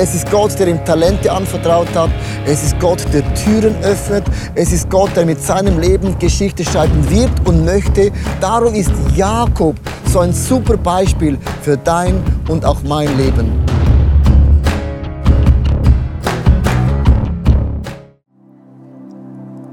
Es 0.00 0.14
ist 0.14 0.30
Gott, 0.30 0.56
der 0.60 0.68
ihm 0.68 0.84
Talente 0.84 1.32
anvertraut 1.32 1.92
hat. 1.92 2.10
Es 2.46 2.62
ist 2.62 2.78
Gott, 2.78 3.04
der 3.12 3.34
Türen 3.34 3.74
öffnet. 3.82 4.22
Es 4.54 4.70
ist 4.70 4.88
Gott, 4.88 5.10
der 5.16 5.26
mit 5.26 5.42
seinem 5.42 5.80
Leben 5.80 6.16
Geschichte 6.20 6.62
schreiben 6.62 7.10
wird 7.10 7.32
und 7.48 7.64
möchte. 7.64 8.12
Darum 8.40 8.74
ist 8.74 8.92
Jakob 9.16 9.74
so 10.06 10.20
ein 10.20 10.32
super 10.32 10.76
Beispiel 10.76 11.36
für 11.62 11.76
dein 11.76 12.22
und 12.48 12.64
auch 12.64 12.80
mein 12.84 13.08
Leben. 13.16 13.50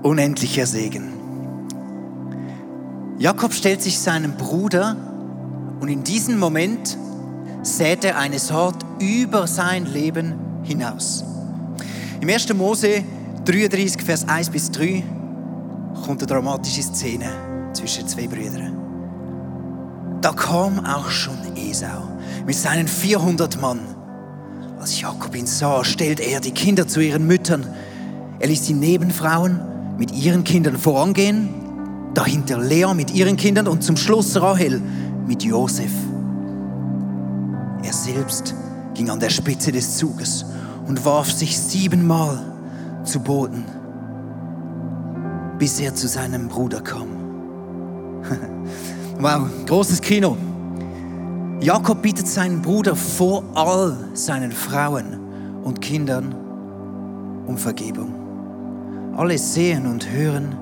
Unendlicher 0.02 0.66
Segen. 0.66 1.14
Jakob 3.20 3.54
stellt 3.54 3.84
sich 3.84 4.00
seinem 4.00 4.32
Bruder 4.38 4.96
und 5.82 5.88
in 5.88 6.04
diesem 6.04 6.40
Moment 6.40 6.98
sät 7.66 8.06
er 8.06 8.18
eine 8.18 8.38
Saat 8.40 8.76
über 9.00 9.48
sein 9.48 9.86
Leben 9.86 10.36
hinaus. 10.64 11.24
Im 12.22 12.30
1. 12.30 12.54
Mose 12.54 13.04
33, 13.46 14.02
Vers 14.02 14.28
1 14.28 14.50
bis 14.50 14.72
3 14.72 15.04
kommt 16.06 16.22
eine 16.22 16.28
dramatische 16.28 16.84
Szene 16.84 17.26
zwischen 17.74 18.08
zwei 18.08 18.28
Brüdern. 18.28 18.78
Da 20.22 20.32
kam 20.32 20.86
auch 20.86 21.10
schon 21.10 21.38
Esau 21.56 22.08
mit 22.46 22.56
seinen 22.56 22.88
400 22.88 23.60
Mann. 23.60 23.80
Als 24.80 25.02
Jakob 25.02 25.36
ihn 25.36 25.48
sah, 25.48 25.84
stellt 25.84 26.20
er 26.20 26.40
die 26.40 26.52
Kinder 26.52 26.88
zu 26.88 27.00
ihren 27.00 27.26
Müttern. 27.26 27.66
Er 28.40 28.48
ließ 28.48 28.64
die 28.64 28.74
Nebenfrauen 28.74 29.60
mit 29.98 30.12
ihren 30.12 30.44
Kindern 30.44 30.78
vorangehen, 30.78 31.50
dahinter 32.14 32.60
Lea 32.60 32.94
mit 32.94 33.12
ihren 33.14 33.38
Kindern 33.38 33.68
und 33.68 33.84
zum 33.84 33.98
Schluss 33.98 34.40
Rahel 34.40 34.82
mit 35.26 35.44
Josef. 35.44 35.92
Selbst 38.06 38.54
ging 38.94 39.10
an 39.10 39.20
der 39.20 39.32
Spitze 39.32 39.72
des 39.72 39.98
Zuges 39.98 40.46
und 40.86 41.04
warf 41.06 41.32
sich 41.32 41.60
siebenmal 41.60 42.40
zu 43.04 43.20
Boden, 43.20 43.66
bis 45.58 45.80
er 45.80 45.96
zu 45.96 46.08
seinem 46.08 46.48
Bruder 46.48 46.82
kam. 46.82 47.08
wow, 49.20 49.50
großes 49.66 50.00
Kino. 50.02 50.38
Jakob 51.62 52.04
bittet 52.04 52.28
seinen 52.28 52.62
Bruder 52.62 52.96
vor 52.96 53.44
all 53.56 53.98
seinen 54.14 54.52
Frauen 54.52 55.64
und 55.64 55.82
Kindern 55.82 56.36
um 57.48 57.58
Vergebung. 57.58 58.14
Alle 59.18 59.36
sehen 59.40 59.88
und 59.88 60.08
hören, 60.12 60.56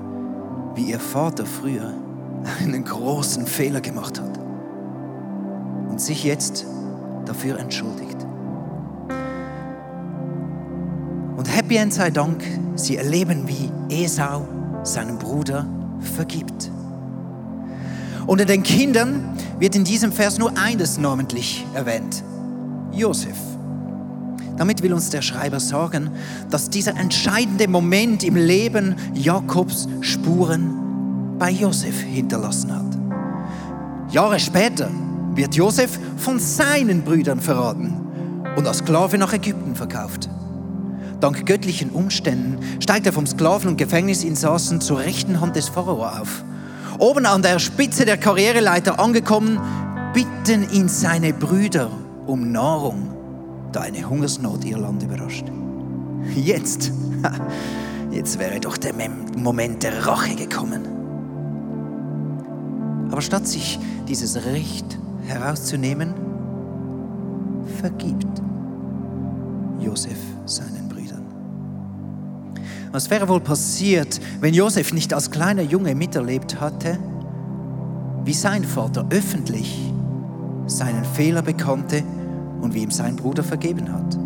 wie 0.76 0.84
ihr 0.84 1.00
Vater 1.00 1.44
früher 1.44 1.92
einen 2.62 2.86
großen 2.86 3.44
Fehler 3.44 3.82
gemacht 3.82 4.18
hat 4.18 4.40
und 5.90 6.00
sich 6.00 6.24
jetzt 6.24 6.64
dafür 7.24 7.58
entschuldigt. 7.58 8.16
Und 11.36 11.54
Happy 11.54 11.76
End 11.76 11.92
sei 11.92 12.10
Dank, 12.10 12.42
sie 12.74 12.96
erleben, 12.96 13.46
wie 13.46 13.70
Esau 14.02 14.46
seinem 14.82 15.18
Bruder 15.18 15.66
vergibt. 16.00 16.70
Unter 18.26 18.44
den 18.44 18.62
Kindern 18.62 19.36
wird 19.58 19.74
in 19.76 19.84
diesem 19.84 20.12
Vers 20.12 20.38
nur 20.38 20.56
eines 20.56 20.98
namentlich 20.98 21.64
erwähnt, 21.74 22.22
Josef. 22.92 23.36
Damit 24.56 24.82
will 24.82 24.92
uns 24.92 25.10
der 25.10 25.20
Schreiber 25.20 25.58
sagen, 25.60 26.10
dass 26.48 26.70
dieser 26.70 26.96
entscheidende 26.96 27.66
Moment 27.68 28.22
im 28.22 28.36
Leben 28.36 28.94
Jakobs 29.14 29.88
Spuren 30.00 31.36
bei 31.38 31.50
Josef 31.50 32.00
hinterlassen 32.00 32.72
hat. 32.74 34.12
Jahre 34.12 34.38
später 34.38 34.88
wird 35.34 35.54
Josef 35.54 35.98
von 36.16 36.38
seinen 36.38 37.02
Brüdern 37.02 37.40
verraten 37.40 37.94
und 38.56 38.66
als 38.66 38.78
Sklave 38.78 39.18
nach 39.18 39.32
Ägypten 39.32 39.74
verkauft. 39.74 40.28
Dank 41.20 41.46
göttlichen 41.46 41.90
Umständen 41.90 42.58
steigt 42.80 43.06
er 43.06 43.12
vom 43.12 43.26
Sklaven- 43.26 43.68
und 43.68 43.76
Gefängnisinsassen 43.78 44.80
zur 44.80 44.98
rechten 44.98 45.40
Hand 45.40 45.56
des 45.56 45.68
Pharao 45.68 46.04
auf. 46.04 46.44
Oben 46.98 47.26
an 47.26 47.42
der 47.42 47.58
Spitze 47.58 48.04
der 48.04 48.16
Karriereleiter 48.16 49.00
angekommen, 49.00 49.60
bitten 50.12 50.70
ihn 50.70 50.88
seine 50.88 51.32
Brüder 51.32 51.90
um 52.26 52.52
Nahrung, 52.52 53.10
da 53.72 53.80
eine 53.80 54.08
Hungersnot 54.08 54.64
ihr 54.64 54.78
Land 54.78 55.02
überrascht. 55.02 55.46
Jetzt, 56.36 56.92
jetzt 58.10 58.38
wäre 58.38 58.60
doch 58.60 58.76
der 58.76 58.92
Moment 59.36 59.82
der 59.82 60.06
Rache 60.06 60.34
gekommen. 60.36 60.82
Aber 63.10 63.20
statt 63.22 63.46
sich 63.46 63.78
dieses 64.08 64.44
Recht 64.44 64.98
herauszunehmen, 65.26 66.14
vergibt 67.80 68.42
Josef 69.78 70.18
seinen 70.46 70.88
Brüdern. 70.88 71.24
Was 72.92 73.10
wäre 73.10 73.28
wohl 73.28 73.40
passiert, 73.40 74.20
wenn 74.40 74.54
Josef 74.54 74.92
nicht 74.92 75.12
als 75.12 75.30
kleiner 75.30 75.62
Junge 75.62 75.94
miterlebt 75.94 76.60
hatte, 76.60 76.98
wie 78.24 78.32
sein 78.32 78.64
Vater 78.64 79.06
öffentlich 79.10 79.92
seinen 80.66 81.04
Fehler 81.04 81.42
bekannte 81.42 82.02
und 82.60 82.72
wie 82.74 82.82
ihm 82.82 82.90
sein 82.90 83.16
Bruder 83.16 83.44
vergeben 83.44 83.92
hat? 83.92 84.18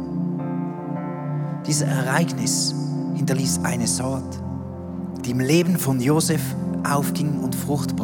Dieses 1.66 1.82
Ereignis 1.82 2.74
hinterließ 3.16 3.60
eine 3.64 3.86
Saat, 3.86 4.40
die 5.24 5.32
im 5.32 5.40
Leben 5.40 5.76
von 5.76 6.00
Josef 6.00 6.40
aufging 6.88 7.40
und 7.40 7.54
Frucht 7.54 7.96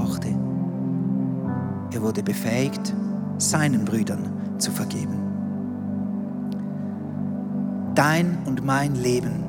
wurde 2.05 2.23
befähigt, 2.23 2.95
seinen 3.39 3.85
Brüdern 3.85 4.59
zu 4.59 4.71
vergeben. 4.71 5.19
Dein 7.95 8.39
und 8.45 8.65
mein 8.65 8.95
Leben 8.95 9.43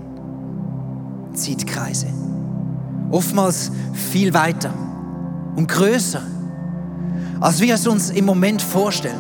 zieht 1.34 1.68
Kreise. 1.68 2.08
Oftmals 3.12 3.72
viel 3.94 4.34
weiter 4.34 4.72
und 5.56 5.68
größer, 5.68 6.22
als 7.42 7.60
wir 7.60 7.76
es 7.76 7.86
uns 7.86 8.10
im 8.10 8.26
Moment 8.26 8.62
vorstellen. 8.62 9.20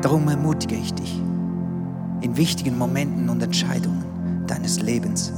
Darum 0.00 0.28
ermutige 0.28 0.76
ich 0.76 0.94
dich, 0.94 1.20
in 2.20 2.36
wichtigen 2.36 2.78
Momenten 2.78 3.28
und 3.28 3.42
Entscheidungen 3.42 4.44
deines 4.46 4.80
Lebens 4.80 5.32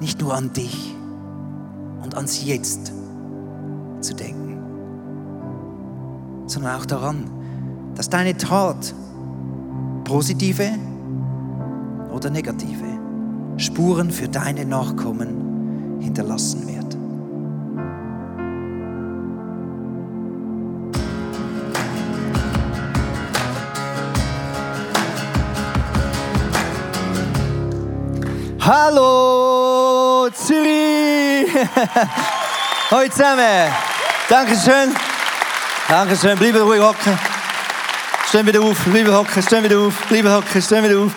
nicht 0.00 0.20
nur 0.20 0.34
an 0.34 0.52
dich 0.52 0.96
und 2.02 2.16
ans 2.16 2.44
Jetzt 2.44 2.92
zu 4.00 4.14
denken 4.14 4.41
sondern 6.46 6.80
auch 6.80 6.86
daran, 6.86 7.24
dass 7.94 8.08
deine 8.08 8.36
Tat 8.36 8.94
positive 10.04 10.70
oder 12.12 12.30
negative 12.30 12.84
Spuren 13.56 14.10
für 14.10 14.28
deine 14.28 14.64
Nachkommen 14.64 15.98
hinterlassen 16.00 16.66
wird. 16.66 16.96
Hallo 28.64 30.28
Zürich! 30.32 31.52
Hallo 32.90 33.08
zusammen! 33.10 33.72
Dankeschön. 34.28 35.11
Dankeschön. 35.92 36.38
Bleiben 36.38 36.62
ruhig 36.62 36.80
hocken. 36.80 37.18
Stehen 38.26 38.46
wieder 38.46 38.62
auf, 38.62 38.82
bleiben 38.82 39.14
hocken, 39.14 39.42
stehen 39.42 39.62
wieder 39.62 39.78
auf, 39.78 39.94
bleiben 40.08 40.32
hocken, 40.32 40.62
stehen 40.62 40.82
wieder 40.82 40.98
auf. 40.98 41.12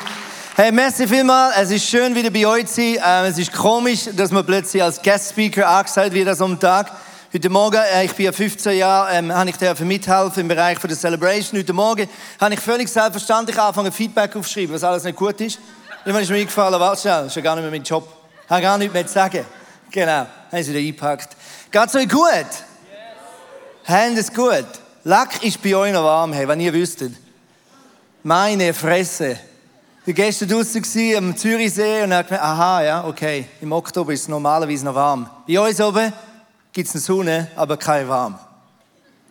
Hey, 0.58 0.70
merci 0.70 1.08
vielmals. 1.08 1.56
Es 1.56 1.72
ist 1.72 1.88
schön, 1.88 2.14
wieder 2.14 2.30
bei 2.30 2.46
euch 2.46 2.66
zu 2.66 2.74
sein. 2.74 2.98
Ähm, 3.02 3.32
es 3.32 3.38
ist 3.38 3.54
komisch, 3.54 4.10
dass 4.12 4.32
man 4.32 4.46
plötzlich 4.46 4.84
als 4.84 5.02
Guest 5.02 5.30
Speaker 5.30 5.66
angesagt 5.66 6.12
wird 6.12 6.36
so 6.36 6.44
einem 6.44 6.60
Tag. 6.60 6.92
Heute 7.34 7.50
Morgen, 7.50 7.78
äh, 7.78 8.04
ich 8.04 8.12
bin 8.16 8.26
ja 8.26 8.34
15 8.34 8.78
Jahre, 8.78 9.14
ähm, 9.14 9.34
habe 9.34 9.50
ich 9.50 9.56
dürfen 9.56 9.88
mithelfen 9.88 10.42
im 10.42 10.50
Bereich 10.50 10.78
der 10.78 10.98
Celebration. 10.98 11.58
Heute 11.58 11.72
Morgen 11.72 12.10
habe 12.42 12.54
ich 12.54 12.60
völlig 12.60 12.90
selbstverständlich 12.90 13.58
angefangen, 13.58 13.94
Feedback 13.94 14.36
aufzuschreiben, 14.36 14.76
was 14.76 14.84
alles 14.84 15.06
nicht 15.06 15.16
gut 15.16 15.40
ist. 15.40 15.58
Dann 16.04 16.14
ist 16.18 16.30
mir 16.30 16.36
eingefallen, 16.36 16.78
warte 16.78 17.00
schnell, 17.00 17.20
das 17.20 17.28
ist 17.28 17.36
ja 17.38 17.42
gar 17.42 17.56
nicht 17.56 17.64
mehr 17.64 17.72
mein 17.72 17.84
Job. 17.84 18.06
Ich 18.44 18.50
habe 18.50 18.62
gar 18.62 18.78
nichts 18.78 18.94
mehr 18.94 19.08
zu 19.08 19.14
sagen. 19.14 19.46
Genau, 19.90 20.28
haben 20.52 20.64
sie 20.64 20.72
wieder 20.72 20.80
eingepackt. 20.80 21.30
Geht's 21.72 21.96
euch 21.96 22.10
gut? 22.10 22.75
Haben 23.88 24.18
es 24.18 24.34
gut? 24.34 24.66
Lack 25.04 25.44
ist 25.44 25.62
bei 25.62 25.76
euch 25.76 25.94
noch 25.94 26.04
warm, 26.04 26.34
hey, 26.34 26.48
wenn 26.48 26.60
ihr 26.60 26.74
wüsstet. 26.74 27.14
Meine 28.24 28.74
Fresse. 28.74 29.38
Ich 30.04 30.08
war 30.08 30.26
gestern 30.26 30.50
draußen 30.50 30.84
am 31.16 31.38
Zürichsee 31.38 32.02
und 32.02 32.12
habe 32.12 32.24
gedacht, 32.24 32.42
aha, 32.42 32.84
ja, 32.84 33.06
okay, 33.06 33.46
im 33.62 33.72
Oktober 33.72 34.12
ist 34.12 34.22
es 34.22 34.28
normalerweise 34.28 34.86
noch 34.86 34.96
warm. 34.96 35.30
Bei 35.48 35.60
uns 35.60 35.80
oben 35.80 36.12
gibt 36.74 36.88
es 36.88 36.96
eine 36.96 37.02
Sonne, 37.02 37.52
aber 37.56 37.78
kein 37.78 38.10
warm. 38.10 38.40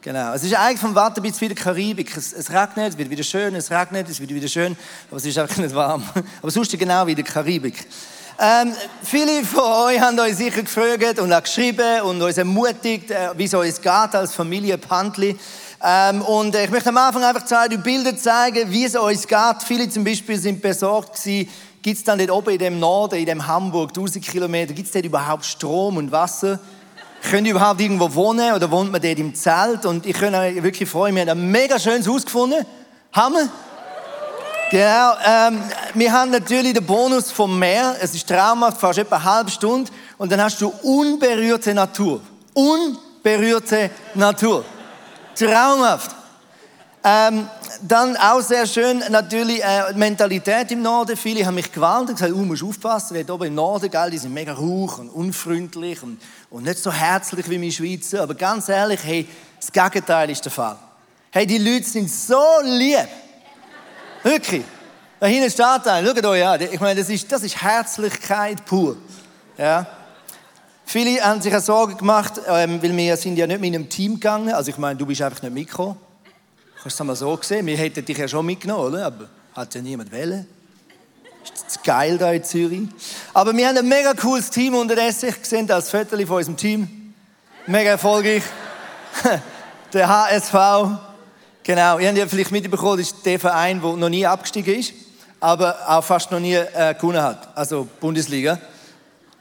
Genau. 0.00 0.34
Es 0.34 0.44
ist 0.44 0.54
eigentlich 0.54 0.78
vom 0.78 0.94
Wetter 0.94 1.20
bis 1.20 1.40
wieder 1.40 1.56
Karibik. 1.56 2.16
Es, 2.16 2.32
es 2.32 2.48
regnet, 2.48 2.92
es 2.92 2.98
wird 2.98 3.10
wieder 3.10 3.24
schön, 3.24 3.56
es 3.56 3.72
regnet, 3.72 4.08
es 4.08 4.20
wird 4.20 4.30
wieder 4.30 4.46
schön, 4.46 4.76
aber 5.08 5.16
es 5.16 5.24
ist 5.24 5.36
einfach 5.36 5.56
nicht 5.56 5.74
warm. 5.74 6.04
Aber 6.40 6.50
sonst 6.52 6.78
genau 6.78 7.04
wie 7.08 7.16
der 7.16 7.24
Karibik. 7.24 7.88
Ähm, 8.36 8.74
viele 9.02 9.44
von 9.44 9.62
euch 9.62 10.00
haben 10.00 10.18
euch 10.18 10.34
sicher 10.34 10.62
gefragt 10.62 11.20
und 11.20 11.32
auch 11.32 11.42
geschrieben 11.42 12.02
und 12.02 12.20
uns 12.20 12.36
ermutigt, 12.36 13.12
äh, 13.12 13.28
wie 13.36 13.44
es 13.44 13.54
uns 13.54 13.80
geht 13.80 14.14
als 14.14 14.34
Familie 14.34 14.76
Pantli. 14.76 15.38
Ähm, 15.80 16.20
und 16.22 16.56
ich 16.56 16.68
möchte 16.68 16.88
am 16.88 16.96
Anfang 16.96 17.22
einfach 17.22 17.44
zwei 17.44 17.68
Bilder 17.68 18.16
zeigen, 18.16 18.68
wie 18.72 18.86
es 18.86 18.96
uns 18.96 19.28
geht. 19.28 19.62
Viele 19.64 19.88
zum 19.88 20.02
Beispiel 20.02 20.36
sind 20.36 20.60
besorgt 20.60 21.14
gewesen, 21.14 21.48
gibt 21.80 21.98
es 21.98 22.02
dann 22.02 22.18
dort 22.18 22.32
oben 22.32 22.54
in 22.54 22.58
dem 22.58 22.80
Norden, 22.80 23.20
in 23.20 23.26
dem 23.26 23.46
Hamburg, 23.46 23.90
1000 23.90 24.24
Kilometer, 24.24 24.74
gibt 24.74 24.88
es 24.88 24.92
dort 24.92 25.04
überhaupt 25.04 25.44
Strom 25.44 25.96
und 25.96 26.10
Wasser? 26.10 26.58
Könnt 27.30 27.46
ihr 27.46 27.52
überhaupt 27.54 27.80
irgendwo 27.80 28.12
wohnen 28.14 28.52
oder 28.52 28.68
wohnt 28.68 28.90
man 28.90 29.00
dort 29.00 29.18
im 29.18 29.32
Zelt? 29.34 29.86
Und 29.86 30.06
ich 30.06 30.18
kann 30.18 30.34
euch 30.34 30.60
wirklich 30.60 30.88
freuen, 30.88 31.14
wir 31.14 31.22
haben 31.22 31.30
ein 31.30 31.50
mega 31.52 31.78
schönes 31.78 32.08
Haus 32.08 32.24
gefunden. 32.24 32.66
Hammer! 33.12 33.48
Genau, 34.70 35.12
ähm, 35.24 35.62
wir 35.92 36.12
haben 36.12 36.30
natürlich 36.30 36.72
den 36.72 36.86
Bonus 36.86 37.30
vom 37.30 37.58
Meer. 37.58 37.96
Es 38.00 38.14
ist 38.14 38.26
traumhaft, 38.26 38.80
fast 38.80 38.98
etwa 38.98 39.16
eine 39.16 39.24
halbe 39.24 39.50
Stunde. 39.50 39.90
Und 40.16 40.32
dann 40.32 40.42
hast 40.42 40.60
du 40.60 40.72
unberührte 40.82 41.74
Natur. 41.74 42.20
Unberührte 42.54 43.90
Natur. 44.14 44.64
Traumhaft. 45.34 46.10
Ähm, 47.04 47.46
dann 47.82 48.16
auch 48.16 48.40
sehr 48.40 48.66
schön 48.66 49.04
natürlich 49.10 49.62
äh, 49.62 49.92
Mentalität 49.94 50.72
im 50.72 50.80
Norden. 50.80 51.16
Viele 51.16 51.44
haben 51.44 51.56
mich 51.56 51.70
gewarnt 51.70 52.08
und 52.08 52.14
gesagt, 52.14 52.32
du 52.32 52.36
musst 52.36 52.62
aufpassen, 52.62 53.14
dort 53.14 53.30
oben 53.30 53.48
im 53.48 53.54
Norden, 53.56 53.90
gell, 53.90 54.10
die 54.10 54.18
sind 54.18 54.32
mega 54.32 54.54
ruhig 54.54 54.96
und 54.96 55.10
unfreundlich 55.10 56.02
und, 56.02 56.18
und 56.48 56.64
nicht 56.64 56.78
so 56.78 56.90
herzlich 56.90 57.50
wie 57.50 57.60
wir 57.60 57.70
Schweizer. 57.70 58.22
Aber 58.22 58.34
ganz 58.34 58.70
ehrlich, 58.70 59.00
hey, 59.04 59.28
das 59.60 59.70
Gegenteil 59.70 60.30
ist 60.30 60.44
der 60.46 60.52
Fall. 60.52 60.78
Hey, 61.30 61.46
die 61.46 61.58
Leute 61.58 61.84
sind 61.84 62.10
so 62.10 62.42
lieb. 62.62 63.08
Wirklich. 64.24 64.64
Da 65.20 65.26
hinten 65.26 65.50
steht 65.50 65.86
einer, 65.86 66.06
schaut 66.06 66.24
euch 66.24 66.46
an. 66.46 66.60
Ich 66.60 66.80
meine, 66.80 66.98
das 66.98 67.10
ist, 67.10 67.30
das 67.30 67.42
ist 67.42 67.62
Herzlichkeit 67.62 68.64
pur. 68.64 68.96
Ja. 69.56 69.86
Viele 70.86 71.22
haben 71.22 71.40
sich 71.40 71.56
Sorgen 71.60 71.96
gemacht, 71.96 72.40
ähm, 72.48 72.82
weil 72.82 72.96
wir 72.96 73.16
sind 73.16 73.36
ja 73.36 73.46
nicht 73.46 73.60
mit 73.60 73.74
einem 73.74 73.88
Team 73.88 74.14
gegangen. 74.14 74.52
Also 74.52 74.70
ich 74.70 74.78
meine, 74.78 74.98
du 74.98 75.06
bist 75.06 75.22
einfach 75.22 75.42
nicht 75.42 75.54
mitgekommen. 75.54 75.96
Hast 76.76 76.84
du 76.84 76.88
das 76.88 77.06
mal 77.06 77.16
so 77.16 77.36
gesehen? 77.36 77.66
Wir 77.66 77.76
hätten 77.76 78.04
dich 78.04 78.16
ja 78.16 78.26
schon 78.26 78.44
mitgenommen, 78.44 78.94
oder? 78.94 79.06
aber 79.06 79.28
hat 79.54 79.74
ja 79.74 79.82
niemand 79.82 80.10
wählen. 80.10 80.46
Ist 81.44 81.84
geil 81.84 82.16
da 82.18 82.32
in 82.32 82.42
Zürich. 82.42 82.88
Aber 83.34 83.54
wir 83.54 83.68
haben 83.68 83.76
ein 83.76 83.88
mega 83.88 84.14
cooles 84.14 84.50
Team 84.50 84.74
unterdessen. 84.74 85.28
Ich 85.28 85.46
sehe 85.46 85.64
das 85.64 85.90
Foto 85.90 86.16
von 86.26 86.36
unserem 86.36 86.56
Team. 86.56 87.14
Mega 87.66 87.90
erfolgreich. 87.90 88.42
Der 89.92 90.08
HSV. 90.08 90.54
Genau, 91.66 91.98
ihr 91.98 92.08
habt 92.08 92.18
ja 92.18 92.26
vielleicht 92.26 92.52
mitbekommen, 92.52 92.98
das 92.98 93.06
ist 93.06 93.24
der 93.24 93.40
Verein, 93.40 93.80
der 93.80 93.94
noch 93.94 94.10
nie 94.10 94.26
abgestiegen 94.26 94.78
ist, 94.78 94.92
aber 95.40 95.74
auch 95.88 96.04
fast 96.04 96.30
noch 96.30 96.38
nie 96.38 96.56
äh, 96.56 96.94
gewonnen 96.94 97.22
hat. 97.22 97.56
Also 97.56 97.88
Bundesliga. 98.00 98.58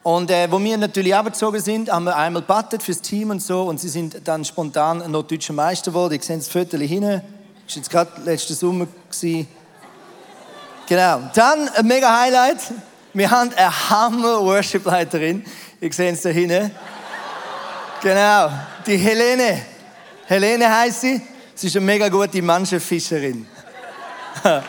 Und 0.03 0.31
äh, 0.31 0.49
wo 0.49 0.57
wir 0.57 0.77
natürlich 0.77 1.13
abgezogen 1.13 1.59
sind, 1.59 1.91
haben 1.91 2.05
wir 2.05 2.15
einmal 2.15 2.41
battet 2.41 2.81
fürs 2.81 3.01
Team 3.01 3.29
und 3.29 3.41
so 3.41 3.63
und 3.63 3.81
sie 3.81 3.89
sind 3.89 4.25
dann 4.25 4.45
spontan 4.45 5.11
noch 5.11 5.23
deutscher 5.23 5.51
Meister 5.51 5.91
geworden. 5.91 6.13
Ich 6.13 6.23
sehe 6.23 6.37
das 6.37 6.47
Viertel 6.47 6.81
hinten. 6.81 7.21
Das 7.65 7.75
war 7.75 7.75
jetzt 7.75 7.89
gerade 7.89 8.11
letzte 8.23 8.53
Sommer. 8.53 8.87
Gewesen. 9.09 9.47
Genau. 10.87 11.29
Dann 11.33 11.67
ein 11.67 11.85
mega 11.85 12.21
Highlight. 12.21 12.59
Wir 13.13 13.29
haben 13.29 13.51
eine 13.53 13.89
Hammer-Worship-Leiterin. 13.89 15.45
Ich 15.81 15.93
sehe 15.93 16.13
es 16.13 16.21
da 16.21 16.29
hinten. 16.29 16.71
Genau. 18.01 18.49
Die 18.85 18.95
Helene. 18.95 19.61
Helene 20.25 20.73
heißt 20.73 21.01
sie. 21.01 21.21
Sie 21.55 21.67
ist 21.67 21.77
eine 21.77 21.85
mega 21.85 22.09
gute 22.09 22.41
Mannschaftsfischerin. 22.41 23.45
das 24.43 24.63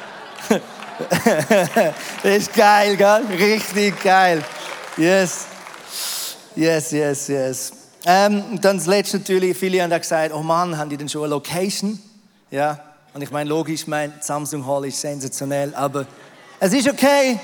ist 2.22 2.52
geil, 2.52 2.96
gell? 2.96 3.22
Richtig 3.38 4.02
geil. 4.02 4.44
Yes. 4.96 5.46
Yes, 6.54 6.90
yes, 6.92 7.28
yes. 7.28 7.72
Ähm, 8.06 8.60
dann 8.60 8.76
das 8.76 8.86
letzte 8.86 9.18
natürlich, 9.18 9.56
viele 9.56 9.82
haben 9.82 9.90
da 9.90 9.98
gesagt, 9.98 10.32
oh 10.34 10.42
Mann, 10.42 10.76
haben 10.76 10.90
die 10.90 10.96
denn 10.96 11.08
schon 11.08 11.22
eine 11.22 11.30
Location? 11.30 11.98
Ja, 12.50 12.78
und 13.14 13.22
ich 13.22 13.30
meine, 13.30 13.48
logisch, 13.48 13.86
mein 13.86 14.12
Samsung 14.20 14.66
Hall 14.66 14.84
ist 14.84 15.00
sensationell, 15.00 15.74
aber 15.74 16.06
es 16.60 16.72
ist 16.74 16.88
okay. 16.88 17.40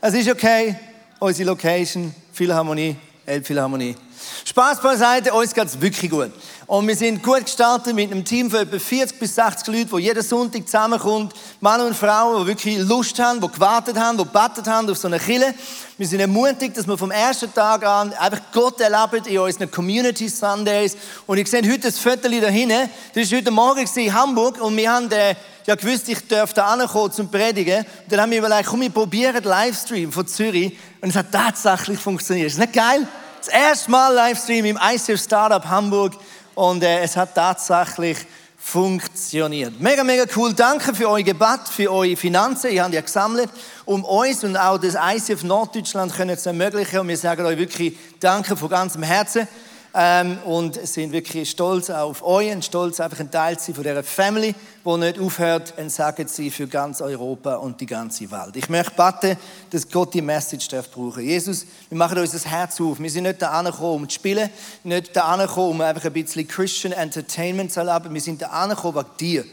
Es 0.00 0.14
ist 0.14 0.30
okay. 0.30 0.76
Unsere 1.18 1.48
Location, 1.48 2.14
Philharmonie, 2.32 2.96
Elbphilharmonie. 3.26 3.96
Spaß 4.44 4.80
beiseite, 4.80 5.32
uns 5.32 5.54
geht 5.54 5.66
es 5.66 5.80
wirklich 5.80 6.10
gut. 6.10 6.30
Und 6.66 6.88
wir 6.88 6.96
sind 6.96 7.22
gut 7.22 7.44
gestartet 7.44 7.94
mit 7.94 8.10
einem 8.10 8.24
Team 8.24 8.50
von 8.50 8.60
etwa 8.60 8.78
40 8.78 9.18
bis 9.18 9.34
60 9.34 9.66
Leuten, 9.66 9.92
wo 9.92 9.98
jeden 9.98 10.22
Sonntag 10.22 10.66
zusammenkommt. 10.66 11.34
Männer 11.60 11.86
und 11.86 11.94
Frauen, 11.94 12.40
die 12.40 12.46
wirklich 12.46 12.78
Lust 12.78 13.18
haben, 13.18 13.40
die 13.40 13.48
gewartet 13.48 13.98
haben, 13.98 14.16
die 14.16 14.24
gebetet 14.24 14.66
haben 14.66 14.88
auf 14.88 14.96
so 14.96 15.08
eine 15.08 15.18
Kille. 15.18 15.54
Wir 15.98 16.06
sind 16.06 16.20
ermutigt, 16.20 16.76
dass 16.76 16.86
wir 16.86 16.96
vom 16.96 17.10
ersten 17.10 17.52
Tag 17.52 17.84
an 17.84 18.12
einfach 18.14 18.40
Gott 18.52 18.80
erleben 18.80 19.26
in 19.26 19.38
unseren 19.38 19.70
Community 19.70 20.28
Sundays. 20.28 20.96
Und 21.26 21.38
ich 21.38 21.48
sehe 21.48 21.62
heute 21.62 21.80
das 21.80 21.98
Foto 21.98 22.28
da 22.28 22.48
hinten. 22.48 22.88
Das 23.14 23.30
war 23.30 23.38
heute 23.38 23.50
Morgen 23.50 23.86
in 23.94 24.14
Hamburg 24.14 24.60
und 24.60 24.76
wir 24.76 24.90
haben 24.90 25.10
äh, 25.12 25.34
ja 25.66 25.74
gewusst, 25.74 26.08
ich 26.08 26.26
dürfte 26.26 26.56
da 26.56 26.66
ankommen 26.66 27.12
zum 27.12 27.30
Predigen. 27.30 27.78
Und 27.80 27.86
dann 28.08 28.22
haben 28.22 28.30
wir 28.30 28.38
überlegt, 28.38 28.68
komm, 28.68 28.80
wir 28.80 28.90
probieren 28.90 29.34
den 29.34 29.44
Livestream 29.44 30.10
von 30.10 30.26
Zürich. 30.26 30.76
Und 31.00 31.10
es 31.10 31.16
hat 31.16 31.30
tatsächlich 31.30 31.98
funktioniert. 31.98 32.48
Ist 32.48 32.58
nicht 32.58 32.72
geil? 32.72 33.06
Das 33.44 33.52
erste 33.52 33.90
Mal 33.90 34.14
Livestream 34.14 34.64
im 34.66 34.78
ICF 34.80 35.20
Startup 35.20 35.64
Hamburg 35.64 36.12
und 36.54 36.80
äh, 36.84 37.00
es 37.00 37.16
hat 37.16 37.34
tatsächlich 37.34 38.16
funktioniert. 38.56 39.80
Mega, 39.80 40.04
mega 40.04 40.26
cool. 40.36 40.54
Danke 40.54 40.94
für 40.94 41.10
euer 41.10 41.24
Gebet, 41.24 41.62
für 41.68 41.90
eure 41.90 42.14
Finanzen. 42.14 42.70
Ihr 42.70 42.84
habt 42.84 42.94
ja 42.94 43.00
gesammelt, 43.00 43.50
um 43.84 44.04
uns 44.04 44.44
und 44.44 44.56
auch 44.56 44.78
das 44.78 44.94
ICF 44.94 45.42
Norddeutschland 45.42 46.14
können 46.14 46.38
zu 46.38 46.50
ermöglichen. 46.50 47.00
Und 47.00 47.08
wir 47.08 47.16
sagen 47.16 47.44
euch 47.44 47.58
wirklich 47.58 47.98
Danke 48.20 48.56
von 48.56 48.68
ganzem 48.68 49.02
Herzen 49.02 49.48
ähm, 49.94 50.38
und 50.44 50.86
sind 50.86 51.12
wirklich 51.12 51.50
stolz 51.50 51.90
auf 51.90 52.22
euch 52.22 52.50
und 52.52 52.64
stolz, 52.64 53.00
einfach 53.00 53.20
ein 53.20 53.30
Teil 53.30 53.58
zu 53.58 53.66
sein 53.66 53.74
von 53.74 53.84
dieser 53.84 54.02
Family, 54.02 54.54
die 54.84 54.96
nicht 54.96 55.18
aufhört, 55.18 55.74
ein 55.76 55.90
Sagen 55.90 56.26
zu 56.26 56.50
für 56.50 56.66
ganz 56.66 57.00
Europa 57.00 57.56
und 57.56 57.80
die 57.80 57.86
ganze 57.86 58.30
Welt. 58.30 58.56
Ich 58.56 58.68
möchte 58.68 58.92
beten, 58.96 59.36
dass 59.70 59.88
Gott 59.88 60.14
die 60.14 60.22
Message 60.22 60.68
darf 60.68 60.90
brauchen. 60.90 61.22
Jesus, 61.22 61.66
wir 61.88 61.98
machen 61.98 62.18
uns 62.18 62.32
das 62.32 62.46
Herz 62.46 62.80
auf. 62.80 62.98
Wir 62.98 63.10
sind 63.10 63.24
nicht 63.24 63.42
da 63.42 63.50
angekommen, 63.50 64.02
um 64.02 64.08
zu 64.08 64.14
spielen, 64.14 64.50
nicht 64.84 65.14
da 65.14 65.24
angekommen, 65.24 65.70
um 65.70 65.80
einfach 65.82 66.04
ein 66.04 66.12
bisschen 66.12 66.48
Christian 66.48 66.92
Entertainment 66.92 67.70
zu 67.72 67.80
erleben. 67.80 68.14
Wir 68.14 68.20
sind 68.20 68.40
da 68.40 68.46
angekommen 68.48 68.96
wegen 68.96 69.16
dir. 69.18 69.44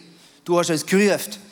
Du 0.45 0.57
hast 0.57 0.69
uns 0.69 0.85
gerufen. 0.85 1.48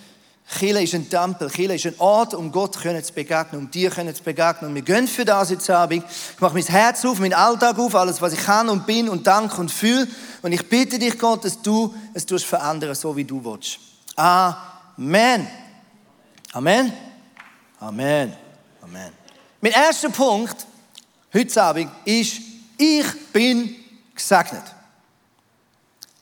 Chile 0.49 0.81
ist 0.81 0.93
ein 0.95 1.09
Tempel, 1.09 1.49
Chile 1.51 1.75
ist 1.75 1.85
ein 1.85 1.95
Ort, 1.97 2.33
um 2.33 2.51
Gott 2.51 2.75
zu 2.75 3.13
begegnen, 3.13 3.61
um 3.61 3.69
dir 3.69 3.91
zu 3.91 4.23
begegnen. 4.23 4.69
Und 4.69 4.75
wir 4.75 4.81
gehen 4.81 5.07
für 5.07 5.25
das 5.25 5.49
jetzt 5.49 5.69
Abend. 5.69 6.05
Ich 6.07 6.39
mache 6.39 6.53
mein 6.53 6.63
Herz 6.63 7.03
auf, 7.03 7.19
meinen 7.19 7.33
Alltag 7.33 7.77
auf, 7.77 7.93
alles, 7.93 8.21
was 8.21 8.31
ich 8.31 8.43
kann 8.43 8.69
und 8.69 8.85
bin 8.85 9.09
und 9.09 9.27
danke 9.27 9.59
und 9.59 9.69
fühle. 9.69 10.07
Und 10.41 10.53
ich 10.53 10.67
bitte 10.69 10.97
dich, 10.99 11.19
Gott, 11.19 11.43
dass 11.43 11.61
du 11.61 11.93
es 12.13 12.25
tust 12.25 12.45
verändern, 12.45 12.95
so 12.95 13.15
wie 13.15 13.25
du 13.25 13.43
willst. 13.43 13.79
Amen. 14.15 15.47
Amen. 16.53 16.93
Amen. 17.79 18.33
Amen. 18.81 19.11
Mein 19.59 19.71
erster 19.73 20.09
Punkt 20.09 20.65
heute 21.33 21.61
Abend 21.61 21.91
ist, 22.05 22.39
ich 22.77 23.31
bin 23.33 23.75
gesegnet. 24.15 24.63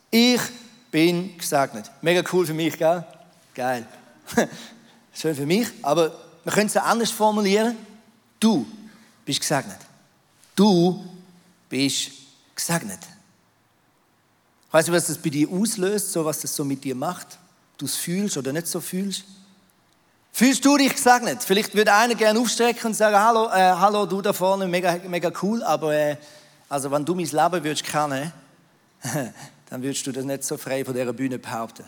Ich 0.09 0.41
bin 0.89 1.37
gesegnet. 1.37 1.91
Mega 2.01 2.23
cool 2.33 2.45
für 2.45 2.53
mich, 2.53 2.77
gell? 2.77 3.05
Geil. 3.53 3.85
Schön 5.13 5.35
für 5.35 5.45
mich, 5.45 5.67
aber 5.81 6.11
wir 6.43 6.51
können 6.51 6.67
es 6.67 6.77
anders 6.77 7.11
formulieren. 7.11 7.75
Du 8.39 8.65
bist 9.23 9.39
gesegnet. 9.39 9.79
Du 10.55 11.03
bist 11.69 12.11
gesegnet. 12.53 12.99
Weißt 14.71 14.89
du, 14.89 14.91
was 14.91 15.07
das 15.07 15.17
bei 15.17 15.29
dir 15.29 15.49
auslöst, 15.49 16.11
so 16.11 16.25
was 16.25 16.41
das 16.41 16.55
so 16.55 16.65
mit 16.65 16.83
dir 16.83 16.95
macht? 16.95 17.39
Du 17.77 17.85
es 17.85 17.95
fühlst 17.95 18.37
oder 18.37 18.51
nicht 18.51 18.67
so 18.67 18.81
fühlst? 18.81 19.23
Fühlst 20.31 20.65
du 20.65 20.77
dich 20.77 20.93
gesegnet? 20.93 21.43
Vielleicht 21.43 21.73
würde 21.75 21.93
einer 21.93 22.15
gerne 22.15 22.39
aufstrecken 22.39 22.87
und 22.87 22.93
sagen, 22.93 23.17
hallo, 23.17 23.47
äh, 23.47 23.71
hallo, 23.71 24.05
du 24.05 24.21
da 24.21 24.33
vorne, 24.33 24.67
mega, 24.67 24.99
mega 25.07 25.31
cool, 25.41 25.63
aber 25.63 25.93
äh, 25.93 26.17
also 26.67 26.91
wenn 26.91 27.05
du 27.05 27.15
mein 27.15 27.25
Leben 27.25 27.63
würdest 27.63 27.85
kennen, 27.85 28.33
dann 29.69 29.81
würdest 29.81 30.05
du 30.05 30.11
das 30.11 30.25
nicht 30.25 30.43
so 30.43 30.57
frei 30.57 30.83
von 30.83 30.93
dieser 30.93 31.13
Bühne 31.13 31.39
behaupten. 31.39 31.85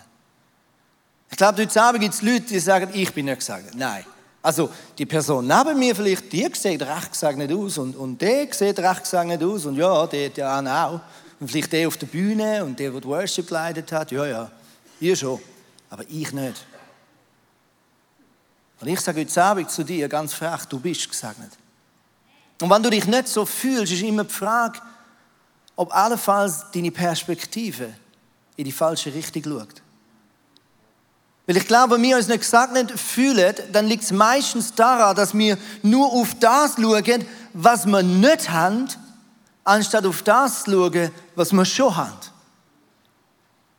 Ich 1.30 1.38
glaube, 1.38 1.62
heute 1.62 1.82
Abend 1.82 2.02
gibt 2.02 2.14
es 2.14 2.22
Leute, 2.22 2.42
die 2.42 2.60
sagen, 2.60 2.90
ich 2.94 3.14
bin 3.14 3.26
nicht 3.26 3.40
gesegnet. 3.40 3.76
Nein. 3.76 4.06
Also, 4.42 4.70
die 4.98 5.06
Person 5.06 5.46
neben 5.46 5.78
mir 5.78 5.96
vielleicht, 5.96 6.32
die 6.32 6.50
sieht 6.54 6.82
recht 6.82 7.12
gesegnet 7.12 7.52
aus 7.52 7.78
und, 7.78 7.96
und 7.96 8.22
der 8.22 8.48
sieht 8.54 8.80
recht 8.80 9.04
gesegnet 9.04 9.44
aus 9.44 9.66
und 9.66 9.76
ja, 9.76 10.08
der, 10.08 10.30
der 10.30 10.86
auch. 10.86 11.02
Und 11.40 11.52
vielleicht 11.52 11.74
der 11.74 11.88
auf 11.88 11.98
der 11.98 12.08
Bühne 12.08 12.64
und 12.64 12.80
der, 12.80 12.92
der 12.92 13.02
die 13.02 13.08
Worship 13.08 13.48
geleitet 13.48 13.92
hat, 13.92 14.12
ja, 14.12 14.26
ja, 14.26 14.52
ihr 15.00 15.16
schon. 15.16 15.40
Aber 15.90 16.04
ich 16.08 16.32
nicht. 16.32 16.66
Und 18.80 18.88
ich 18.88 19.00
sage 19.02 19.22
heute 19.22 19.44
Abend 19.44 19.72
zu 19.72 19.84
dir 19.84 20.08
ganz 20.08 20.34
frech, 20.34 20.66
du 20.66 20.80
bist 20.80 21.10
gesegnet. 21.10 21.52
Und 22.62 22.70
wenn 22.70 22.82
du 22.82 22.90
dich 22.90 23.06
nicht 23.06 23.28
so 23.28 23.46
fühlst, 23.46 23.92
ist 23.92 24.02
immer 24.02 24.24
die 24.24 24.34
Frage, 24.34 24.80
ob 25.76 25.94
allenfalls 25.94 26.66
deine 26.74 26.92
Perspektive 26.92 27.94
in 28.56 28.66
die 28.66 28.72
falsche 28.72 29.14
Richtung 29.14 29.44
schaut. 29.44 29.82
Weil 31.48 31.58
ich 31.58 31.66
glaube, 31.66 31.96
wenn 31.96 32.04
wir 32.04 32.18
uns 32.18 32.28
nicht 32.28 32.42
gesegnet 32.42 32.92
fühlen, 33.00 33.56
dann 33.72 33.88
liegt 33.88 34.04
es 34.04 34.12
meistens 34.12 34.76
daran, 34.76 35.16
dass 35.16 35.34
wir 35.34 35.58
nur 35.82 36.12
auf 36.12 36.36
das 36.40 36.76
schauen, 36.76 37.26
was 37.54 37.86
wir 37.86 38.04
nicht 38.04 38.50
haben, 38.50 38.90
anstatt 39.64 40.06
auf 40.06 40.22
das 40.24 40.66
zu 40.66 40.72
schauen, 40.72 41.10
was 41.36 41.54
wir 41.54 41.64
schon 41.64 41.96
haben. 41.96 42.18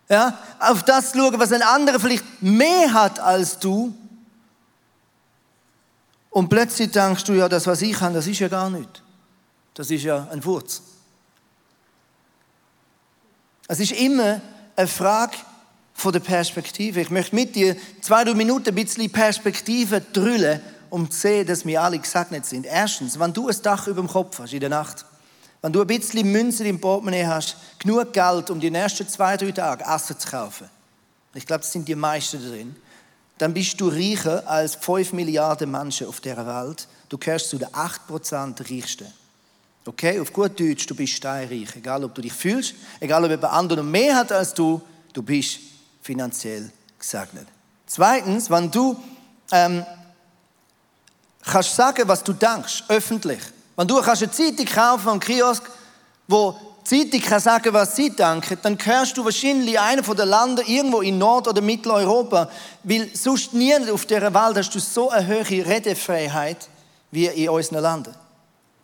Ja, 0.09 0.39
auf 0.59 0.83
das 0.83 1.13
zu 1.13 1.19
schauen, 1.19 1.39
was 1.39 1.53
ein 1.53 1.61
anderer 1.61 2.01
vielleicht 2.01 2.25
mehr 2.41 2.91
hat 2.95 3.21
als 3.21 3.59
du. 3.59 3.95
Und 6.31 6.49
plötzlich 6.49 6.91
denkst 6.91 7.25
du, 7.25 7.35
ja, 7.35 7.51
das, 7.51 7.67
was 7.67 7.83
ich 7.83 8.01
habe, 8.01 8.15
das 8.15 8.27
ist 8.27 8.39
ja 8.39 8.49
gar 8.49 8.71
nicht. 8.71 9.03
Das 9.75 9.91
ist 9.91 10.05
ja 10.05 10.27
ein 10.33 10.43
Wurz. 10.43 10.83
Es 13.67 13.79
ist 13.79 13.93
immer 13.93 14.41
eine 14.75 14.89
Frage 14.89 15.37
von 15.99 16.13
der 16.13 16.21
Perspektive. 16.21 17.01
Ich 17.01 17.11
möchte 17.11 17.35
mit 17.35 17.57
dir 17.57 17.77
zwei, 18.01 18.23
drei 18.23 18.33
Minuten 18.35 18.69
ein 18.69 18.75
bisschen 18.77 19.11
Perspektive 19.11 20.01
drüllen, 20.01 20.61
um 20.91 21.11
zu 21.11 21.19
sehen, 21.19 21.47
dass 21.47 21.67
wir 21.67 21.83
alle 21.83 21.99
gesegnet 21.99 22.47
sind. 22.47 22.67
Erstens, 22.67 23.19
wenn 23.19 23.33
du 23.33 23.49
ein 23.49 23.57
Dach 23.63 23.89
über 23.89 24.01
dem 24.01 24.09
Kopf 24.09 24.39
hast 24.39 24.53
in 24.53 24.61
der 24.61 24.69
Nacht, 24.69 25.05
wenn 25.61 25.73
du 25.73 25.81
ein 25.81 25.89
bisschen 25.89 26.31
Münzen 26.31 26.67
im 26.67 26.81
Portemonnaie 26.81 27.27
hast, 27.27 27.57
genug 27.81 28.13
Geld, 28.13 28.49
um 28.49 28.61
die 28.61 28.71
nächsten 28.71 29.09
zwei, 29.09 29.37
drei 29.37 29.51
Tage 29.51 29.85
Essen 29.85 30.17
zu 30.17 30.29
kaufen, 30.29 30.71
ich 31.35 31.45
glaube, 31.45 31.63
das 31.63 31.73
sind 31.73 31.89
die 31.89 31.97
meisten 31.97 32.41
drin, 32.49 32.77
dann 33.37 33.53
bist 33.53 33.81
du 33.81 33.89
reicher 33.89 34.49
als 34.49 34.77
5 34.77 35.13
Milliarden 35.15 35.69
Menschen 35.69 36.07
auf 36.07 36.21
dieser 36.21 36.47
Welt. 36.47 36.87
Du 37.09 37.19
gehörst 37.19 37.51
zu 37.51 37.59
den 37.59 37.69
8% 37.69 38.71
Reichsten. 38.71 39.07
Okay, 39.85 40.21
auf 40.21 40.33
gut 40.33 40.59
Deutsch, 40.61 40.87
du 40.87 40.95
bist 40.95 41.15
steinreich. 41.15 41.75
Egal, 41.75 42.05
ob 42.05 42.15
du 42.15 42.23
dich 42.23 42.33
fühlst, 42.33 42.75
egal, 43.01 43.25
ob 43.25 43.31
jemand 43.31 43.53
anderen 43.53 43.91
mehr 43.91 44.15
hat 44.15 44.31
als 44.31 44.55
du, 44.55 44.81
du 45.13 45.23
bist 45.23 45.59
finanziell 46.03 46.71
gesegnet. 46.99 47.47
Zweitens, 47.87 48.51
wenn 48.51 48.71
du 48.71 48.97
ähm, 49.53 49.85
kannst 51.45 51.75
sagen, 51.75 52.07
was 52.07 52.23
du 52.23 52.33
denkst, 52.33 52.85
öffentlich. 52.89 53.41
Wenn 53.77 53.89
du 53.89 54.01
kannst 54.01 54.23
eine 54.23 54.33
Zeitung 54.33 54.67
kaufen 54.67 55.09
am 55.09 55.21
Kiosk, 55.21 55.63
wo 56.27 56.57
die 56.91 57.11
Zeitung 57.11 57.21
kann 57.21 57.41
sagen, 57.41 57.73
was 57.73 57.97
sie 57.97 58.11
denken, 58.11 58.59
dann 58.63 58.77
gehörst 58.77 59.17
du 59.17 59.25
wahrscheinlich 59.25 59.79
einer 59.79 60.03
von 60.03 60.17
den 60.17 60.29
Ländern 60.29 60.67
irgendwo 60.67 61.01
in 61.01 61.19
Nord- 61.19 61.49
oder 61.49 61.61
Mitteleuropa, 61.61 62.51
weil 62.83 63.09
sonst 63.15 63.53
nie 63.53 63.75
auf 63.91 64.07
dieser 64.07 64.33
Welt 64.33 64.57
hast 64.57 64.75
du 64.75 64.79
so 64.79 65.11
eine 65.11 65.27
hohe 65.27 65.67
Redefreiheit 65.67 66.69
wie 67.11 67.27
in 67.27 67.49
unseren 67.49 67.83
Ländern. 67.83 68.15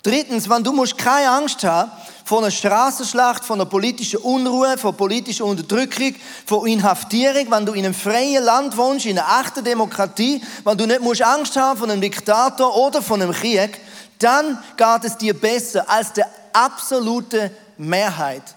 Drittens, 0.04 0.50
wenn 0.50 0.62
du 0.62 0.73
musst 0.73 0.99
keine 0.99 1.30
Angst 1.30 1.64
haben 1.64 1.90
vor 2.25 2.38
einer 2.38 2.50
Straßenschlacht, 2.50 3.42
von 3.42 3.58
einer 3.58 3.68
politischen 3.68 4.18
Unruhe, 4.18 4.76
von 4.76 4.94
politischer 4.94 5.46
Unterdrückung, 5.46 6.14
von 6.44 6.66
Inhaftierung, 6.66 7.50
wenn 7.50 7.64
du 7.64 7.73
in 7.73 7.87
einem 7.87 7.94
freien 7.94 8.44
Land 8.44 8.76
wohnst, 8.76 9.06
in 9.06 9.18
einer 9.18 9.40
echten 9.40 9.64
Demokratie, 9.64 10.42
wenn 10.62 10.76
du 10.76 10.87
nicht 10.87 11.00
musst 11.00 11.23
Angst 11.23 11.56
haben 11.56 11.78
von 11.78 11.90
einem 11.90 12.02
Diktator 12.02 12.76
oder 12.76 13.00
von 13.00 13.23
einem 13.23 13.32
Krieg, 13.32 13.80
dann 14.18 14.62
geht 14.76 15.04
es 15.04 15.16
dir 15.16 15.38
besser 15.38 15.88
als 15.88 16.12
der 16.12 16.28
absolute 16.52 17.50
Mehrheit 17.78 18.54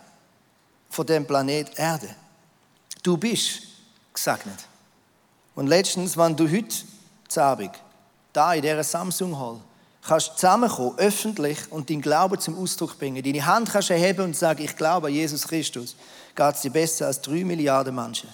von 0.90 1.06
dem 1.06 1.26
Planet 1.26 1.80
Erde. 1.80 2.10
Du 3.02 3.16
bist 3.16 3.62
gesegnet. 4.14 4.66
Und 5.56 5.68
letztens, 5.68 6.18
wenn 6.18 6.36
du 6.36 6.46
heute 6.50 7.42
Abend 7.42 7.72
da 8.34 8.54
in 8.54 8.62
dieser 8.62 8.84
Samsung 8.84 9.40
Hall 9.40 9.62
kannst 10.08 10.38
zusammenkommen, 10.38 10.98
öffentlich, 10.98 11.58
und 11.70 11.90
deinen 11.90 12.02
Glauben 12.02 12.40
zum 12.40 12.58
Ausdruck 12.58 12.98
bringen. 12.98 13.22
Deine 13.24 13.46
Hand 13.46 13.72
kannst 13.72 13.90
erheben 13.90 14.26
und 14.26 14.36
sagen, 14.36 14.64
ich 14.64 14.76
glaube 14.76 15.08
an 15.08 15.14
Jesus 15.14 15.48
Christus, 15.48 15.96
geht 16.36 16.56
es 16.56 16.62
dir 16.62 16.72
besser 16.72 17.08
als 17.08 17.22
drei 17.22 17.44
Milliarden 17.44 17.94
Menschen. 17.94 18.30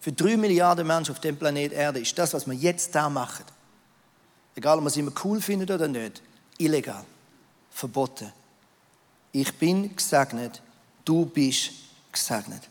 Für 0.00 0.12
drei 0.12 0.36
Milliarden 0.36 0.86
Menschen 0.86 1.12
auf 1.12 1.20
dem 1.20 1.36
Planet 1.36 1.72
Erde 1.72 2.00
ist 2.00 2.16
das, 2.16 2.32
was 2.32 2.46
wir 2.46 2.54
jetzt 2.54 2.94
da 2.94 3.08
machen, 3.08 3.44
egal 4.54 4.78
ob 4.78 4.84
man 4.84 4.90
es 4.90 4.96
immer 4.96 5.12
cool 5.24 5.40
findet 5.40 5.70
oder 5.70 5.88
nicht, 5.88 6.22
illegal, 6.58 7.04
verboten. 7.70 8.32
Ich 9.32 9.52
bin 9.54 9.94
gesegnet, 9.94 10.62
du 11.04 11.26
bist 11.26 11.70
gesegnet. 12.12 12.62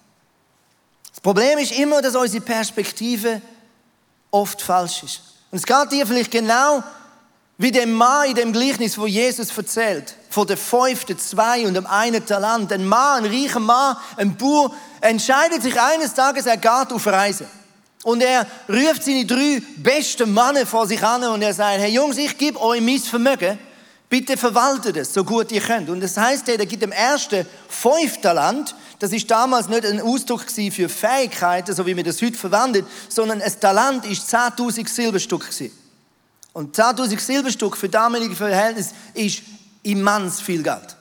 Das 1.11 1.19
Problem 1.19 1.59
ist 1.59 1.73
immer, 1.73 2.01
dass 2.01 2.15
unsere 2.15 2.43
Perspektive 2.43 3.41
oft 4.31 4.61
falsch 4.61 5.03
ist. 5.03 5.21
Und 5.51 5.57
es 5.57 5.65
geht 5.65 5.91
dir 5.91 6.07
vielleicht 6.07 6.31
genau 6.31 6.83
wie 7.57 7.71
dem 7.71 7.93
Mann 7.93 8.29
in 8.29 8.35
dem 8.35 8.53
Gleichnis, 8.53 8.97
wo 8.97 9.07
Jesus 9.07 9.55
erzählt, 9.57 10.15
von 10.29 10.45
der 10.45 10.57
fünften, 10.57 11.17
zwei 11.17 11.65
und 11.65 11.73
dem 11.73 11.85
einen 11.85 12.25
Talent. 12.25 12.71
Ein 12.71 12.85
Mann, 12.85 13.23
ein 13.23 13.31
reicher 13.31 13.61
Mann, 13.61 13.95
ein 14.17 14.35
Bauer, 14.35 14.71
entscheidet 14.99 15.63
sich 15.63 15.79
eines 15.79 16.13
Tages, 16.13 16.45
er 16.45 16.57
geht 16.57 16.91
auf 16.91 17.07
Reise. 17.07 17.45
Und 18.03 18.21
er 18.21 18.45
ruft 18.69 19.03
seine 19.03 19.25
drei 19.25 19.61
besten 19.77 20.33
Männer 20.33 20.65
vor 20.65 20.85
sich 20.85 21.01
an 21.01 21.23
und 21.23 21.41
er 21.41 21.53
sagt, 21.53 21.79
hey 21.79 21.91
Jungs, 21.91 22.17
ich 22.17 22.37
gebe 22.37 22.61
euch 22.61 22.81
mein 22.81 22.99
Vermögen, 22.99 23.57
bitte 24.09 24.37
verwaltet 24.37 24.97
es, 24.97 25.13
so 25.13 25.23
gut 25.23 25.51
ihr 25.51 25.61
könnt. 25.61 25.89
Und 25.89 26.01
das 26.01 26.17
heißt, 26.17 26.47
er 26.49 26.63
gibt 26.65 26.83
dem 26.83 26.91
ersten 26.91 27.47
fünf 27.69 28.19
Talent, 28.21 28.75
das 28.99 29.11
ist 29.11 29.31
damals 29.31 29.69
nicht 29.69 29.85
ein 29.85 30.01
Ausdruck 30.01 30.43
für 30.49 30.89
Fähigkeiten, 30.89 31.73
so 31.73 31.85
wie 31.85 31.95
wir 31.95 32.03
das 32.03 32.21
heute 32.21 32.37
verwendet, 32.37 32.85
sondern 33.09 33.41
ein 33.41 33.59
Talent 33.59 34.05
ist 34.05 34.33
10.000 34.33 34.87
Silberstück 34.87 35.49
gewesen. 35.49 35.84
Und 36.55 36.73
10.000 36.73 37.19
Silberstück 37.19 37.75
für 37.75 37.89
damalige 37.89 38.33
Verhältnisse 38.33 38.93
ist 39.13 39.41
immens 39.83 40.39
viel 40.39 40.63
Geld. 40.63 40.95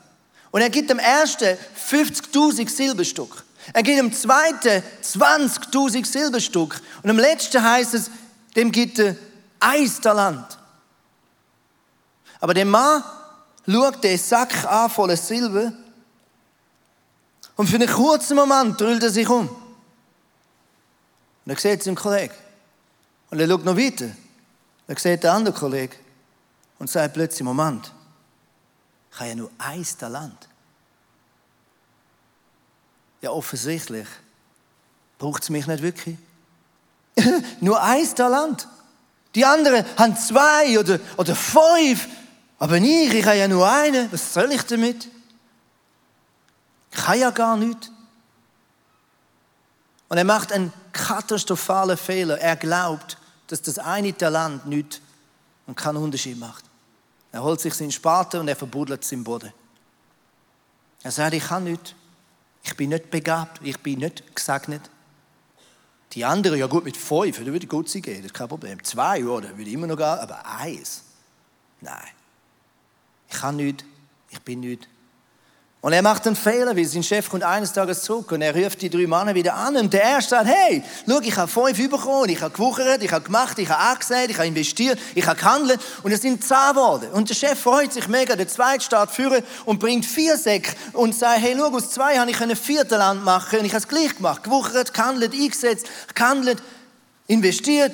Und 0.51 0.63
er 0.63 0.69
gibt 0.69 0.91
dem 0.91 0.99
ersten 0.99 1.57
50.000 1.91 2.69
Silberstück. 2.69 3.45
Er 3.73 3.85
gibt 3.85 3.97
dem 3.97 4.13
zweiten 4.13 4.83
20.000 5.01 6.07
Silberstück. 6.07 6.81
Und 7.05 7.11
am 7.11 7.19
letzten 7.19 7.63
heißt 7.63 7.95
es, 7.95 8.11
dem 8.57 8.73
gibt 8.73 8.99
er 8.99 9.15
ein 9.61 9.89
Talent. 10.03 10.59
Aber 12.41 12.53
der 12.53 12.65
Mann 12.65 13.05
schaut 13.65 14.03
den 14.03 14.19
Sack 14.19 14.65
an 14.65 14.91
voller 14.91 15.17
Silber 15.17 15.73
und 17.55 17.69
für 17.69 17.77
einen 17.77 17.89
kurzen 17.89 18.35
Moment 18.35 18.81
drüllt 18.81 19.05
er 19.05 19.11
sich 19.11 19.29
um. 19.29 19.49
Und 19.49 21.53
er 21.53 21.57
sieht 21.57 21.85
seinen 21.85 21.95
Kollegen. 21.95 22.35
Und 23.31 23.39
er 23.39 23.47
schaut 23.47 23.65
noch 23.65 23.77
weiter. 23.77 24.11
Dann 24.87 24.97
sieht 24.97 25.23
der 25.23 25.33
andere 25.33 25.55
Kollege 25.55 25.97
und 26.79 26.91
sagt 26.91 27.14
plötzlich, 27.14 27.43
Moment, 27.43 27.93
ich 29.11 29.19
habe 29.19 29.29
ja 29.31 29.35
nur 29.35 29.50
ein 29.59 29.87
Talent. 29.99 30.49
Ja, 33.23 33.31
offensichtlich 33.31 34.07
braucht 35.19 35.45
es 35.45 35.50
mich 35.50 35.67
nicht 35.67 35.83
wirklich. 35.83 36.19
nur 37.61 37.81
ein 37.83 38.14
Talent. 38.14 38.69
Die 39.35 39.45
anderen 39.45 39.85
haben 39.97 40.17
zwei 40.17 40.79
oder, 40.79 40.99
oder 41.17 41.35
fünf. 41.35 42.09
Aber 42.59 42.76
ich, 42.76 43.14
ich 43.14 43.25
habe 43.25 43.37
ja 43.37 43.49
nur 43.49 43.69
einen. 43.71 44.12
Was 44.12 44.35
soll 44.35 44.53
ich 44.53 44.62
damit? 44.62 45.09
Ich 46.91 47.03
kann 47.05 47.19
ja 47.19 47.31
gar 47.31 47.57
nichts. 47.57 47.91
Und 50.09 50.19
er 50.19 50.25
macht 50.25 50.53
einen 50.53 50.73
katastrophalen 50.93 51.97
Fehler. 51.97 52.38
Er 52.38 52.57
glaubt, 52.57 53.17
dass 53.47 53.63
das 53.63 53.79
eine 53.79 54.17
Talent 54.17 54.67
nicht 54.67 55.01
und 55.67 55.77
keinen 55.77 55.99
Unterschied 55.99 56.39
macht. 56.39 56.65
Er 57.33 57.43
holt 57.43 57.61
sich 57.61 57.75
seinen 57.75 57.93
Spaten 57.93 58.41
und 58.41 58.49
er 58.49 58.57
verbuddelt 58.57 59.03
es 59.03 59.13
im 59.13 59.25
Boden. 59.25 59.53
Er 61.03 61.11
sagt, 61.11 61.35
ich 61.35 61.45
kann 61.45 61.65
nicht. 61.65 61.95
Ich 62.63 62.77
bin 62.77 62.91
nicht 62.91 63.11
begabt. 63.11 63.61
Ich 63.63 63.79
bin 63.81 63.99
nicht 63.99 64.35
gesegnet. 64.35 64.89
Die 66.13 66.25
anderen, 66.25 66.59
ja 66.59 66.67
gut, 66.67 66.85
mit 66.85 66.97
fünf, 66.97 67.39
da 67.39 67.45
würde 67.45 67.67
gut 67.67 67.89
sein 67.89 68.01
gehen, 68.01 68.19
das 68.19 68.27
ist 68.27 68.35
kein 68.35 68.47
Problem. 68.47 68.83
Zwei, 68.85 69.25
oder, 69.25 69.57
würde 69.59 69.71
immer 69.71 69.89
noch 69.89 69.97
gehen, 69.97 70.07
aber 70.07 70.47
eins, 70.47 71.03
nein. 71.81 72.09
Ich 73.29 73.37
kann 73.37 73.57
nicht, 73.57 73.85
ich 74.31 74.41
bin 74.41 74.61
nicht 74.61 74.89
und 75.85 75.93
er 75.93 76.00
macht 76.00 76.26
einen 76.26 76.35
Fehler, 76.35 76.75
weil 76.75 76.87
sein 76.87 77.03
Chef 77.03 77.29
kommt 77.29 77.43
eines 77.43 77.71
Tages 77.71 78.00
zurück 78.00 78.33
und 78.33 78.41
er 78.41 78.57
ruft 78.57 78.81
die 78.81 78.88
drei 78.88 79.07
Männer 79.07 79.35
wieder 79.35 79.53
an 79.53 79.76
und 79.76 79.93
der 79.93 80.03
erste 80.03 80.31
sagt, 80.31 80.47
hey, 80.47 80.83
schau, 81.07 81.21
ich 81.21 81.37
habe 81.37 81.47
fünf 81.47 81.91
bekommen, 81.91 82.31
ich 82.31 82.41
habe 82.41 82.55
gewuchert, 82.55 83.03
ich 83.03 83.12
habe 83.12 83.23
gemacht, 83.23 83.59
ich 83.59 83.69
habe 83.69 83.93
angesehen, 83.93 84.31
ich 84.31 84.37
habe 84.38 84.47
investiert, 84.47 84.99
ich 85.14 85.26
habe 85.26 85.38
gehandelt 85.38 85.79
und 86.03 86.11
es 86.11 86.23
sind 86.23 86.43
zehn 86.43 86.57
geworden. 86.71 87.11
Und 87.12 87.29
der 87.29 87.35
Chef 87.35 87.61
freut 87.61 87.93
sich 87.93 88.09
mega, 88.09 88.35
der 88.35 88.49
zweite 88.49 88.83
steht 88.83 89.11
führen 89.11 89.43
und 89.67 89.79
bringt 89.79 90.07
vier 90.07 90.38
Säcke 90.38 90.75
und 90.95 91.14
sagt, 91.14 91.43
hey, 91.43 91.55
schau, 91.55 91.67
aus 91.67 91.91
zwei 91.91 92.17
habe 92.17 92.31
ich 92.31 92.41
ein 92.41 92.57
Viertelland 92.57 93.23
machen 93.23 93.59
und 93.59 93.67
ich 93.67 93.73
habe 93.73 93.83
es 93.83 93.88
gleich 93.88 94.17
gemacht, 94.17 94.43
gewuchert, 94.43 94.95
gehandelt, 94.95 95.35
eingesetzt, 95.35 95.87
gehandelt, 96.14 96.62
investiert 97.26 97.93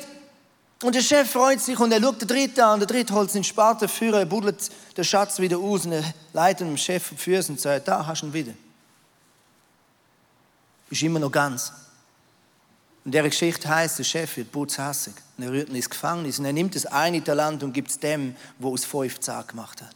und 0.82 0.94
der 0.94 1.02
Chef 1.02 1.30
freut 1.30 1.60
sich 1.60 1.78
und 1.78 1.92
er 1.92 2.00
schaut 2.00 2.20
den 2.22 2.28
Dritten 2.28 2.60
an. 2.60 2.80
Der 2.80 2.86
Dritte 2.86 3.14
holt 3.14 3.30
seinen 3.30 3.44
Spaten 3.44 3.88
für, 3.88 4.16
er 4.16 4.24
buddelt 4.24 4.70
den 4.96 5.04
Schatz 5.04 5.38
wieder 5.38 5.58
aus 5.58 5.84
und 5.84 5.92
er 5.92 6.04
leitet 6.32 6.66
dem 6.66 6.76
Chef 6.76 7.02
auf 7.02 7.10
die 7.10 7.16
Füße 7.16 7.52
und 7.52 7.60
sagt, 7.60 7.86
da 7.86 8.06
hast 8.06 8.22
du 8.22 8.26
ihn 8.26 8.32
wieder. 8.32 8.52
Ist 10.88 11.02
immer 11.02 11.18
noch 11.18 11.30
ganz. 11.30 11.72
Und 13.04 13.12
der 13.12 13.22
Geschichte 13.22 13.68
heißt, 13.68 13.98
der 13.98 14.04
Chef 14.04 14.36
wird 14.36 14.52
putzhassig. 14.52 15.14
Und 15.36 15.44
er 15.44 15.52
rührt 15.52 15.68
ihn 15.68 15.76
ins 15.76 15.88
Gefängnis 15.88 16.38
und 16.38 16.46
er 16.46 16.52
nimmt 16.52 16.74
das 16.74 16.86
eine 16.86 17.22
Talent 17.22 17.62
und 17.62 17.72
gibt 17.72 17.90
es 17.90 17.98
dem, 17.98 18.34
wo 18.58 18.74
es 18.74 18.84
fünf 18.84 19.20
Zahn 19.20 19.46
gemacht 19.46 19.82
hat. 19.82 19.94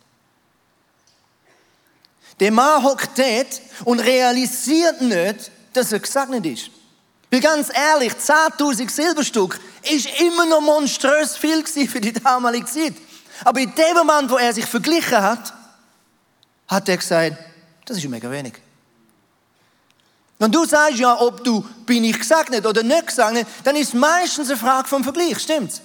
Der 2.41 2.51
Mann 2.51 2.83
hockt 2.83 3.19
dort 3.19 3.61
und 3.85 4.01
realisiert 4.01 5.01
nicht, 5.01 5.51
dass 5.73 5.93
er 5.93 6.01
gesegnet 6.01 6.47
ist. 6.47 6.71
Weil 7.35 7.41
ganz 7.41 7.69
ehrlich, 7.75 8.13
10.000 8.13 8.89
Silberstück 8.89 9.59
ist 9.83 10.09
immer 10.21 10.47
noch 10.47 10.61
monströs 10.61 11.37
viel 11.37 11.67
für 11.67 12.01
die 12.01 12.13
damalige 12.13 12.65
Zeit. 12.65 12.95
Aber 13.45 13.59
in 13.59 13.75
dem 13.75 13.97
Moment, 13.97 14.31
wo 14.31 14.37
er 14.37 14.53
sich 14.53 14.65
verglichen 14.65 15.21
hat, 15.21 15.53
hat 16.69 16.89
er 16.89 16.97
gesagt, 16.97 17.37
das 17.87 17.97
ist 17.97 18.09
mega 18.09 18.31
wenig. 18.31 18.53
Wenn 20.39 20.53
du 20.53 20.65
sagst, 20.65 21.01
ja, 21.01 21.21
ob 21.21 21.43
du 21.43 21.67
bin 21.85 22.05
ich 22.05 22.21
gesegnet 22.21 22.67
oder 22.67 22.85
nicht 22.85 23.09
gesegnet, 23.09 23.49
dann 23.65 23.75
ist 23.75 23.89
es 23.89 23.95
meistens 23.95 24.49
eine 24.51 24.57
Frage 24.57 24.87
vom 24.87 25.03
Vergleich, 25.03 25.41
stimmt's? 25.41 25.83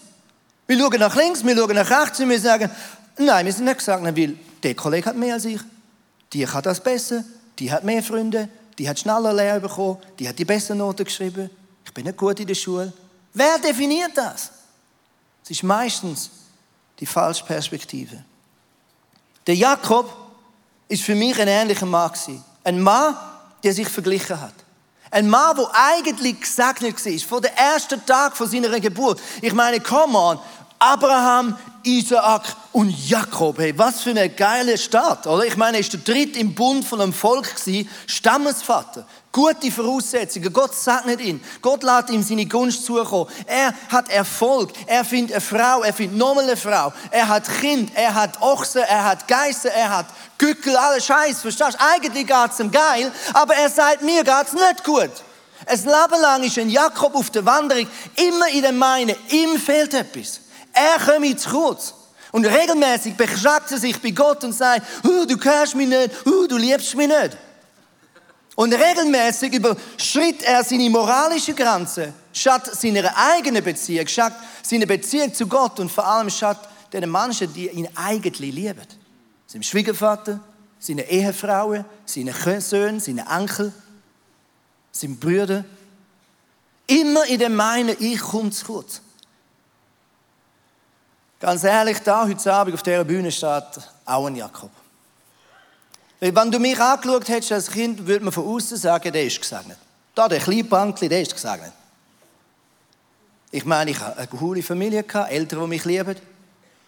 Wir 0.68 0.78
schauen 0.78 1.00
nach 1.00 1.16
links, 1.16 1.44
wir 1.44 1.58
schauen 1.58 1.74
nach 1.74 1.90
rechts 1.90 2.20
und 2.20 2.30
wir 2.30 2.40
sagen, 2.40 2.70
nein, 3.18 3.48
wir 3.48 3.54
sind 3.54 3.66
nicht 3.66 3.80
gesegnet, 3.80 4.16
weil 4.16 4.38
der 4.62 4.76
Kollege 4.76 5.10
hat 5.10 5.16
mehr 5.16 5.34
als 5.34 5.46
ich. 5.46 5.62
Die 6.32 6.48
hat 6.48 6.68
das 6.68 6.80
besser, 6.80 7.24
die 7.58 7.72
hat 7.72 7.84
mehr 7.84 8.04
Freunde, 8.04 8.50
die 8.80 8.90
hat 8.90 8.98
schneller 8.98 9.34
Lehre 9.34 9.60
bekommen, 9.60 9.98
die 10.18 10.28
hat 10.28 10.40
die 10.40 10.46
besseren 10.46 10.78
Noten 10.78 11.04
geschrieben. 11.04 11.50
Ich 11.86 11.94
bin 11.94 12.06
nicht 12.06 12.18
gut 12.18 12.40
in 12.40 12.48
der 12.48 12.56
Schule. 12.56 12.92
Wer 13.34 13.60
definiert 13.60 14.12
das? 14.16 14.52
Es 15.44 15.52
ist 15.52 15.64
meistens 15.64 16.32
die 17.00 17.06
falsche 17.06 17.44
Perspektive. 17.44 18.24
Der 19.46 19.56
Jakob 19.56 20.12
ist 20.88 21.04
für 21.04 21.16
mich 21.16 21.40
ein 21.40 21.48
ähnlicher 21.48 21.86
Mann 21.86 22.12
Ein 22.64 22.82
Mann, 22.82 23.18
der 23.64 23.74
sich 23.74 23.90
verglichen 23.90 24.40
hat. 24.40 24.54
Ein 25.12 25.30
Mann, 25.30 25.58
der 25.58 25.70
eigentlich 25.74 26.40
gesegnet 26.40 27.06
war, 27.06 27.28
von 27.28 27.42
dem 27.42 27.52
ersten 27.56 28.06
Tag 28.06 28.36
seiner 28.38 28.80
Geburt. 28.80 29.20
Ich 29.42 29.54
meine, 29.54 29.82
come 29.82 30.18
on, 30.18 30.40
Abraham, 30.78 31.58
Isaak 31.84 32.44
und 32.72 32.90
Jakob. 33.10 33.58
Hey, 33.58 33.78
was 33.78 34.02
für 34.02 34.12
eine 34.12 34.30
geile 34.30 34.78
Stadt, 34.78 35.26
oder? 35.28 35.46
Ich 35.46 35.58
meine, 35.58 35.78
er 35.78 35.82
ist 35.82 35.94
der 35.94 36.00
dritte 36.00 36.40
im 36.40 36.54
Bund 36.54 36.86
von 36.86 37.02
einem 37.02 37.14
Volk 37.14 37.56
gewesen, 37.56 37.90
Stammesvater. 38.08 39.06
Gute 39.32 39.72
Voraussetzungen. 39.72 40.52
Gott 40.52 40.74
segnet 40.74 41.22
ihn. 41.22 41.40
Gott 41.62 41.84
lässt 41.84 42.10
ihm 42.10 42.24
seine 42.24 42.48
Gunst 42.48 42.86
zukommen. 42.86 43.28
Er 43.46 43.74
hat 43.90 44.10
Erfolg. 44.10 44.72
Er 44.88 45.06
findet 45.06 45.36
eine 45.36 45.42
Frau. 45.42 45.84
Er 45.84 45.94
findet 45.94 46.18
nochmal 46.18 46.46
eine 46.46 46.58
Frau. 46.58 46.92
Er 47.12 47.28
hat 47.28 47.48
Kind. 47.60 47.92
Er 47.94 48.16
hat 48.16 48.42
Ochsen. 48.42 48.82
Er 48.82 49.04
hat 49.04 49.28
Geister. 49.28 49.70
Er 49.70 49.98
hat 49.98 50.08
Gückel. 50.40 50.76
Alles 50.76 51.06
Scheiß. 51.06 51.42
Verstehst 51.42 51.76
du? 51.76 51.86
Eigentlich 51.94 52.26
geht 52.26 52.52
es 52.52 52.60
ihm 52.60 52.72
geil. 52.72 53.12
Aber 53.34 53.54
er 53.54 53.70
sagt, 53.70 54.02
mir 54.02 54.24
geht 54.24 54.48
es 54.48 54.54
nicht 54.54 54.84
gut. 54.84 55.12
Ein 55.66 55.78
Leben 55.78 56.22
lang 56.22 56.44
ist 56.44 56.58
ein 56.58 56.70
Jakob 56.70 57.14
auf 57.16 57.30
der 57.30 57.46
Wanderung 57.46 57.88
immer 58.16 58.48
in 58.48 58.62
der 58.62 58.72
Meine, 58.72 59.16
ihm 59.30 59.60
fehlt 59.60 59.94
etwas. 59.94 60.40
Er 60.74 61.00
kommt 61.00 61.40
zu 61.40 61.50
kurz. 61.50 61.94
Und 62.32 62.46
regelmäßig 62.46 63.16
beklagt 63.16 63.72
er 63.72 63.80
sich 63.80 64.00
bei 64.00 64.12
Gott 64.12 64.44
und 64.44 64.54
sagt, 64.54 64.86
oh, 65.04 65.26
du 65.26 65.38
kennst 65.38 65.76
mich 65.76 65.88
nicht, 65.88 66.12
oh, 66.28 66.46
du 66.48 66.58
liebst 66.58 66.96
mich 66.96 67.08
nicht. 67.08 67.38
Und 68.56 68.74
regelmäßig 68.74 69.54
überschritt 69.54 70.44
er 70.44 70.64
seine 70.64 70.90
moralische 70.90 71.54
Grenze, 71.54 72.14
statt 72.34 72.70
seiner 72.76 73.16
eigenen 73.16 73.64
Beziehung, 73.64 74.06
statt 74.08 74.34
seiner 74.62 74.86
Beziehung 74.86 75.34
zu 75.34 75.48
Gott 75.48 75.80
und 75.80 75.90
vor 75.90 76.06
allem 76.06 76.30
statt 76.30 76.70
den 76.92 77.10
Menschen, 77.10 77.52
die 77.54 77.70
ihn 77.70 77.88
eigentlich 77.96 78.54
lieben. 78.54 78.86
Seinem 79.48 79.64
Schwiegervater, 79.64 80.40
seine 80.78 81.10
Ehefrauen, 81.10 81.86
seine 82.06 82.34
Söhne, 82.62 83.00
seine 83.00 83.26
Enkel, 83.30 83.72
seine 84.92 85.16
Brüder. 85.16 85.66
Immer 86.86 87.26
in 87.26 87.40
dem 87.40 87.56
Meinen, 87.56 87.96
ich 88.00 88.20
komme 88.20 88.52
zu 88.52 88.66
kurz. 88.66 89.02
Ganz 91.40 91.64
ehrlich, 91.64 92.00
da 92.00 92.28
heute 92.28 92.54
Abend 92.54 92.74
auf 92.74 92.84
dieser 92.84 93.06
Bühne 93.06 93.32
steht 93.32 93.64
auch 94.04 94.26
ein 94.26 94.36
Jakob. 94.36 94.72
Wenn 96.20 96.52
du 96.52 96.60
mich 96.60 96.78
angeschaut 96.78 97.30
hättest 97.30 97.54
als 97.54 97.72
Kind, 97.72 98.06
würde 98.06 98.26
man 98.26 98.34
von 98.34 98.46
außen 98.46 98.76
sagen, 98.76 99.14
der 99.14 99.24
ist 99.24 99.40
gesegnet. 99.40 99.78
Da, 100.14 100.28
der 100.28 100.40
kleine 100.40 100.66
Bankli, 100.66 101.08
der 101.08 101.22
ist 101.22 101.34
gesegnet. 101.34 101.72
Ich 103.52 103.64
meine, 103.64 103.92
ich 103.92 104.00
hatte 104.00 104.18
eine 104.18 104.28
coole 104.28 104.62
Familie, 104.62 105.06
Eltern, 105.30 105.62
die 105.62 105.68
mich 105.68 105.86
lieben, 105.86 106.18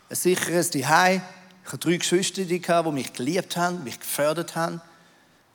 ein 0.09 0.15
sicheres 0.15 0.69
Zuhause. 0.69 1.21
Ich 1.63 1.71
hatte 1.71 1.77
drei 1.77 1.95
Geschwister, 1.95 2.43
die 2.43 2.61
mich 2.91 3.13
geliebt 3.13 3.55
haben, 3.55 3.85
mich 3.85 4.01
gefördert 4.01 4.57
haben. 4.57 4.81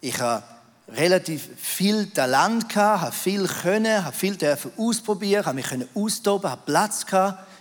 Ich 0.01 0.19
habe 0.21 0.43
relativ 0.89 1.51
viel 1.59 2.07
Talent 2.07 2.75
habe 2.75 3.13
viel 3.13 3.47
können, 3.47 4.03
habe 4.03 4.17
viel 4.17 4.39
ausprobieren, 4.79 5.45
habe 5.45 5.57
mich 5.57 5.67
austoben, 5.95 6.51
habe 6.51 6.63
Platz 6.65 7.05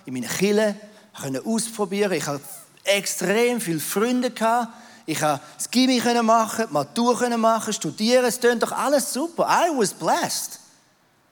in 0.06 0.14
meinen 0.14 0.30
Kille 0.30 0.76
können 1.22 1.46
ausprobieren. 1.46 2.12
Ich 2.14 2.26
hatte 2.26 2.42
extrem 2.84 3.60
viele 3.60 3.80
Freunde 3.80 4.32
gehabt. 4.32 4.74
Ich 5.06 5.20
konnte 5.20 5.42
das 5.56 5.70
Gimmi 5.70 6.02
machen, 6.24 6.66
die 6.68 6.74
Matur 6.74 7.38
machen, 7.38 7.74
studieren. 7.74 8.26
Es 8.26 8.40
klingt 8.40 8.64
doch 8.64 8.72
alles 8.72 9.14
super. 9.14 9.48
I 9.48 9.78
was 9.78 9.94
blessed. 9.94 10.60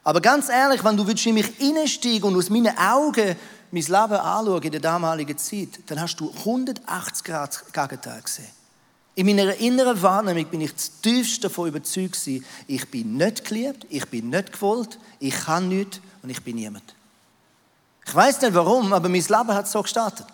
Aber 0.04 0.20
ganz 0.20 0.48
ehrlich, 0.48 0.84
wenn 0.84 0.96
du 0.96 1.04
in 1.04 1.34
mich 1.34 1.46
hineinsteigen 1.58 2.24
und 2.24 2.36
aus 2.36 2.50
meinen 2.50 2.76
Augen 2.76 3.36
mein 3.70 3.82
Leben 3.82 3.92
anschauen 3.92 4.62
in 4.62 4.70
der 4.70 4.80
damaligen 4.80 5.36
Zeit, 5.36 5.80
dann 5.86 6.00
hast 6.00 6.16
du 6.16 6.30
180 6.30 7.24
Grad 7.24 7.64
Gegenteil 7.72 8.20
gesehen. 8.22 8.50
In 9.16 9.26
meiner 9.26 9.54
inneren 9.54 10.00
Wahrnehmung 10.02 10.44
bin 10.46 10.60
ich 10.60 10.72
tiefst 11.02 11.42
davon 11.42 11.68
überzeugt, 11.68 12.20
ich 12.66 12.90
bin 12.90 13.16
nicht 13.16 13.44
geliebt, 13.44 13.86
ich 13.88 14.06
bin 14.08 14.28
nicht 14.28 14.52
gewollt, 14.52 14.98
ich 15.20 15.34
kann 15.34 15.68
nichts 15.68 16.00
und 16.22 16.30
ich 16.30 16.42
bin 16.42 16.56
niemand. 16.56 16.94
Ich 18.06 18.14
weiß 18.14 18.40
nicht 18.40 18.54
warum, 18.54 18.92
aber 18.92 19.08
mein 19.08 19.22
Leben 19.22 19.54
hat 19.54 19.68
so 19.68 19.82
gestartet. 19.82 20.26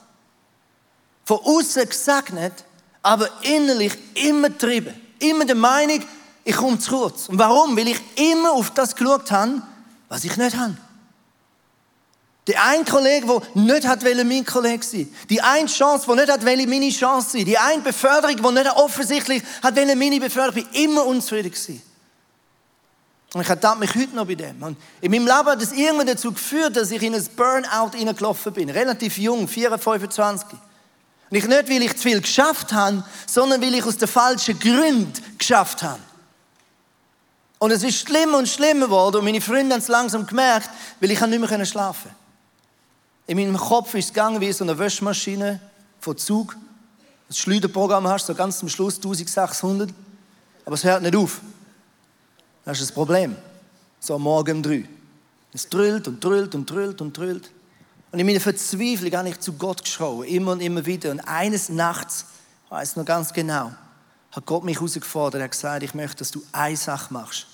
Von 1.24 1.38
außen 1.38 1.88
gesegnet, 1.88 2.64
aber 3.02 3.28
innerlich 3.42 3.96
immer 4.14 4.48
getrieben. 4.48 4.94
Immer 5.18 5.44
der 5.44 5.56
Meinung, 5.56 6.02
ich 6.44 6.56
komme 6.56 6.78
zu 6.78 6.90
kurz. 6.90 7.28
Und 7.28 7.38
warum? 7.38 7.76
Weil 7.76 7.88
ich 7.88 8.00
immer 8.16 8.52
auf 8.52 8.70
das 8.70 8.94
geschaut 8.96 9.30
habe, 9.30 9.62
was 10.08 10.24
ich 10.24 10.36
nicht 10.36 10.56
habe. 10.56 10.76
Der 12.46 12.64
ein 12.64 12.84
Kollege, 12.84 13.26
der 13.26 13.62
nicht 13.62 13.86
hat 13.86 14.02
mein 14.02 14.44
Kollege 14.44 14.82
sein 14.82 15.14
Die 15.28 15.40
eine 15.40 15.68
Chance, 15.68 16.06
die 16.08 16.16
nicht 16.16 16.32
hat 16.32 16.42
meine 16.42 16.90
Chance 16.90 17.30
sein 17.32 17.44
Die 17.44 17.58
eine 17.58 17.82
Beförderung, 17.82 18.36
die 18.36 18.52
nicht 18.60 18.76
offensichtlich 18.76 19.42
hat 19.62 19.76
meine 19.76 20.18
Beförderung. 20.18 20.56
Ich 20.56 20.66
war 20.66 20.82
immer 20.82 21.06
unzufrieden. 21.06 21.50
Gewesen. 21.52 21.89
Und 23.32 23.42
ich 23.42 23.48
ertappe 23.48 23.78
mich 23.78 23.94
heute 23.94 24.14
noch 24.16 24.26
bei 24.26 24.34
dem. 24.34 24.60
Und 24.62 24.76
in 25.00 25.10
meinem 25.10 25.26
Leben 25.26 25.46
hat 25.46 25.62
es 25.62 25.72
irgendwann 25.72 26.06
dazu 26.06 26.32
geführt, 26.32 26.76
dass 26.76 26.90
ich 26.90 27.02
in 27.02 27.14
ein 27.14 27.24
Burnout 27.36 27.96
hineingelaufen 27.96 28.52
bin. 28.52 28.70
Relativ 28.70 29.18
jung, 29.18 29.46
24, 29.46 29.82
25. 29.82 30.48
Und 31.30 31.36
ich 31.36 31.46
nicht, 31.46 31.68
weil 31.68 31.82
ich 31.82 31.96
zu 31.96 32.02
viel 32.02 32.20
geschafft 32.20 32.72
habe, 32.72 33.04
sondern 33.26 33.62
weil 33.62 33.74
ich 33.74 33.84
aus 33.84 33.96
den 33.96 34.08
falschen 34.08 34.58
Gründen 34.58 35.12
geschafft 35.38 35.82
habe. 35.84 36.00
Und 37.60 37.70
es 37.70 37.84
ist 37.84 38.08
schlimmer 38.08 38.38
und 38.38 38.48
schlimmer 38.48 38.86
geworden 38.86 39.16
und 39.16 39.24
meine 39.24 39.40
Freunde 39.40 39.74
haben 39.74 39.82
es 39.82 39.88
langsam 39.88 40.26
gemerkt, 40.26 40.70
weil 40.98 41.10
ich 41.10 41.20
nicht 41.20 41.38
mehr 41.38 41.66
schlafen 41.66 42.10
In 43.26 43.36
meinem 43.36 43.58
Kopf 43.58 43.94
ist 43.94 44.06
es 44.06 44.12
gegangen 44.14 44.40
wie 44.40 44.50
so 44.50 44.64
eine 44.64 44.76
Wäschmaschine 44.76 45.60
von 46.00 46.16
Zug. 46.16 46.56
Das 47.28 47.38
Schleuderprogramm 47.38 48.08
hast, 48.08 48.26
so 48.26 48.34
ganz 48.34 48.58
zum 48.58 48.70
Schluss 48.70 48.96
1600. 48.96 49.90
Aber 50.64 50.74
es 50.74 50.82
hört 50.82 51.02
nicht 51.02 51.14
auf. 51.14 51.42
Das 52.70 52.80
ist 52.80 52.90
das 52.90 52.94
Problem. 52.94 53.34
So 53.98 54.14
am 54.14 54.22
Morgen 54.22 54.58
um 54.58 54.62
drei. 54.62 54.84
Es 55.52 55.68
drüllt 55.68 56.06
und 56.06 56.22
drüllt 56.22 56.54
und 56.54 56.70
drüllt 56.70 57.00
und 57.00 57.16
drüllt. 57.16 57.50
Und 58.12 58.20
in 58.20 58.24
meiner 58.24 58.38
Verzweiflung 58.38 59.12
habe 59.12 59.28
ich 59.28 59.40
zu 59.40 59.54
Gott 59.54 59.82
geschrien, 59.82 60.22
immer 60.22 60.52
und 60.52 60.60
immer 60.60 60.86
wieder. 60.86 61.10
Und 61.10 61.18
eines 61.20 61.68
Nachts, 61.68 62.26
ich 62.64 62.70
weiß 62.70 62.94
noch 62.94 63.04
ganz 63.04 63.32
genau, 63.32 63.72
hat 64.30 64.46
Gott 64.46 64.62
mich 64.62 64.76
herausgefordert. 64.76 65.40
Er 65.40 65.44
hat 65.46 65.50
gesagt, 65.50 65.82
ich 65.82 65.94
möchte, 65.94 66.18
dass 66.18 66.30
du 66.30 66.44
eine 66.52 66.76
Sache 66.76 67.12
machst. 67.12 67.48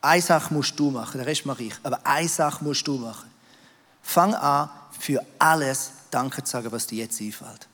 Eine 0.00 0.20
Sache 0.20 0.52
musst 0.52 0.76
du 0.76 0.90
machen, 0.90 1.18
den 1.18 1.28
Rest 1.28 1.46
mache 1.46 1.62
ich. 1.62 1.74
Aber 1.84 2.04
eine 2.04 2.28
Sache 2.28 2.64
musst 2.64 2.88
du 2.88 2.96
machen. 2.96 3.30
Fang 4.02 4.34
an, 4.34 4.68
für 4.98 5.24
alles 5.38 5.92
Danke 6.10 6.42
zu 6.42 6.50
sagen, 6.50 6.72
was 6.72 6.88
dir 6.88 7.04
jetzt 7.04 7.20
einfällt. 7.20 7.68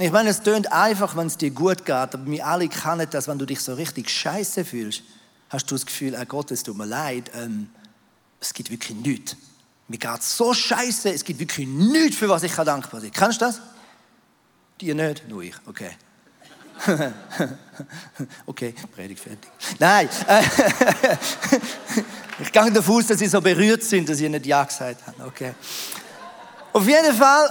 Ich 0.00 0.10
meine, 0.10 0.30
es 0.30 0.42
tönt 0.42 0.72
einfach, 0.72 1.14
wenn 1.14 1.28
es 1.28 1.36
dir 1.36 1.52
gut 1.52 1.84
geht, 1.84 1.90
aber 1.90 2.26
wir 2.26 2.44
alle 2.44 2.68
kennen 2.68 3.06
das, 3.08 3.28
wenn 3.28 3.38
du 3.38 3.46
dich 3.46 3.60
so 3.60 3.74
richtig 3.74 4.10
scheiße 4.10 4.64
fühlst, 4.64 5.04
hast 5.50 5.70
du 5.70 5.74
das 5.74 5.84
Gefühl, 5.84 6.16
oh 6.18 6.24
Gott, 6.24 6.50
es 6.52 6.62
tut 6.62 6.76
mir 6.76 6.86
leid, 6.86 7.30
ähm, 7.34 7.68
es 8.40 8.54
gibt 8.54 8.70
wirklich 8.70 8.96
nichts. 8.96 9.36
Mir 9.88 9.98
geht 9.98 10.22
so 10.22 10.54
scheiße, 10.54 11.12
es 11.12 11.24
gibt 11.24 11.40
wirklich 11.40 11.66
nichts, 11.66 12.16
für 12.16 12.28
was 12.28 12.44
ich 12.44 12.54
dankbar 12.54 13.00
sein 13.00 13.10
kann. 13.10 13.24
Kennst 13.24 13.42
du 13.42 13.46
das? 13.46 13.60
Dir 14.80 14.94
nicht? 14.94 15.28
Nur 15.28 15.42
ich, 15.42 15.56
okay. 15.66 15.90
okay, 18.46 18.74
Predigt 18.94 19.20
fertig. 19.20 19.50
Nein, 19.78 20.08
ich 22.38 22.50
gehe 22.50 22.72
davon 22.72 22.96
aus, 22.96 23.08
dass 23.08 23.18
sie 23.18 23.26
so 23.26 23.40
berührt 23.40 23.82
sind, 23.82 24.08
dass 24.08 24.16
sie 24.16 24.30
nicht 24.30 24.46
Ja 24.46 24.64
gesagt 24.64 25.06
haben. 25.06 25.22
Okay. 25.26 25.52
Auf 26.72 26.86
jeden 26.86 27.14
Fall 27.14 27.50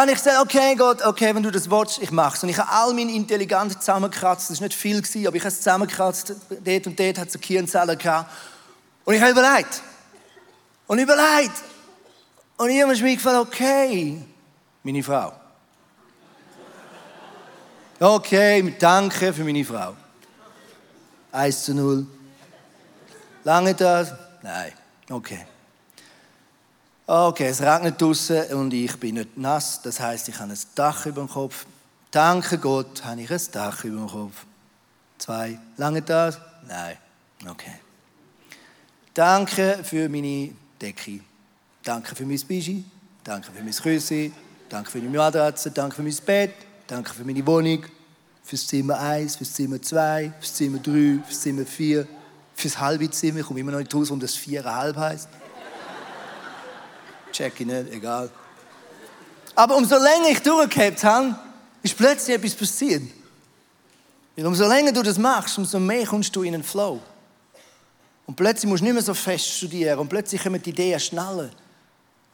habe 0.00 0.10
ich 0.10 0.16
gesagt, 0.18 0.40
okay 0.40 0.74
Gott, 0.74 1.04
okay, 1.04 1.34
wenn 1.34 1.42
du 1.42 1.50
das 1.50 1.70
willst, 1.70 2.00
ich 2.00 2.10
mache 2.10 2.36
es. 2.36 2.42
Und 2.42 2.48
ich 2.48 2.58
habe 2.58 2.70
all 2.70 2.94
meine 2.94 3.12
Intelligenz 3.12 3.78
zusammengekratzt. 3.78 4.50
Das 4.50 4.60
war 4.60 4.68
nicht 4.68 4.78
viel, 4.78 4.98
aber 5.26 5.36
ich 5.36 5.42
habe 5.42 5.48
es 5.48 5.58
zusammengekratzt. 5.58 6.34
Dort 6.64 6.86
und 6.86 6.98
dort 6.98 7.18
hat 7.18 7.28
es 7.28 7.34
eine 7.34 7.42
Kirnzelle. 7.42 7.98
Und 9.04 9.14
ich 9.14 9.20
habe 9.20 9.32
überlegt. 9.32 9.82
Und 10.86 10.98
überlegt. 10.98 11.62
Und 12.56 12.70
irgendwann 12.70 12.94
ist 12.94 13.02
mir 13.02 13.14
gefallen, 13.14 13.40
okay, 13.40 14.22
meine 14.82 15.02
Frau. 15.02 15.32
Okay, 18.00 18.74
danke 18.78 19.32
für 19.32 19.44
meine 19.44 19.64
Frau. 19.64 19.94
1 21.32 21.64
zu 21.64 21.74
0. 21.74 22.06
Lange 23.44 23.74
das? 23.74 24.12
Nein. 24.42 24.72
Okay. 25.08 25.46
Okay, 27.14 27.48
es 27.48 27.60
regnet 27.60 28.00
draußen 28.00 28.54
und 28.54 28.72
ich 28.72 28.96
bin 28.96 29.16
nicht 29.16 29.36
nass. 29.36 29.82
Das 29.82 30.00
heißt, 30.00 30.30
ich 30.30 30.38
habe 30.38 30.50
ein 30.50 30.58
Dach 30.74 31.04
über 31.04 31.20
dem 31.20 31.28
Kopf. 31.28 31.66
Danke 32.10 32.56
Gott, 32.56 33.04
habe 33.04 33.20
ich 33.20 33.30
ein 33.30 33.40
Dach 33.52 33.84
über 33.84 33.98
dem 33.98 34.08
Kopf. 34.08 34.46
Zwei. 35.18 35.58
Lange 35.76 36.00
das? 36.00 36.38
Nein. 36.66 36.96
Okay. 37.46 37.74
Danke 39.12 39.80
für 39.84 40.08
meine 40.08 40.52
Decke. 40.80 41.20
Danke 41.82 42.16
für 42.16 42.24
mein 42.24 42.40
Bischi. 42.40 42.82
Danke 43.22 43.52
für 43.52 43.62
mein 43.62 43.74
Küsse. 43.74 44.32
Danke 44.70 44.90
für 44.90 44.98
meine 45.00 45.18
Matratze. 45.18 45.70
Danke 45.70 45.96
für 45.96 46.02
mein 46.02 46.16
Bett. 46.24 46.54
Danke 46.86 47.12
für 47.12 47.24
meine 47.24 47.46
Wohnung. 47.46 47.84
Fürs 48.42 48.66
Zimmer 48.66 48.98
1, 48.98 49.36
fürs 49.36 49.52
Zimmer 49.52 49.82
2, 49.82 50.32
fürs 50.40 50.54
Zimmer 50.54 50.78
3, 50.78 51.18
fürs 51.26 51.40
Zimmer 51.42 51.66
4, 51.66 52.08
fürs 52.54 52.78
halbe 52.78 53.10
Zimmer. 53.10 53.40
Ich 53.40 53.46
komme 53.46 53.60
immer 53.60 53.72
noch 53.72 53.80
nicht 53.80 53.94
raus, 53.94 54.08
warum 54.08 54.20
das 54.20 54.34
4,5 54.34 54.96
heisst. 54.96 55.28
Check 57.32 57.60
ich 57.60 57.66
nicht, 57.66 57.92
egal. 57.92 58.30
Aber 59.54 59.76
umso 59.76 59.96
länger 59.96 60.28
ich 60.30 60.40
durchgehabt 60.40 61.02
habe, 61.04 61.36
ist 61.82 61.96
plötzlich 61.96 62.36
etwas 62.36 62.54
passiert. 62.54 63.02
Weil 64.36 64.46
umso 64.46 64.66
länger 64.66 64.92
du 64.92 65.02
das 65.02 65.18
machst, 65.18 65.58
umso 65.58 65.78
mehr 65.78 66.06
kommst 66.06 66.34
du 66.34 66.42
in 66.42 66.54
einen 66.54 66.62
Flow. 66.62 67.00
Und 68.26 68.36
plötzlich 68.36 68.68
musst 68.68 68.80
du 68.80 68.84
nicht 68.84 68.94
mehr 68.94 69.02
so 69.02 69.14
fest 69.14 69.46
studieren 69.46 69.98
und 69.98 70.08
plötzlich 70.08 70.42
kommen 70.42 70.62
die 70.62 70.70
Ideen 70.70 71.00
schneller. 71.00 71.50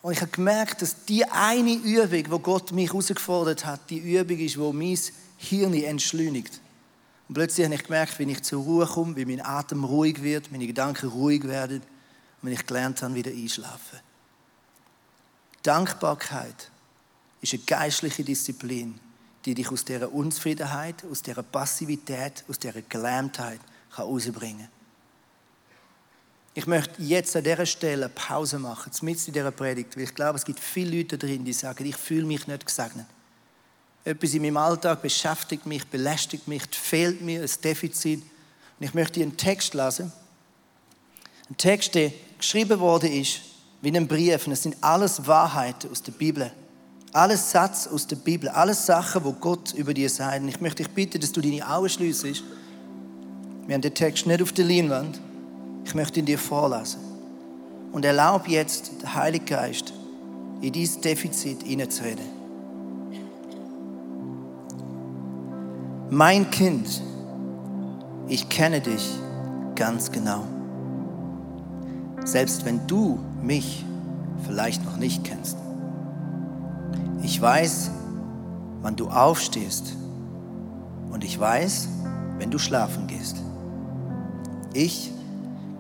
Und 0.03 0.13
ich 0.13 0.21
habe 0.21 0.31
gemerkt, 0.31 0.83
dass 0.83 1.05
die 1.07 1.25
eine 1.25 1.73
Übung, 1.73 2.25
wo 2.31 2.39
Gott 2.39 2.71
mich 2.73 2.89
herausgefordert 2.89 3.65
hat, 3.65 3.81
die 3.91 3.99
Übung 3.99 4.39
ist, 4.39 4.59
wo 4.59 4.73
mein 4.73 4.99
Hirn 5.39 5.75
entschleunigt. 5.75 6.61
Und 7.29 7.35
plötzlich 7.35 7.65
habe 7.65 7.75
ich 7.75 7.83
gemerkt, 7.83 8.19
wie 8.19 8.31
ich 8.31 8.43
zur 8.43 8.63
Ruhe 8.63 8.87
komme, 8.87 9.17
wie 9.17 9.25
mein 9.25 9.45
Atem 9.45 9.85
ruhig 9.85 10.23
wird, 10.23 10.53
meine 10.53 10.67
Gedanken 10.67 11.09
ruhig 11.09 11.45
werden 11.45 11.79
und 11.81 12.49
wenn 12.49 12.53
ich 12.53 12.65
gelernt 12.65 13.03
habe, 13.03 13.15
wieder 13.15 13.31
einschlafen. 13.31 13.99
Dankbarkeit 15.63 16.71
ist 17.41 17.55
eine 17.55 17.63
geistliche 17.63 18.25
Disziplin, 18.25 18.99
die 19.45 19.55
dich 19.55 19.71
aus 19.71 19.85
dieser 19.85 20.13
Unzufriedenheit, 20.13 21.05
aus 21.11 21.23
dieser 21.23 21.43
Passivität, 21.43 22.45
aus 22.49 22.59
dieser 22.59 22.83
Gelähmtheit 22.83 23.61
herausbringen 23.95 24.61
kann. 24.61 24.79
Ich 26.55 26.67
möchte 26.67 27.01
jetzt 27.01 27.37
an 27.37 27.45
dieser 27.45 27.67
Stelle 27.67 28.09
Pause 28.09 28.59
machen, 28.59 28.91
mitten 29.03 29.27
in 29.29 29.33
dieser 29.33 29.53
Predigt, 29.53 29.97
weil 29.97 30.05
ich 30.05 30.15
glaube, 30.15 30.39
es 30.39 30.45
gibt 30.45 30.59
viele 30.59 30.97
Leute 30.97 31.17
drin, 31.17 31.45
die 31.45 31.53
sagen, 31.53 31.87
ich 31.87 31.97
fühle 31.97 32.27
mich 32.27 32.49
nicht 32.49 32.67
gesegnet. 32.67 33.07
Etwas 34.05 34.35
in 34.35 34.43
meinem 34.43 34.57
Alltag 34.57 35.03
beschäftigt 35.03 35.67
mich, 35.67 35.87
belästigt 35.87 36.49
mich, 36.49 36.65
fehlt 36.73 37.21
mir, 37.21 37.43
ein 37.43 37.51
Defizit. 37.63 38.23
Und 38.23 38.87
ich 38.87 38.93
möchte 38.93 39.21
einen 39.21 39.37
Text 39.37 39.75
lesen. 39.75 40.13
Ein 41.49 41.57
Text, 41.57 41.95
der 41.95 42.13
geschrieben 42.39 42.81
worden 42.81 43.13
ist, 43.13 43.41
wie 43.81 43.89
in 43.89 43.97
einem 43.97 44.09
Brief. 44.09 44.47
Und 44.47 44.53
es 44.53 44.63
sind 44.63 44.77
alles 44.81 45.27
Wahrheiten 45.27 45.91
aus 45.91 46.03
der 46.03 46.13
Bibel. 46.13 46.51
Alles 47.13 47.51
Satz 47.51 47.87
aus 47.87 48.07
der 48.07 48.17
Bibel. 48.17 48.49
Alles 48.49 48.85
Sachen, 48.85 49.25
wo 49.25 49.33
Gott 49.33 49.73
über 49.75 49.95
dir 49.95 50.11
sagt. 50.11 50.43
Und 50.43 50.49
ich 50.49 50.61
möchte 50.61 50.83
dich 50.83 50.93
bitten, 50.93 51.21
dass 51.21 51.33
du 51.33 51.41
deine 51.41 51.69
Augen 51.69 51.89
schließt. 51.89 52.25
Wir 53.67 53.75
haben 53.75 53.83
den 53.83 53.95
Text 53.95 54.27
nicht 54.27 54.43
auf 54.43 54.53
der 54.53 54.65
Leinwand. 54.65 55.21
Ich 55.85 55.95
möchte 55.95 56.21
ihn 56.21 56.27
dir 56.27 56.39
vorlassen. 56.39 57.01
Und 57.93 58.05
erlaub 58.05 58.47
jetzt, 58.49 58.91
der 59.03 59.15
Heilige 59.15 59.47
Geist, 59.47 59.93
in 60.61 60.73
dieses 60.73 61.01
Defizit 61.01 61.63
hineinzureden. 61.63 62.39
Mein 66.11 66.51
Kind, 66.51 67.03
ich 68.29 68.49
kenne 68.49 68.81
dich 68.81 69.11
ganz 69.75 70.11
genau. 70.11 70.45
Selbst 72.29 72.67
wenn 72.67 72.87
du 72.87 73.19
mich 73.43 73.87
vielleicht 74.47 74.85
noch 74.85 74.99
nicht 74.99 75.25
kennst. 75.25 75.57
Ich 77.23 77.41
weiß, 77.41 77.91
wann 78.83 78.97
du 78.97 79.09
aufstehst 79.09 79.95
und 81.11 81.25
ich 81.25 81.41
weiß, 81.41 81.89
wenn 82.37 82.51
du 82.51 82.59
schlafen 82.59 83.07
gehst. 83.07 83.39
Ich 84.75 85.11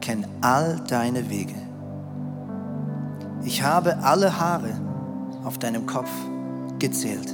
kenne 0.00 0.26
all 0.40 0.80
deine 0.88 1.28
Wege. 1.28 1.54
Ich 3.44 3.62
habe 3.62 3.98
alle 3.98 4.40
Haare 4.40 4.72
auf 5.44 5.58
deinem 5.58 5.84
Kopf 5.84 6.08
gezählt. 6.78 7.30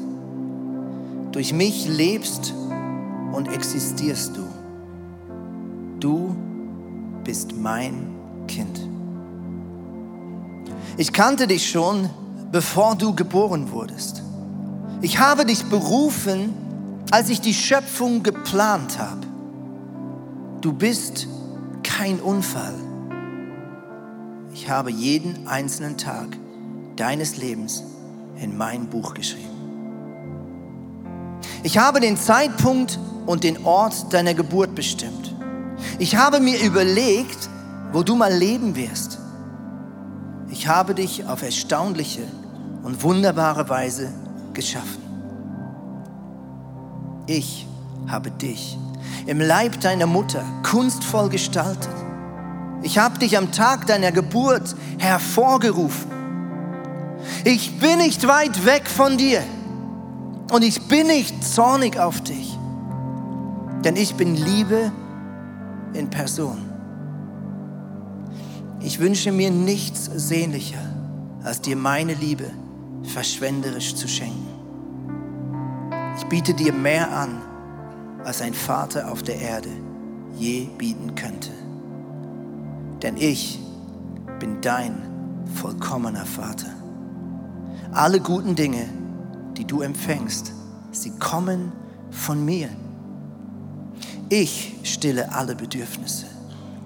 Durch 1.30 1.52
mich 1.52 1.86
lebst 1.86 2.52
und 3.30 3.46
existierst 3.46 4.36
du. 4.36 4.42
Du 6.00 6.34
bist 7.22 7.54
mein 7.56 8.08
Kind. 8.48 8.93
Ich 10.96 11.12
kannte 11.12 11.48
dich 11.48 11.68
schon, 11.68 12.08
bevor 12.52 12.94
du 12.94 13.14
geboren 13.14 13.72
wurdest. 13.72 14.22
Ich 15.02 15.18
habe 15.18 15.44
dich 15.44 15.64
berufen, 15.64 16.54
als 17.10 17.28
ich 17.28 17.40
die 17.40 17.54
Schöpfung 17.54 18.22
geplant 18.22 18.98
habe. 18.98 19.26
Du 20.60 20.72
bist 20.72 21.26
kein 21.82 22.20
Unfall. 22.20 22.74
Ich 24.52 24.70
habe 24.70 24.90
jeden 24.92 25.48
einzelnen 25.48 25.98
Tag 25.98 26.38
deines 26.94 27.36
Lebens 27.38 27.82
in 28.40 28.56
mein 28.56 28.86
Buch 28.86 29.14
geschrieben. 29.14 29.50
Ich 31.64 31.76
habe 31.76 31.98
den 31.98 32.16
Zeitpunkt 32.16 33.00
und 33.26 33.42
den 33.42 33.64
Ort 33.64 34.12
deiner 34.12 34.34
Geburt 34.34 34.76
bestimmt. 34.76 35.34
Ich 35.98 36.14
habe 36.16 36.38
mir 36.38 36.60
überlegt, 36.62 37.48
wo 37.92 38.02
du 38.02 38.14
mal 38.14 38.32
leben 38.32 38.76
wirst. 38.76 39.18
Ich 40.54 40.68
habe 40.68 40.94
dich 40.94 41.26
auf 41.26 41.42
erstaunliche 41.42 42.22
und 42.84 43.02
wunderbare 43.02 43.68
Weise 43.68 44.12
geschaffen. 44.52 45.02
Ich 47.26 47.66
habe 48.06 48.30
dich 48.30 48.78
im 49.26 49.40
Leib 49.40 49.80
deiner 49.80 50.06
Mutter 50.06 50.44
kunstvoll 50.62 51.28
gestaltet. 51.28 51.90
Ich 52.82 52.98
habe 52.98 53.18
dich 53.18 53.36
am 53.36 53.50
Tag 53.50 53.88
deiner 53.88 54.12
Geburt 54.12 54.76
hervorgerufen. 54.98 56.08
Ich 57.42 57.80
bin 57.80 57.98
nicht 57.98 58.24
weit 58.28 58.64
weg 58.64 58.88
von 58.88 59.18
dir 59.18 59.42
und 60.52 60.62
ich 60.62 60.86
bin 60.86 61.08
nicht 61.08 61.42
zornig 61.42 61.98
auf 61.98 62.20
dich, 62.20 62.56
denn 63.84 63.96
ich 63.96 64.14
bin 64.14 64.36
Liebe 64.36 64.92
in 65.94 66.08
Person. 66.10 66.73
Ich 68.84 69.00
wünsche 69.00 69.32
mir 69.32 69.50
nichts 69.50 70.10
sehnlicher, 70.14 70.84
als 71.42 71.62
dir 71.62 71.74
meine 71.74 72.12
Liebe 72.12 72.50
verschwenderisch 73.02 73.94
zu 73.94 74.06
schenken. 74.06 74.46
Ich 76.18 76.26
biete 76.26 76.52
dir 76.52 76.74
mehr 76.74 77.10
an, 77.10 77.40
als 78.24 78.42
ein 78.42 78.52
Vater 78.52 79.10
auf 79.10 79.22
der 79.22 79.40
Erde 79.40 79.70
je 80.36 80.66
bieten 80.76 81.14
könnte. 81.14 81.48
Denn 83.02 83.16
ich 83.16 83.58
bin 84.38 84.60
dein 84.60 84.96
vollkommener 85.54 86.26
Vater. 86.26 86.74
Alle 87.90 88.20
guten 88.20 88.54
Dinge, 88.54 88.86
die 89.56 89.64
du 89.64 89.80
empfängst, 89.80 90.52
sie 90.92 91.12
kommen 91.18 91.72
von 92.10 92.44
mir. 92.44 92.68
Ich 94.28 94.76
stille 94.82 95.32
alle 95.32 95.56
Bedürfnisse 95.56 96.26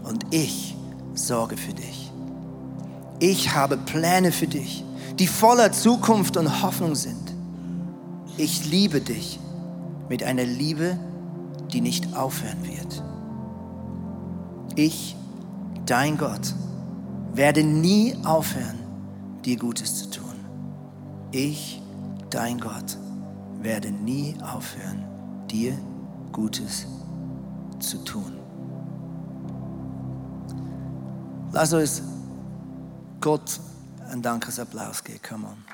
und 0.05 0.25
ich 0.31 0.78
sorge 1.19 1.57
für 1.57 1.75
dich. 1.75 2.13
Ich 3.21 3.55
habe 3.55 3.77
Pläne 3.77 4.33
für 4.33 4.47
dich, 4.47 4.85
die 5.19 5.27
voller 5.27 5.73
Zukunft 5.73 6.37
und 6.37 6.63
Hoffnung 6.63 6.95
sind. 6.95 7.35
Ich 8.37 8.71
liebe 8.71 9.01
dich 9.01 9.41
mit 10.09 10.23
einer 10.23 10.45
Liebe, 10.45 10.99
die 11.73 11.81
nicht 11.81 12.17
aufhören 12.17 12.63
wird. 12.63 13.03
Ich, 14.77 15.17
dein 15.87 16.17
Gott, 16.17 16.55
werde 17.35 17.65
nie 17.65 18.17
aufhören, 18.25 18.79
dir 19.45 19.57
Gutes 19.57 19.97
zu 19.97 20.11
tun. 20.11 20.35
Ich, 21.33 21.83
dein 22.31 22.61
Gott, 22.61 22.97
werde 23.61 23.91
nie 23.91 24.37
aufhören, 24.41 25.05
dir 25.51 25.77
Gutes 26.33 26.87
zu 27.81 27.99
tun. 28.05 28.39
Lass 31.53 31.73
uns 31.73 32.03
Gott 33.21 33.59
einen 34.11 34.23
Dankesapplaus 34.23 35.03
geben. 35.03 35.21
Come 35.27 35.47
on. 35.47 35.65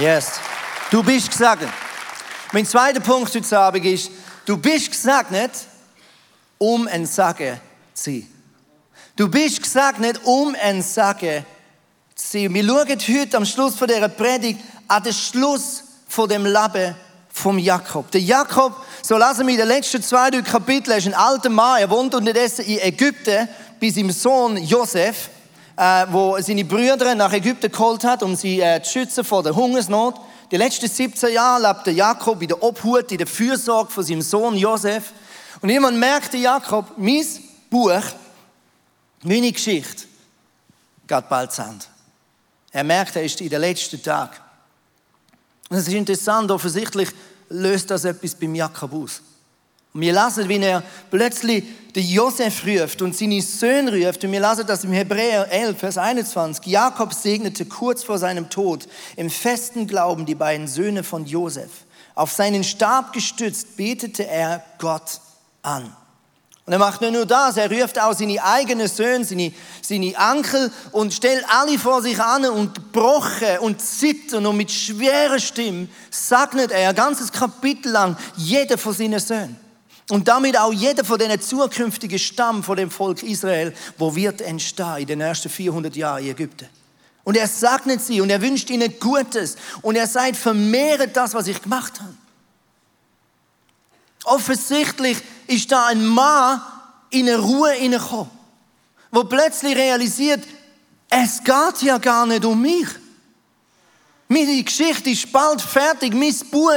Yes. 0.00 0.40
Du 0.90 1.02
bist 1.02 1.30
gesegnet. 1.30 1.70
Mein 2.52 2.64
zweiter 2.64 3.00
Punkt 3.00 3.34
heute 3.34 3.58
Abend 3.58 3.84
ist, 3.84 4.10
du 4.44 4.56
bist 4.56 4.90
gesegnet, 4.90 5.52
um 6.58 6.86
ein 6.86 7.06
Sagen 7.06 7.60
zu 7.92 8.10
sein. 8.10 8.26
Du 9.16 9.28
bist 9.28 9.62
gesegnet, 9.62 10.20
um 10.24 10.54
ein 10.62 10.80
Sagen 10.80 11.44
zu 12.14 12.26
sein. 12.38 12.54
Wir 12.54 12.64
schauen 12.64 13.18
heute 13.20 13.36
am 13.36 13.44
Schluss 13.44 13.74
von 13.74 13.88
dieser 13.88 14.08
Predigt 14.08 14.60
an 14.86 15.02
den 15.02 15.12
Schluss 15.12 15.82
von 16.06 16.28
dem 16.28 16.44
Leben 16.44 16.94
vom 17.36 17.58
Jakob. 17.58 18.10
Der 18.12 18.20
Jakob, 18.22 18.72
so 19.02 19.18
lassen 19.18 19.46
wir 19.46 19.52
in 19.52 19.60
den 19.60 19.68
letzten 19.68 20.02
zwei, 20.02 20.30
drei 20.30 20.40
Kapiteln, 20.40 20.96
ist 20.96 21.06
ein 21.06 21.14
alter 21.14 21.50
Mann, 21.50 21.80
er 21.80 21.90
wohnt 21.90 22.14
unterdessen 22.14 22.64
in 22.64 22.78
Ägypten 22.78 23.46
bei 23.78 23.90
seinem 23.90 24.10
Sohn 24.10 24.56
Josef, 24.56 25.28
äh, 25.76 26.06
wo 26.10 26.38
seine 26.40 26.64
Brüder 26.64 27.14
nach 27.14 27.32
Ägypten 27.34 27.70
geholt 27.70 28.04
hat, 28.04 28.22
um 28.22 28.34
sie 28.34 28.60
äh, 28.60 28.82
zu 28.82 28.92
schützen 28.92 29.22
vor 29.22 29.42
der 29.42 29.54
Hungersnot. 29.54 30.14
Die 30.50 30.56
letzten 30.56 30.88
17 30.88 31.34
Jahre 31.34 31.68
lebt 31.68 31.86
der 31.86 31.92
Jakob 31.92 32.40
in 32.40 32.48
der 32.48 32.62
Obhut, 32.62 33.12
in 33.12 33.18
der 33.18 33.26
Fürsorge 33.26 33.92
von 33.92 34.02
seinem 34.02 34.22
Sohn 34.22 34.56
Josef. 34.56 35.12
Und 35.60 35.68
jemand 35.68 35.98
merkte 35.98 36.38
Jakob, 36.38 36.86
mein 36.96 37.26
Buch, 37.68 38.00
meine 39.22 39.52
Geschichte, 39.52 40.04
geht 41.06 41.28
bald 41.28 41.52
zu 41.52 41.60
Ende. 41.60 41.84
Er 42.72 42.84
merkt, 42.84 43.14
er 43.14 43.24
ist 43.24 43.40
in 43.42 43.50
den 43.50 43.60
letzten 43.60 44.02
Tag. 44.02 44.40
Und 45.68 45.76
es 45.76 45.88
ist 45.88 45.94
interessant, 45.94 46.50
offensichtlich 46.50 47.08
löst 47.48 47.90
das 47.90 48.04
etwas 48.04 48.34
beim 48.34 48.54
Jakob 48.54 48.92
aus. 48.92 49.22
Wir 49.94 50.12
lesen, 50.12 50.48
wie 50.48 50.58
er 50.58 50.82
plötzlich 51.10 51.64
den 51.94 52.06
Josef 52.06 52.66
ruft 52.66 53.00
und 53.00 53.16
seine 53.16 53.40
Söhne 53.40 54.06
ruft. 54.06 54.22
Und 54.24 54.32
wir 54.32 54.40
lesen 54.40 54.66
das 54.66 54.84
im 54.84 54.92
Hebräer 54.92 55.50
11, 55.50 55.78
Vers 55.78 55.98
21. 55.98 56.66
Jakob 56.66 57.14
segnete 57.14 57.64
kurz 57.64 58.04
vor 58.04 58.18
seinem 58.18 58.50
Tod 58.50 58.86
im 59.16 59.30
festen 59.30 59.86
Glauben 59.86 60.26
die 60.26 60.34
beiden 60.34 60.68
Söhne 60.68 61.02
von 61.02 61.24
Josef. 61.24 61.70
Auf 62.14 62.32
seinen 62.32 62.62
Stab 62.62 63.12
gestützt 63.14 63.76
betete 63.76 64.26
er 64.26 64.62
Gott 64.78 65.20
an. 65.62 65.90
Und 66.66 66.72
er 66.72 66.80
macht 66.80 67.00
nicht 67.00 67.12
nur 67.12 67.26
das, 67.26 67.56
er 67.56 67.70
ruft 67.70 67.96
auch 68.00 68.12
seine 68.12 68.42
eigenen 68.42 68.88
Söhne, 68.88 69.24
seine, 69.24 69.52
seine 69.82 70.14
Onkel 70.18 70.72
und 70.90 71.14
stellt 71.14 71.44
alle 71.48 71.78
vor 71.78 72.02
sich 72.02 72.20
an 72.20 72.44
und 72.46 72.90
brochen 72.90 73.58
und 73.60 73.80
zittern 73.80 74.44
und 74.46 74.56
mit 74.56 74.72
schwerer 74.72 75.38
Stimme 75.38 75.86
segnet 76.10 76.72
er 76.72 76.88
ein 76.88 76.94
ganzes 76.96 77.30
Kapitel 77.30 77.92
lang 77.92 78.16
jeder 78.36 78.76
von 78.78 78.92
seinen 78.92 79.20
Söhnen. 79.20 79.56
Und 80.10 80.26
damit 80.26 80.58
auch 80.58 80.72
jeder 80.72 81.04
von 81.04 81.20
den 81.20 81.40
zukünftigen 81.40 82.18
Stamm 82.18 82.64
von 82.64 82.76
dem 82.76 82.90
Volk 82.90 83.22
Israel, 83.22 83.72
wo 83.96 84.14
wird 84.16 84.40
entstehen 84.40 84.98
in 84.98 85.06
den 85.06 85.20
ersten 85.20 85.48
400 85.48 85.94
Jahren 85.94 86.24
in 86.24 86.30
Ägypten. 86.30 86.68
Und 87.22 87.36
er 87.36 87.46
segnet 87.46 88.02
sie 88.02 88.20
und 88.20 88.30
er 88.30 88.42
wünscht 88.42 88.70
ihnen 88.70 88.98
Gutes 88.98 89.56
und 89.82 89.94
er 89.94 90.08
sagt, 90.08 90.36
vermehret 90.36 91.16
das, 91.16 91.32
was 91.32 91.46
ich 91.46 91.62
gemacht 91.62 92.00
habe. 92.00 92.14
Offensichtlich 94.26 95.22
ist 95.46 95.70
da 95.70 95.86
ein 95.86 96.04
Mann 96.04 96.60
in 97.10 97.28
eine 97.28 97.38
Ruhe 97.38 97.70
hineingekommen, 97.70 98.28
wo 99.12 99.22
plötzlich 99.22 99.76
realisiert, 99.76 100.44
es 101.08 101.42
geht 101.44 101.82
ja 101.82 101.98
gar 101.98 102.26
nicht 102.26 102.44
um 102.44 102.60
mich. 102.60 102.88
Meine 104.26 104.60
Geschichte 104.64 105.10
ist 105.10 105.30
bald 105.30 105.62
fertig, 105.62 106.12
mein 106.12 106.34
Buch 106.50 106.72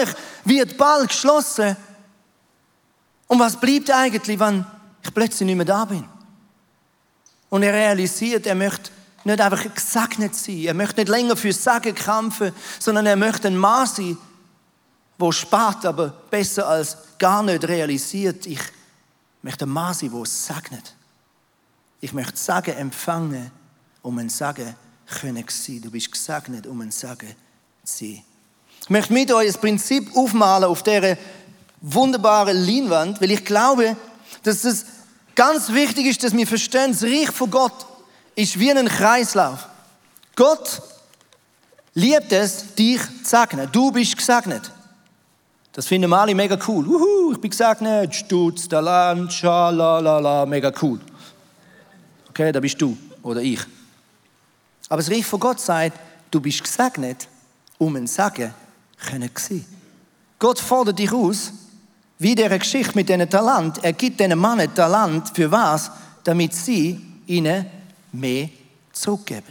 wird 0.46 0.78
bald 0.78 1.10
geschlossen. 1.10 1.76
Und 3.26 3.40
was 3.40 3.60
bleibt 3.60 3.90
eigentlich, 3.90 4.40
wenn 4.40 4.64
ich 5.04 5.12
plötzlich 5.12 5.48
nicht 5.48 5.56
mehr 5.56 5.66
da 5.66 5.86
bin? 5.86 6.06
Und 7.50 7.64
er 7.64 7.74
realisiert, 7.74 8.46
er 8.46 8.54
möchte 8.54 8.92
nicht 9.24 9.42
einfach 9.42 9.74
gesegnet 9.74 10.36
sein, 10.36 10.60
er 10.60 10.76
möchte 10.76 11.02
nicht 11.02 11.10
länger 11.10 11.36
für 11.36 11.52
Sagen 11.52 11.96
kämpfen, 11.96 12.54
sondern 12.78 13.08
er 13.08 13.16
möchte 13.16 13.48
ein 13.48 13.58
Mann 13.58 13.88
sein, 13.88 14.20
wo 15.20 15.32
spart, 15.34 15.86
aber 15.86 16.08
besser 16.08 16.68
als 16.68 16.98
gar 17.20 17.44
nicht 17.44 17.68
realisiert. 17.68 18.46
Ich 18.46 18.62
möchte 19.42 19.66
ein 19.66 19.70
Mann 19.70 19.94
sein, 19.94 20.12
wo 20.14 20.24
es 20.24 20.46
segnet. 20.46 20.96
Ich 22.00 22.14
möchte 22.14 22.38
Sagen 22.38 22.76
empfangen, 22.78 23.52
um 24.02 24.18
ein 24.18 24.30
Sagen 24.30 24.76
können 25.06 25.46
sein. 25.50 25.82
Du 25.82 25.92
bist 25.92 26.12
gesegnet, 26.12 26.66
um 26.66 26.80
ein 26.80 26.92
Sagen 26.92 27.36
zu 27.84 27.98
sein. 27.98 28.24
Ich 28.82 28.90
möchte 28.90 29.14
mit 29.14 29.32
euch 29.32 29.48
das 29.48 29.58
Prinzip 29.58 30.16
aufmalen 30.16 30.70
auf 30.70 30.84
dieser 30.84 31.18
wunderbaren 31.82 32.58
Leinwand, 32.66 33.20
weil 33.20 33.32
ich 33.32 33.44
glaube, 33.44 33.98
dass 34.44 34.64
es 34.64 34.86
ganz 35.36 35.72
wichtig 35.74 36.06
ist, 36.06 36.24
dass 36.24 36.34
wir 36.34 36.48
verstehen, 36.48 36.92
das 36.92 37.04
Reich 37.04 37.32
von 37.32 37.52
Gott 37.52 37.86
ist 38.36 38.58
wie 38.58 38.72
ein 38.72 38.88
Kreislauf. 38.88 39.68
Gott 40.38 40.82
liebt 41.94 42.32
es, 42.32 42.74
dich 42.76 43.02
zu 43.02 43.26
segnen. 43.26 43.70
Du 43.70 43.92
bist 43.92 44.16
gesegnet. 44.16 44.72
Das 45.80 45.88
finden 45.88 46.12
alle 46.12 46.36
mega 46.36 46.60
cool. 46.68 46.86
Uhu, 46.86 47.32
ich 47.32 47.38
bin 47.40 47.52
gesegnet, 47.52 48.14
Stutz, 48.14 48.68
Talant, 48.68 49.32
schalalala, 49.32 50.46
mega 50.46 50.74
cool. 50.82 51.00
Okay, 52.28 52.52
da 52.52 52.60
bist 52.60 52.82
du 52.82 52.98
oder 53.24 53.42
ich. 53.42 53.62
Aber 54.90 55.02
das 55.02 55.10
Reich 55.10 55.26
von 55.26 55.40
Gott 55.40 55.62
sagt, 55.62 55.98
du 56.32 56.42
bist 56.42 56.62
gesegnet, 56.62 57.30
um 57.78 57.96
ein 57.96 58.08
Sagen 58.08 58.54
können 59.10 59.32
sein. 59.34 59.66
Gott 60.38 60.60
fordert 60.60 61.00
dich 61.00 61.14
aus, 61.14 61.54
wie 62.18 62.36
der 62.36 62.60
Geschichte 62.60 62.92
mit 62.96 63.08
diesen 63.08 63.30
Talent. 63.30 63.82
Er 63.82 63.94
gibt 63.94 64.20
diesen 64.20 64.38
Mann 64.38 64.76
Talent 64.76 65.32
für 65.34 65.50
was? 65.50 65.92
Damit 66.26 66.54
sie 66.56 67.00
ihnen 67.26 67.66
mehr 68.12 68.50
zurückgeben. 68.92 69.46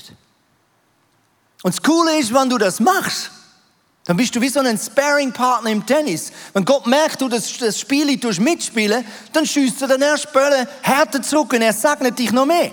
Und 1.63 1.75
das 1.75 1.83
Coole 1.83 2.19
ist, 2.19 2.35
wenn 2.35 2.51
du 2.51 2.59
das 2.59 2.81
machst, 2.81 3.31
dann 4.09 4.17
bist 4.17 4.35
du 4.35 4.41
wie 4.41 4.49
so 4.49 4.61
ein 4.61 4.79
Sparring-Partner 4.79 5.69
im 5.69 5.85
Tennis. 5.85 6.33
Wenn 6.55 6.65
Gott 6.65 6.87
merkt, 6.87 7.21
du 7.21 7.29
das, 7.29 7.59
das 7.59 7.79
Spiel 7.79 8.19
mitspielen, 8.41 9.05
dann 9.35 9.45
schießt 9.45 9.83
er 9.83 9.89
den 9.89 10.01
ersten 10.01 10.33
Bälle 10.33 10.67
härter 10.81 11.21
zurück 11.21 11.53
und 11.53 11.61
er 11.61 11.75
segnet 11.75 12.19
dich 12.19 12.33
noch 12.33 12.47
mehr. 12.47 12.71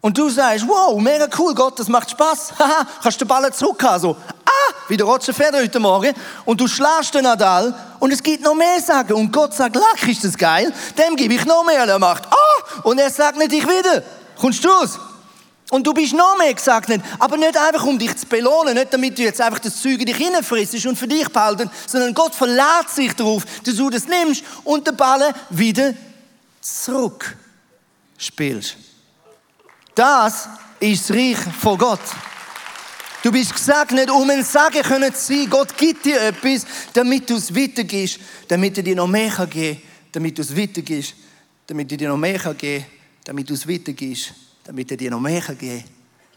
Und 0.00 0.16
du 0.16 0.28
sagst, 0.28 0.68
wow, 0.68 0.96
mega 1.00 1.26
cool, 1.36 1.52
Gott, 1.52 1.80
das 1.80 1.88
macht 1.88 2.12
Spaß. 2.12 2.52
Haha, 2.60 2.86
kannst 3.02 3.20
du 3.20 3.24
den 3.24 3.28
Ball 3.28 3.52
zurückhaben. 3.52 4.00
So, 4.02 4.16
ah, 4.44 4.74
wie 4.86 4.96
der 4.96 5.04
Roger 5.04 5.34
Federer 5.34 5.64
heute 5.64 5.80
Morgen. 5.80 6.14
Und 6.44 6.60
du 6.60 6.68
schlägst 6.68 7.12
den 7.12 7.24
Nadal 7.24 7.74
und 7.98 8.12
es 8.12 8.22
gibt 8.22 8.44
noch 8.44 8.54
mehr 8.54 8.80
Sagen. 8.80 9.14
Und 9.14 9.32
Gott 9.32 9.52
sagt, 9.52 9.74
lack, 9.74 10.06
ist 10.06 10.22
das 10.22 10.38
geil? 10.38 10.72
Dem 10.96 11.16
gebe 11.16 11.34
ich 11.34 11.44
noch 11.44 11.64
mehr. 11.64 11.82
Und 11.82 11.88
er 11.88 11.98
macht, 11.98 12.24
ah, 12.26 12.80
und 12.84 13.00
er 13.00 13.10
segnet 13.10 13.50
dich 13.50 13.64
wieder. 13.64 14.04
Kommst 14.38 14.64
du 14.64 14.68
raus? 14.68 14.96
Und 15.74 15.84
du 15.84 15.92
bist 15.92 16.12
noch 16.12 16.38
mehr 16.38 16.54
gesegnet, 16.54 17.02
aber 17.18 17.36
nicht 17.36 17.56
einfach, 17.56 17.84
um 17.84 17.98
dich 17.98 18.16
zu 18.16 18.26
belohnen, 18.26 18.74
nicht 18.74 18.94
damit 18.94 19.18
du 19.18 19.22
jetzt 19.22 19.40
einfach 19.40 19.58
das 19.58 19.82
Zeug 19.82 19.98
in 19.98 20.06
dich 20.06 20.16
hineinfrissst 20.16 20.86
und 20.86 20.96
für 20.96 21.08
dich 21.08 21.28
behalten, 21.28 21.68
sondern 21.88 22.14
Gott 22.14 22.32
verlässt 22.32 22.94
sich 22.94 23.12
darauf, 23.14 23.44
dass 23.64 23.74
du 23.74 23.90
das 23.90 24.06
nimmst 24.06 24.44
und 24.62 24.86
den 24.86 24.96
Ball 24.96 25.34
wieder 25.50 25.92
zurück 26.60 27.36
spielst. 28.16 28.76
Das 29.96 30.48
ist 30.78 31.10
das 31.10 31.16
Reich 31.16 31.38
von 31.60 31.76
Gott. 31.76 31.98
Du 33.24 33.32
bist 33.32 33.52
gesegnet, 33.52 34.12
um 34.12 34.30
ein 34.30 34.44
Sagen 34.44 34.80
zu 34.80 35.34
sein. 35.34 35.50
Gott 35.50 35.76
gibt 35.76 36.04
dir 36.04 36.20
etwas, 36.20 36.66
damit 36.92 37.28
du 37.28 37.34
es 37.34 37.52
weitergibst, 37.52 38.20
damit 38.46 38.76
er 38.76 38.84
dir 38.84 38.94
noch 38.94 39.08
mehr 39.08 39.32
geben 39.50 39.74
kann, 39.74 39.82
damit 40.12 40.38
du 40.38 40.42
es 40.42 40.56
weitergibst, 40.56 41.14
damit 41.66 41.90
er 41.90 41.98
dir 41.98 42.10
noch 42.10 42.16
mehr 42.16 42.38
geben 42.38 42.84
kann, 42.84 42.90
damit 43.24 43.50
du 43.50 43.54
es 43.54 43.68
weitergibst 43.68 44.34
damit 44.64 44.90
er 44.90 44.96
dir 44.96 45.10
noch 45.10 45.20
mehr 45.20 45.40
geben 45.40 45.80
kann, 45.80 45.90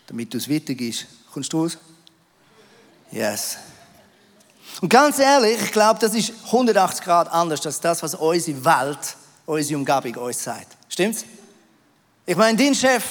damit 0.08 0.34
du 0.34 0.38
es 0.38 0.50
weitergibst. 0.50 1.06
Kommst 1.32 1.52
du 1.52 1.62
raus? 1.62 1.78
Yes. 3.12 3.58
Und 4.82 4.90
ganz 4.90 5.18
ehrlich, 5.20 5.60
ich 5.62 5.72
glaube, 5.72 6.00
das 6.00 6.14
ist 6.14 6.34
180 6.46 7.04
Grad 7.04 7.32
anders 7.32 7.66
als 7.66 7.80
das, 7.80 8.04
was 8.04 8.14
unsere 8.16 8.64
Welt, 8.64 9.16
unsere 9.46 9.80
Umgebung 9.80 10.16
uns 10.26 10.44
sagt. 10.44 10.78
Stimmt's? 10.90 11.26
Ich 12.26 12.36
meine, 12.36 12.58
dein 12.58 12.76
Chef, 12.76 13.04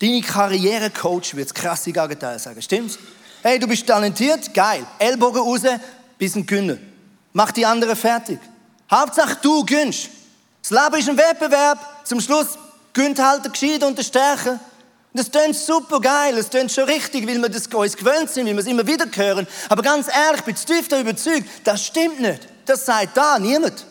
deine 0.00 0.20
Karrierecoach 0.20 1.34
wird 1.34 1.48
das 1.48 1.54
krasse 1.54 1.92
Gegenteil 1.92 2.38
sagen. 2.38 2.60
Stimmt's? 2.60 2.98
Hey, 3.42 3.58
du 3.58 3.66
bist 3.66 3.86
talentiert, 3.86 4.52
geil. 4.52 4.86
Ellbogen 4.98 5.40
raus, 5.40 5.62
bisschen 6.18 6.44
Günner. 6.44 6.78
Mach 7.32 7.52
die 7.52 7.64
anderen 7.64 7.96
fertig. 7.96 8.38
Hauptsache 8.90 9.38
du 9.42 9.64
gönnst. 9.64 10.08
Das 10.62 10.70
Leben 10.70 11.00
ist 11.00 11.08
ein 11.08 11.16
Wettbewerb. 11.16 11.78
Zum 12.04 12.20
Schluss 12.20 12.58
gönnt 12.94 13.18
halt 13.18 13.52
gescheit 13.52 13.84
und 13.84 13.98
der 13.98 14.04
Stärke. 14.04 14.58
Das 15.12 15.30
klingt 15.30 15.54
super 15.54 16.00
geil, 16.00 16.34
das 16.34 16.50
klingt 16.50 16.72
schon 16.72 16.84
richtig, 16.84 17.26
weil 17.28 17.40
wir 17.40 17.48
das 17.48 17.68
uns 17.68 17.96
gewöhnt 17.96 18.30
sind, 18.30 18.46
weil 18.46 18.54
wir 18.54 18.60
es 18.60 18.66
immer 18.66 18.84
wieder 18.84 19.06
hören. 19.14 19.46
Aber 19.68 19.82
ganz 19.82 20.08
ehrlich, 20.08 20.40
ich 20.40 20.44
bin 20.44 20.56
tief 20.56 21.00
überzeugt, 21.00 21.48
das 21.62 21.84
stimmt 21.84 22.20
nicht. 22.20 22.48
Das 22.66 22.84
sagt 22.84 23.16
da 23.16 23.38
niemand. 23.38 23.84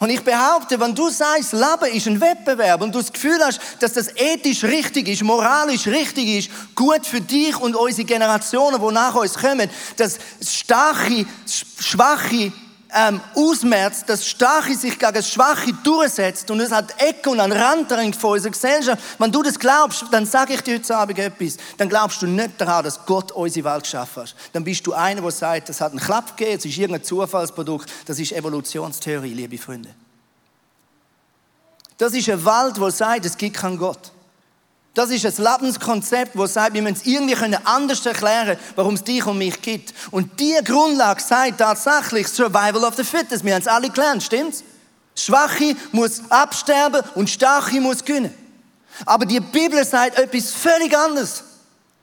Und 0.00 0.10
ich 0.10 0.22
behaupte, 0.22 0.78
wenn 0.80 0.92
du 0.92 1.08
sagst, 1.08 1.52
Leben 1.52 1.96
ist 1.96 2.08
ein 2.08 2.20
Wettbewerb 2.20 2.82
und 2.82 2.92
du 2.92 2.98
das 2.98 3.12
Gefühl 3.12 3.38
hast, 3.44 3.60
dass 3.78 3.92
das 3.92 4.08
ethisch 4.16 4.64
richtig 4.64 5.06
ist, 5.06 5.22
moralisch 5.22 5.86
richtig 5.86 6.26
ist, 6.26 6.74
gut 6.74 7.06
für 7.06 7.20
dich 7.20 7.56
und 7.60 7.76
unsere 7.76 8.04
Generationen, 8.04 8.80
die 8.80 8.92
nach 8.92 9.14
uns 9.14 9.34
kommen, 9.34 9.70
dass 9.96 10.18
starke, 10.42 11.26
schwache 11.78 12.52
ähm, 12.94 13.20
ausmerzt, 13.34 14.08
dass 14.08 14.26
Starke 14.26 14.74
sich 14.76 14.98
gegen 14.98 15.12
das 15.12 15.28
Schwache 15.28 15.72
durchsetzt 15.82 16.50
und 16.50 16.60
es 16.60 16.70
hat 16.70 17.00
Ecke 17.00 17.30
und 17.30 17.40
einen 17.40 17.52
Rand 17.52 17.90
von 18.16 18.32
unserer 18.32 18.52
Gesellschaft. 18.52 19.02
Wenn 19.18 19.32
du 19.32 19.42
das 19.42 19.58
glaubst, 19.58 20.04
dann 20.12 20.24
sage 20.26 20.54
ich 20.54 20.60
dir 20.60 20.76
heute 20.76 20.96
Abend 20.96 21.18
etwas. 21.18 21.56
Dann 21.76 21.88
glaubst 21.88 22.22
du 22.22 22.26
nicht 22.26 22.60
daran, 22.60 22.84
dass 22.84 23.04
Gott 23.04 23.32
unsere 23.32 23.72
Welt 23.72 23.82
geschaffen 23.82 24.22
hat. 24.22 24.34
Dann 24.52 24.62
bist 24.62 24.86
du 24.86 24.92
einer, 24.92 25.20
der 25.20 25.30
sagt, 25.32 25.68
das 25.68 25.80
hat 25.80 25.90
einen 25.90 26.00
Klapp 26.00 26.36
gegeben, 26.36 26.58
es 26.58 26.64
ist 26.64 26.78
irgendein 26.78 27.04
Zufallsprodukt. 27.04 27.90
Das 28.06 28.18
ist 28.18 28.32
Evolutionstheorie, 28.32 29.34
liebe 29.34 29.58
Freunde. 29.58 29.90
Das 31.98 32.12
ist 32.12 32.28
eine 32.28 32.44
Welt, 32.44 32.76
die 32.76 32.90
sagt, 32.90 33.26
es 33.26 33.36
gibt 33.36 33.56
keinen 33.56 33.78
Gott. 33.78 34.13
Das 34.94 35.10
ist 35.10 35.26
ein 35.26 35.44
Lebenskonzept, 35.44 36.38
das 36.38 36.54
sagt, 36.54 36.72
wir 36.72 36.80
müssen 36.80 36.94
es 36.94 37.06
irgendwie 37.06 37.56
anders 37.64 38.06
erklären 38.06 38.56
warum 38.76 38.94
es 38.94 39.02
dich 39.02 39.26
und 39.26 39.38
mich 39.38 39.60
gibt. 39.60 39.92
Und 40.12 40.38
diese 40.38 40.62
Grundlage 40.62 41.20
sagt 41.20 41.58
tatsächlich 41.58 42.28
Survival 42.28 42.84
of 42.84 42.94
the 42.94 43.02
Fittest. 43.02 43.44
Wir 43.44 43.54
haben 43.54 43.62
es 43.62 43.66
alle 43.68 43.90
gelernt, 43.90 44.22
stimmt's? 44.22 44.62
Schwache 45.16 45.76
muss 45.92 46.22
absterben 46.28 47.02
und 47.16 47.28
Starke 47.28 47.80
muss 47.80 48.04
gewinnen. 48.04 48.34
Aber 49.04 49.26
die 49.26 49.40
Bibel 49.40 49.84
sagt 49.84 50.16
etwas 50.16 50.52
völlig 50.52 50.96
anderes. 50.96 51.42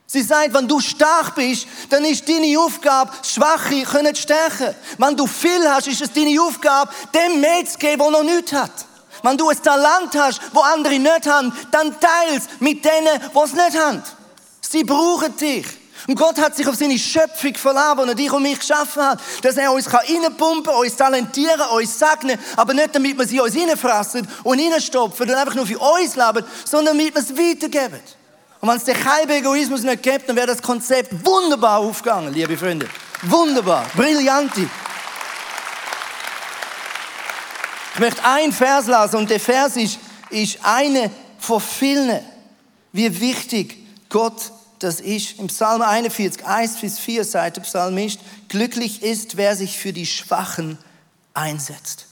Sie 0.06 0.20
sagt, 0.20 0.52
wenn 0.52 0.68
du 0.68 0.78
stark 0.78 1.34
bist, 1.34 1.66
dann 1.88 2.04
ist 2.04 2.28
deine 2.28 2.58
Aufgabe, 2.58 3.10
Schwache 3.22 3.82
können 3.84 4.14
stärken. 4.14 4.74
Wenn 4.98 5.16
du 5.16 5.26
viel 5.26 5.66
hast, 5.66 5.86
ist 5.86 6.02
es 6.02 6.12
deine 6.12 6.38
Aufgabe, 6.42 6.92
dem 7.14 7.40
mehr 7.40 7.64
zu 7.64 7.78
geben, 7.78 8.02
der 8.02 8.10
noch 8.10 8.22
nichts 8.22 8.52
hat. 8.52 8.86
Wenn 9.22 9.36
du 9.36 9.48
ein 9.48 9.62
Talent 9.62 10.14
hast, 10.16 10.40
wo 10.52 10.60
andere 10.60 10.98
nicht 10.98 11.26
haben, 11.26 11.52
dann 11.70 11.94
teils 12.00 12.48
mit 12.60 12.84
denen, 12.84 13.20
die 13.34 13.38
es 13.38 13.52
nicht 13.52 13.78
haben. 13.78 14.02
Sie 14.60 14.84
brauchen 14.84 15.36
dich. 15.36 15.66
Und 16.08 16.16
Gott 16.16 16.38
hat 16.40 16.56
sich 16.56 16.66
auf 16.66 16.74
seine 16.74 16.98
Schöpfung 16.98 17.54
verlassen, 17.54 18.08
die 18.08 18.14
dich 18.24 18.32
und 18.32 18.42
mich 18.42 18.58
geschaffen 18.58 19.02
hat. 19.02 19.20
Dass 19.42 19.56
er 19.56 19.72
uns 19.72 19.92
reinpumpen 19.92 20.64
kann, 20.64 20.74
uns 20.74 20.96
talentieren, 20.96 21.68
uns 21.72 21.98
segnen. 21.98 22.38
Aber 22.56 22.74
nicht, 22.74 22.94
damit 22.94 23.16
wir 23.16 23.26
sie 23.26 23.40
uns 23.40 23.54
reinfressen 23.54 24.26
und 24.42 24.60
reinstopfen 24.60 25.28
und 25.28 25.36
einfach 25.36 25.54
nur 25.54 25.66
für 25.66 25.78
uns 25.78 26.16
leben, 26.16 26.44
sondern 26.64 26.98
damit 26.98 27.14
wir 27.14 27.22
es 27.22 27.30
weitergeben. 27.30 28.00
Und 28.60 28.68
wenn 28.68 28.76
es 28.76 28.84
den 28.84 28.96
keinen 28.96 29.30
Egoismus 29.30 29.82
nicht 29.82 30.02
gibt, 30.02 30.28
dann 30.28 30.36
wäre 30.36 30.48
das 30.48 30.62
Konzept 30.62 31.12
wunderbar 31.24 31.78
aufgegangen, 31.78 32.32
liebe 32.32 32.56
Freunde. 32.56 32.88
Wunderbar, 33.22 33.86
brillante. 33.94 34.68
Ich 37.94 38.00
möchte 38.00 38.24
einen 38.24 38.52
Vers 38.52 38.86
lesen 38.86 39.16
und 39.16 39.30
der 39.30 39.40
Vers 39.40 39.76
ist, 39.76 39.98
ist 40.30 40.58
eine 40.62 41.10
von 41.38 41.60
vielen, 41.60 42.20
wie 42.92 43.20
wichtig 43.20 43.76
Gott 44.08 44.52
das 44.78 45.00
ist. 45.00 45.38
Im 45.38 45.48
Psalm 45.48 45.82
41, 45.82 46.44
1 46.44 46.80
bis 46.80 46.98
4 46.98 47.24
sagt 47.24 47.58
der 47.58 47.62
Psalmist, 47.62 48.20
glücklich 48.48 49.02
ist, 49.02 49.36
wer 49.36 49.56
sich 49.56 49.78
für 49.78 49.92
die 49.92 50.06
Schwachen 50.06 50.78
einsetzt. 51.34 52.06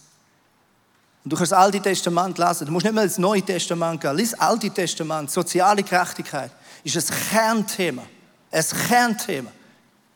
Und 1.25 1.33
du 1.33 1.37
kannst 1.37 1.53
das 1.53 1.59
Alte 1.59 1.81
Testament 1.81 2.39
lesen. 2.39 2.67
Du 2.67 2.73
musst 2.73 2.85
nicht 2.85 2.95
mal 2.95 3.05
ins 3.05 3.19
Neue 3.19 3.43
Testament 3.43 4.01
gehen. 4.01 4.17
Lies 4.17 4.33
das 4.33 4.41
Alte 4.41 4.71
Testament. 4.71 5.31
Soziale 5.31 5.83
Gerechtigkeit 5.83 6.51
ist 6.83 6.97
ein 6.97 7.17
Kernthema. 7.31 8.03
Ein 8.51 8.65
Kernthema 8.89 9.51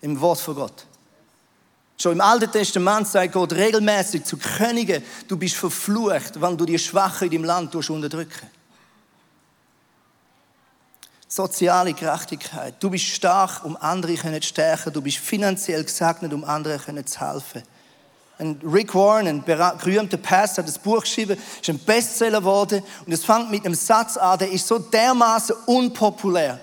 im 0.00 0.20
Wort 0.20 0.40
von 0.40 0.55
Gott. 0.55 0.87
Schon 2.04 2.12
im 2.12 2.20
Alten 2.20 2.52
Testament 2.52 3.08
sagt 3.08 3.32
Gott 3.32 3.54
regelmäßig 3.54 4.24
zu 4.24 4.36
Königen, 4.36 5.02
du 5.26 5.38
bist 5.38 5.56
verflucht, 5.56 6.38
wenn 6.38 6.54
du 6.54 6.66
die 6.66 6.78
Schwachen 6.78 7.28
in 7.28 7.32
deinem 7.32 7.44
Land 7.44 7.74
unterdrücken. 7.74 8.46
Soziale 11.26 11.94
Gerechtigkeit. 11.94 12.74
Du 12.78 12.90
bist 12.90 13.06
stark, 13.06 13.64
um 13.64 13.78
andere 13.78 14.16
zu 14.16 14.42
stärken. 14.42 14.92
Du 14.92 15.00
bist 15.00 15.16
finanziell 15.16 15.82
gesegnet, 15.82 16.34
um 16.34 16.44
anderen 16.44 17.06
zu 17.06 17.20
helfen. 17.20 17.62
Ein 18.38 18.60
Rick 18.70 18.94
Warren, 18.94 19.26
ein 19.26 19.42
berühmter 19.42 20.18
Pastor, 20.18 20.62
hat 20.62 20.68
das 20.68 20.78
Buch 20.78 21.00
geschrieben, 21.00 21.38
ist 21.58 21.70
ein 21.70 21.78
Bestseller 21.78 22.40
geworden 22.40 22.82
und 23.06 23.14
es 23.14 23.24
fängt 23.24 23.50
mit 23.50 23.64
einem 23.64 23.74
Satz 23.74 24.18
an, 24.18 24.38
der 24.38 24.50
ist 24.50 24.66
so 24.66 24.78
dermaßen 24.78 25.56
unpopulär. 25.64 26.60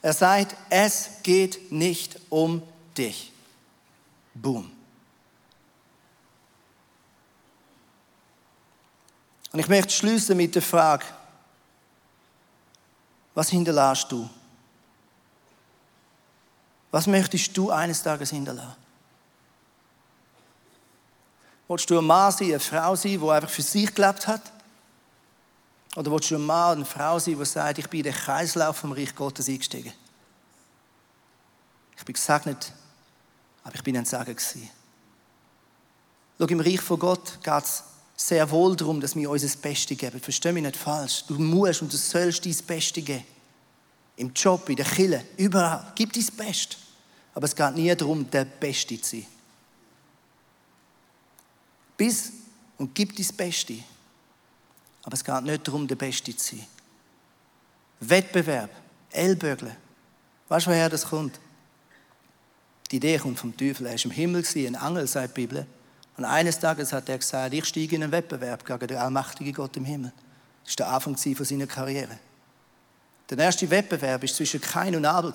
Er 0.00 0.14
sagt, 0.14 0.56
es 0.70 1.10
geht 1.22 1.70
nicht 1.70 2.18
um 2.30 2.62
dich. 2.96 3.31
Boom. 4.34 4.70
Und 9.52 9.58
ich 9.58 9.68
möchte 9.68 9.92
schließen 9.92 10.36
mit 10.36 10.54
der 10.54 10.62
Frage, 10.62 11.04
was 13.34 13.50
hinterlässt 13.50 14.10
du? 14.10 14.28
Was 16.90 17.06
möchtest 17.06 17.56
du 17.56 17.70
eines 17.70 18.02
Tages 18.02 18.30
hinterlassen? 18.30 18.76
Willst 21.68 21.88
du 21.88 21.98
ein 21.98 22.04
Mann 22.04 22.32
sein, 22.32 22.48
eine 22.48 22.60
Frau 22.60 22.94
sein, 22.96 23.18
die 23.18 23.30
einfach 23.30 23.48
für 23.48 23.62
sich 23.62 23.94
gelebt 23.94 24.26
hat? 24.26 24.42
Oder 25.96 26.10
willst 26.10 26.30
du 26.30 26.36
ein 26.36 26.44
Mann, 26.44 26.78
eine 26.78 26.84
Frau 26.84 27.18
sein, 27.18 27.38
die 27.38 27.44
sagt, 27.44 27.78
ich 27.78 27.88
bin 27.88 28.00
in 28.00 28.04
den 28.04 28.14
Kreislauf 28.14 28.76
vom 28.76 28.92
Reich 28.92 29.14
Gottes 29.14 29.48
eingestiegen? 29.48 29.92
Ich 31.96 32.04
bin 32.04 32.14
gesegnet, 32.14 32.72
aber 33.64 33.74
ich 33.74 33.82
bin 33.82 33.96
ein 33.96 34.04
Segen 34.04 34.24
gewesen. 34.24 34.70
Schau, 36.38 36.46
im 36.46 36.60
Reich 36.60 36.80
von 36.80 36.98
Gott 36.98 37.38
geht 37.42 37.64
es 37.64 37.84
sehr 38.16 38.50
wohl 38.50 38.76
darum, 38.76 39.00
dass 39.00 39.16
wir 39.16 39.30
uns 39.30 39.42
das 39.42 39.56
Beste 39.56 39.96
geben. 39.96 40.20
Versteh 40.20 40.52
mich 40.52 40.62
nicht 40.62 40.76
falsch. 40.76 41.24
Du 41.26 41.38
musst 41.38 41.82
und 41.82 41.92
du 41.92 41.96
sollst 41.96 42.44
dein 42.44 42.56
Beste 42.66 43.02
geben. 43.02 43.24
Im 44.16 44.32
Job, 44.34 44.68
in 44.68 44.76
der 44.76 44.86
Kille, 44.86 45.24
überall. 45.36 45.92
Gib 45.94 46.12
dein 46.12 46.26
Beste. 46.36 46.76
Aber 47.34 47.46
es 47.46 47.56
geht 47.56 47.74
nie 47.74 47.94
darum, 47.94 48.28
der 48.30 48.44
Beste 48.44 49.00
zu 49.00 49.16
sein. 49.16 49.26
Bis 51.96 52.32
und 52.78 52.94
gib 52.94 53.16
dein 53.16 53.36
Beste. 53.36 53.78
Aber 55.02 55.14
es 55.14 55.24
geht 55.24 55.42
nicht 55.42 55.66
darum, 55.66 55.86
der 55.86 55.96
Beste 55.96 56.36
zu 56.36 56.56
sein. 56.56 56.66
Wettbewerb, 58.00 58.70
Ellbögeln. 59.10 59.76
Weißt 60.48 60.66
du, 60.66 60.70
woher 60.70 60.90
das 60.90 61.06
kommt? 61.06 61.38
Die 62.92 62.96
Idee 62.96 63.18
kommt 63.18 63.38
vom 63.38 63.56
Teufel. 63.56 63.86
Er 63.86 63.94
war 63.94 64.04
im 64.04 64.10
Himmel, 64.10 64.44
ein 64.54 64.74
Engel, 64.74 65.06
sagt 65.06 65.34
die 65.34 65.40
Bibel. 65.40 65.66
Und 66.18 66.26
eines 66.26 66.58
Tages 66.58 66.92
hat 66.92 67.08
er 67.08 67.16
gesagt, 67.16 67.54
ich 67.54 67.64
steige 67.64 67.96
in 67.96 68.02
einen 68.02 68.12
Wettbewerb 68.12 68.66
gegen 68.66 68.86
den 68.86 68.98
allmächtigen 68.98 69.54
Gott 69.54 69.74
im 69.78 69.86
Himmel. 69.86 70.12
Das 70.64 70.78
war 70.78 70.86
der 70.86 70.94
Anfang 70.94 71.16
seiner 71.16 71.66
Karriere. 71.66 72.18
Der 73.30 73.38
erste 73.38 73.68
Wettbewerb 73.70 74.20
war 74.20 74.28
zwischen 74.28 74.60
Kain 74.60 74.94
und 74.94 75.06
Abel. 75.06 75.32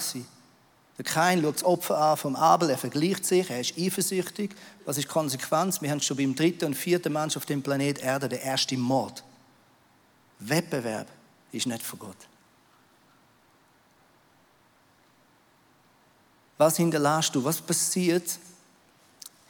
Der 0.98 1.06
Kain 1.06 1.42
schaut 1.42 1.56
das 1.56 1.64
Opfer 1.64 1.98
an 1.98 2.18
vom 2.18 2.36
Abel, 2.36 2.70
er 2.70 2.78
vergleicht 2.78 3.26
sich, 3.26 3.50
er 3.50 3.60
ist 3.60 3.78
eifersüchtig. 3.78 4.52
Was 4.86 4.98
ist 4.98 5.06
die 5.06 5.12
Konsequenz? 5.12 5.82
Wir 5.82 5.90
haben 5.90 6.00
schon 6.00 6.18
beim 6.18 6.36
dritten 6.36 6.66
und 6.66 6.76
vierten 6.76 7.14
Mensch 7.14 7.38
auf 7.38 7.46
dem 7.46 7.64
Planet 7.64 8.00
Erde 8.00 8.30
den 8.30 8.40
ersten 8.40 8.80
Mord. 8.80 9.24
Wettbewerb 10.40 11.08
ist 11.52 11.66
nicht 11.66 11.82
von 11.82 12.00
Gott. 12.00 12.18
Was 16.58 16.78
hinterlässt 16.78 17.36
du? 17.36 17.44
Was 17.44 17.62
passiert, 17.62 18.40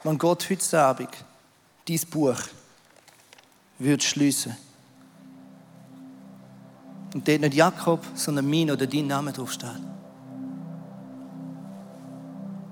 wenn 0.03 0.17
Gott 0.17 0.49
heute 0.49 0.79
Abend 0.81 1.09
dein 1.87 1.99
Buch 2.09 2.39
würde 3.79 4.03
schliessen 4.03 4.55
und 7.13 7.25
dort 7.27 7.41
nicht 7.41 7.53
Jakob, 7.53 8.05
sondern 8.13 8.49
mein 8.49 8.69
oder 8.69 8.85
dein 8.85 9.07
Name 9.07 9.31
draufsteht? 9.31 9.81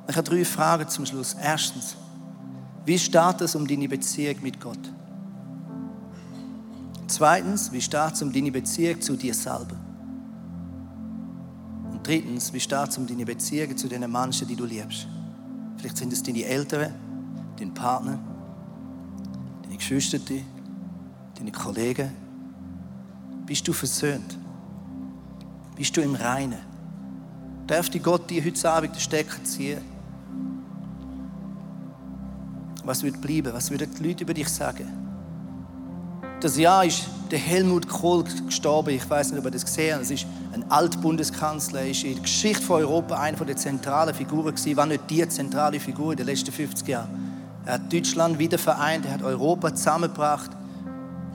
Ich 0.08 0.16
habe 0.16 0.30
drei 0.30 0.46
Fragen 0.46 0.88
zum 0.90 1.06
Schluss. 1.06 1.36
Erstens, 1.42 1.96
wie 2.86 3.00
steht 3.00 3.42
es 3.42 3.56
um 3.56 3.66
deine 3.66 3.88
Beziehung 3.88 4.42
mit 4.42 4.60
Gott? 4.60 4.78
Zweitens, 7.08 7.72
wie 7.72 7.82
steht 7.82 8.14
es 8.14 8.22
um 8.22 8.32
deine 8.32 8.52
Beziehung 8.52 9.02
zu 9.02 9.16
dir 9.16 9.34
selber? 9.34 9.85
Drittens, 12.06 12.54
wie 12.54 12.60
steht 12.60 12.90
es 12.90 12.98
um 13.00 13.08
deine 13.08 13.26
Beziehung 13.26 13.76
zu 13.76 13.88
den 13.88 14.10
Menschen, 14.12 14.48
die 14.48 14.56
du 14.56 14.64
liebst? 14.64 15.08
Vielleicht 15.78 15.98
sind 15.98 16.14
es 16.14 16.22
deine 16.22 16.44
Eltern, 16.46 16.94
dein 17.58 17.74
Partner, 17.74 18.20
deine 19.64 19.76
Geschwister, 19.76 20.20
deine 21.36 21.52
Kollegen. 21.52 22.12
Bist 23.48 23.68
du 23.68 23.74
versöhnt? 23.74 24.38
Bist 25.76 25.98
du 25.98 26.02
im 26.02 26.14
Reinen? 26.14 26.60
Darf 27.66 27.90
die 27.90 28.00
Gott 28.00 28.30
dir 28.30 28.46
heute 28.46 28.70
Abend 28.70 28.94
den 28.94 29.00
Stecker 29.00 29.44
ziehen? 29.44 29.82
Was 32.84 33.02
wird 33.02 33.20
bleiben? 33.20 33.52
Was 33.52 33.72
würden 33.72 33.90
die 33.98 34.08
Leute 34.08 34.26
über 34.26 34.36
dich 34.36 34.50
sagen? 34.50 35.15
Das 36.46 36.58
Jahr 36.58 36.86
ist 36.86 37.08
der 37.32 37.40
Helmut 37.40 37.88
Kohl 37.88 38.24
gestorben. 38.24 38.92
Ich 38.92 39.10
weiß 39.10 39.32
nicht, 39.32 39.40
ob 39.40 39.46
ihr 39.46 39.50
das 39.50 39.66
gesehen 39.66 39.96
habt. 39.96 40.04
Es 40.04 40.12
ist 40.12 40.28
ein 40.54 40.64
Altbundeskanzler. 40.70 41.82
Er 41.82 41.90
ist 41.90 42.04
in 42.04 42.14
der 42.14 42.22
Geschichte 42.22 42.62
von 42.62 42.82
Europa 42.82 43.20
eine 43.20 43.36
der 43.36 43.56
zentralen 43.56 44.14
Figuren 44.14 44.54
gewesen. 44.54 44.78
War 44.78 44.86
nicht 44.86 45.10
die 45.10 45.28
zentrale 45.28 45.80
Figur 45.80 46.12
in 46.12 46.18
den 46.18 46.28
letzten 46.28 46.52
50 46.52 46.88
Jahren. 46.88 47.10
Er 47.66 47.74
hat 47.74 47.92
Deutschland 47.92 48.38
wieder 48.38 48.60
vereint, 48.60 49.08
er 49.08 49.14
hat 49.14 49.24
Europa 49.24 49.74
zusammengebracht. 49.74 50.52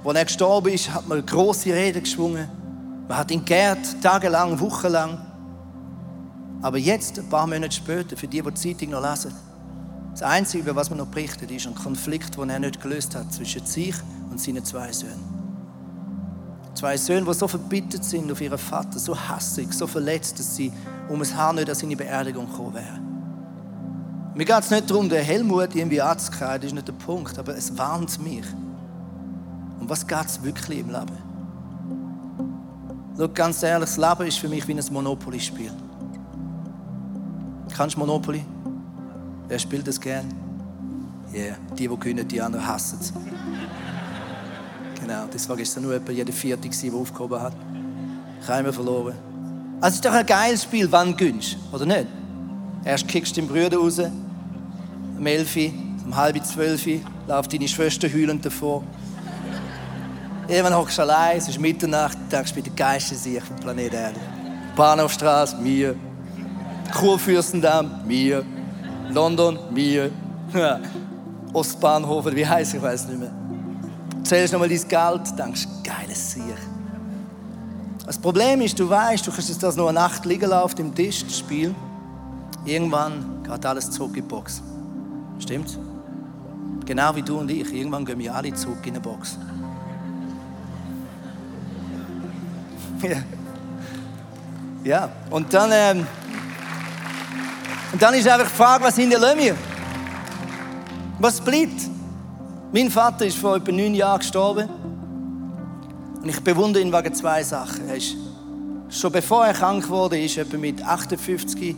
Als 0.05 0.17
er 0.17 0.25
gestorben 0.25 0.73
ist, 0.73 0.95
hat 0.95 1.09
man 1.09 1.27
große 1.27 1.75
Reden 1.75 2.05
geschwungen. 2.05 2.49
Man 3.09 3.19
hat 3.19 3.33
ihn 3.33 3.45
geehrt, 3.45 4.01
tagelang, 4.01 4.61
wochenlang. 4.61 5.19
Aber 6.63 6.79
jetzt, 6.79 7.19
ein 7.19 7.29
paar 7.29 7.49
Monate 7.49 7.73
später, 7.73 8.17
für 8.17 8.29
die, 8.29 8.43
die 8.43 8.49
die 8.49 8.55
Zeitung 8.55 8.91
noch 8.91 9.03
lesen, 9.03 9.35
das 10.13 10.23
Einzige, 10.23 10.63
über 10.63 10.77
was 10.77 10.89
man 10.89 11.01
noch 11.01 11.09
berichtet, 11.09 11.51
ist 11.51 11.67
ein 11.67 11.75
Konflikt, 11.75 12.37
den 12.37 12.49
er 12.49 12.61
nicht 12.61 12.81
gelöst 12.81 13.17
hat 13.17 13.33
zwischen 13.33 13.67
sich 13.67 13.97
und 14.41 14.55
seinen 14.55 14.65
zwei 14.65 14.93
Söhnen. 14.93 15.41
Zwei 16.75 16.97
Söhne, 16.97 17.27
die 17.27 17.35
so 17.35 17.47
verbittert 17.47 18.05
sind 18.05 18.31
auf 18.33 18.41
ihren 18.41 18.59
Vater, 18.59 18.99
so 18.99 19.17
hassig, 19.17 19.73
so 19.73 19.87
verletzt, 19.87 20.39
dass 20.39 20.57
sie 20.57 20.73
um 21.09 21.21
ein 21.21 21.37
Haar 21.37 21.53
nicht 21.53 21.69
an 21.69 21.75
seine 21.75 21.97
Beerdigung 21.97 22.47
gekommen 22.47 22.75
wären. 22.75 23.11
Mir 24.35 24.45
geht 24.45 24.61
es 24.61 24.71
nicht 24.71 24.89
darum, 24.89 25.09
den 25.09 25.23
Helmut 25.23 25.75
irgendwie 25.75 26.01
anzukreiden, 26.01 26.63
das 26.63 26.67
ist 26.69 26.75
nicht 26.75 26.89
der 26.89 26.93
Punkt, 26.93 27.39
aber 27.39 27.57
es 27.57 27.77
warnt 27.77 28.23
mich. 28.23 28.45
Um 29.79 29.89
was 29.89 30.07
geht 30.07 30.27
es 30.27 30.43
wirklich 30.43 30.79
im 30.79 30.89
Leben? 30.89 31.19
Schau, 33.19 33.29
ganz 33.29 33.63
ehrlich, 33.63 33.91
das 33.91 33.99
Leben 33.99 34.29
ist 34.29 34.39
für 34.39 34.49
mich 34.49 34.67
wie 34.67 34.73
ein 34.73 34.85
Monopoly-Spiel. 34.91 35.73
Kannst 37.77 37.97
du 37.97 38.01
Monopoly? 38.01 38.45
Wer 39.49 39.59
spielt 39.59 39.87
das 39.87 40.01
gern? 40.01 40.27
Ja, 41.33 41.41
yeah. 41.41 41.57
die, 41.73 41.89
die 41.89 41.97
gewinnen, 41.97 42.27
die 42.27 42.41
anderen 42.41 42.67
hassen 42.67 42.99
es. 43.01 43.13
Genau, 45.11 45.27
das 45.29 45.49
war 45.49 45.57
gestern 45.57 45.83
nur 45.83 45.95
etwa 45.97 46.13
jeder 46.13 46.33
Vierte, 46.33 46.69
der 46.69 46.95
aufgehoben 46.95 47.43
hat. 47.43 47.53
Keiner 48.47 48.73
verloren. 48.73 49.15
Also 49.81 49.89
es 49.89 49.95
ist 49.97 50.05
doch 50.05 50.13
ein 50.13 50.25
geiles 50.25 50.63
Spiel, 50.63 50.87
wann 50.93 51.11
du 51.11 51.17
gewinnst, 51.17 51.57
oder 51.73 51.85
nicht? 51.85 52.07
Erst 52.85 53.09
kickst 53.09 53.37
du 53.37 53.41
den 53.41 53.49
Brüder 53.49 53.77
raus, 53.77 53.99
um 53.99 55.27
11 55.27 55.57
um 56.05 56.15
halb 56.15 56.47
zwölf 56.47 56.87
läuft 57.27 57.53
deine 57.53 57.67
Schwester 57.67 58.07
heulend 58.07 58.47
davor. 58.47 58.85
Irgendwann 60.47 60.77
hockst 60.77 60.99
du 60.99 61.03
allein, 61.03 61.39
es 61.39 61.49
ist 61.49 61.59
Mitternacht, 61.59 62.17
denkst 62.31 62.55
bei 62.55 62.61
der 62.61 62.73
geilsten 62.73 63.19
Sicht 63.19 63.45
vom 63.45 63.57
Planet 63.57 63.93
Erde. 63.93 64.21
Bahnhofstraße, 64.77 65.57
mir. 65.57 65.97
Kurfürstendamm, 66.97 68.07
mir. 68.07 68.45
London, 69.09 69.59
mir. 69.73 70.13
Ostbahnhof, 71.53 72.27
wie 72.33 72.47
heißt 72.47 72.75
ich 72.75 72.83
weiß 72.83 73.09
nicht 73.09 73.19
mehr. 73.19 73.40
Zählst 74.31 74.53
nochmal 74.53 74.69
dein 74.69 74.87
Geld, 74.87 75.37
denkst, 75.37 75.67
geiles 75.83 76.31
Sieg. 76.31 76.55
Das 78.07 78.17
Problem 78.17 78.61
ist, 78.61 78.79
du 78.79 78.89
weißt, 78.89 79.27
du 79.27 79.33
kannst 79.33 79.61
das 79.61 79.75
nur 79.75 79.89
eine 79.89 79.99
Nacht 79.99 80.25
liegen 80.25 80.53
auf 80.53 80.73
dem 80.73 80.95
Tisch, 80.95 81.25
das 81.25 81.37
Spiel. 81.37 81.75
Irgendwann 82.65 83.43
geht 83.43 83.67
alles 83.67 83.91
zurück 83.91 84.11
in 84.11 84.23
die 84.23 84.29
Box. 84.29 84.63
Stimmt's? 85.41 85.77
Genau 86.87 87.17
wie 87.17 87.23
du 87.23 87.39
und 87.39 87.51
ich. 87.51 87.75
Irgendwann 87.75 88.05
gehen 88.05 88.21
wir 88.21 88.33
alle 88.33 88.55
zurück 88.55 88.79
in 88.85 88.91
eine 88.91 89.01
Box. 89.01 89.37
Ja. 93.03 93.17
ja. 94.85 95.09
Und 95.29 95.53
dann, 95.53 95.71
ähm, 95.73 96.07
und 97.93 98.01
dann 98.01 98.15
ist 98.15 98.29
einfach 98.29 98.49
die 98.49 98.55
Frage, 98.55 98.85
was 98.85 98.95
hinterlassen 98.95 99.39
wir? 99.41 99.57
Was 101.19 101.41
bleibt? 101.41 102.00
Mein 102.73 102.89
Vater 102.89 103.27
ist 103.27 103.37
vor 103.37 103.57
etwa 103.57 103.73
neun 103.73 103.95
Jahren 103.95 104.21
gestorben. 104.21 104.69
Und 106.23 106.29
ich 106.29 106.41
bewundere 106.41 106.83
ihn 106.83 106.93
wegen 106.93 107.13
zwei 107.15 107.43
Sachen. 107.43 107.89
Er 107.89 107.97
ist, 107.97 108.15
schon 108.91 109.11
bevor 109.11 109.45
er 109.45 109.55
krank 109.55 109.89
wurde, 109.89 110.21
ist 110.21 110.39
etwa 110.39 110.57
mit 110.57 110.81
58 110.81 111.75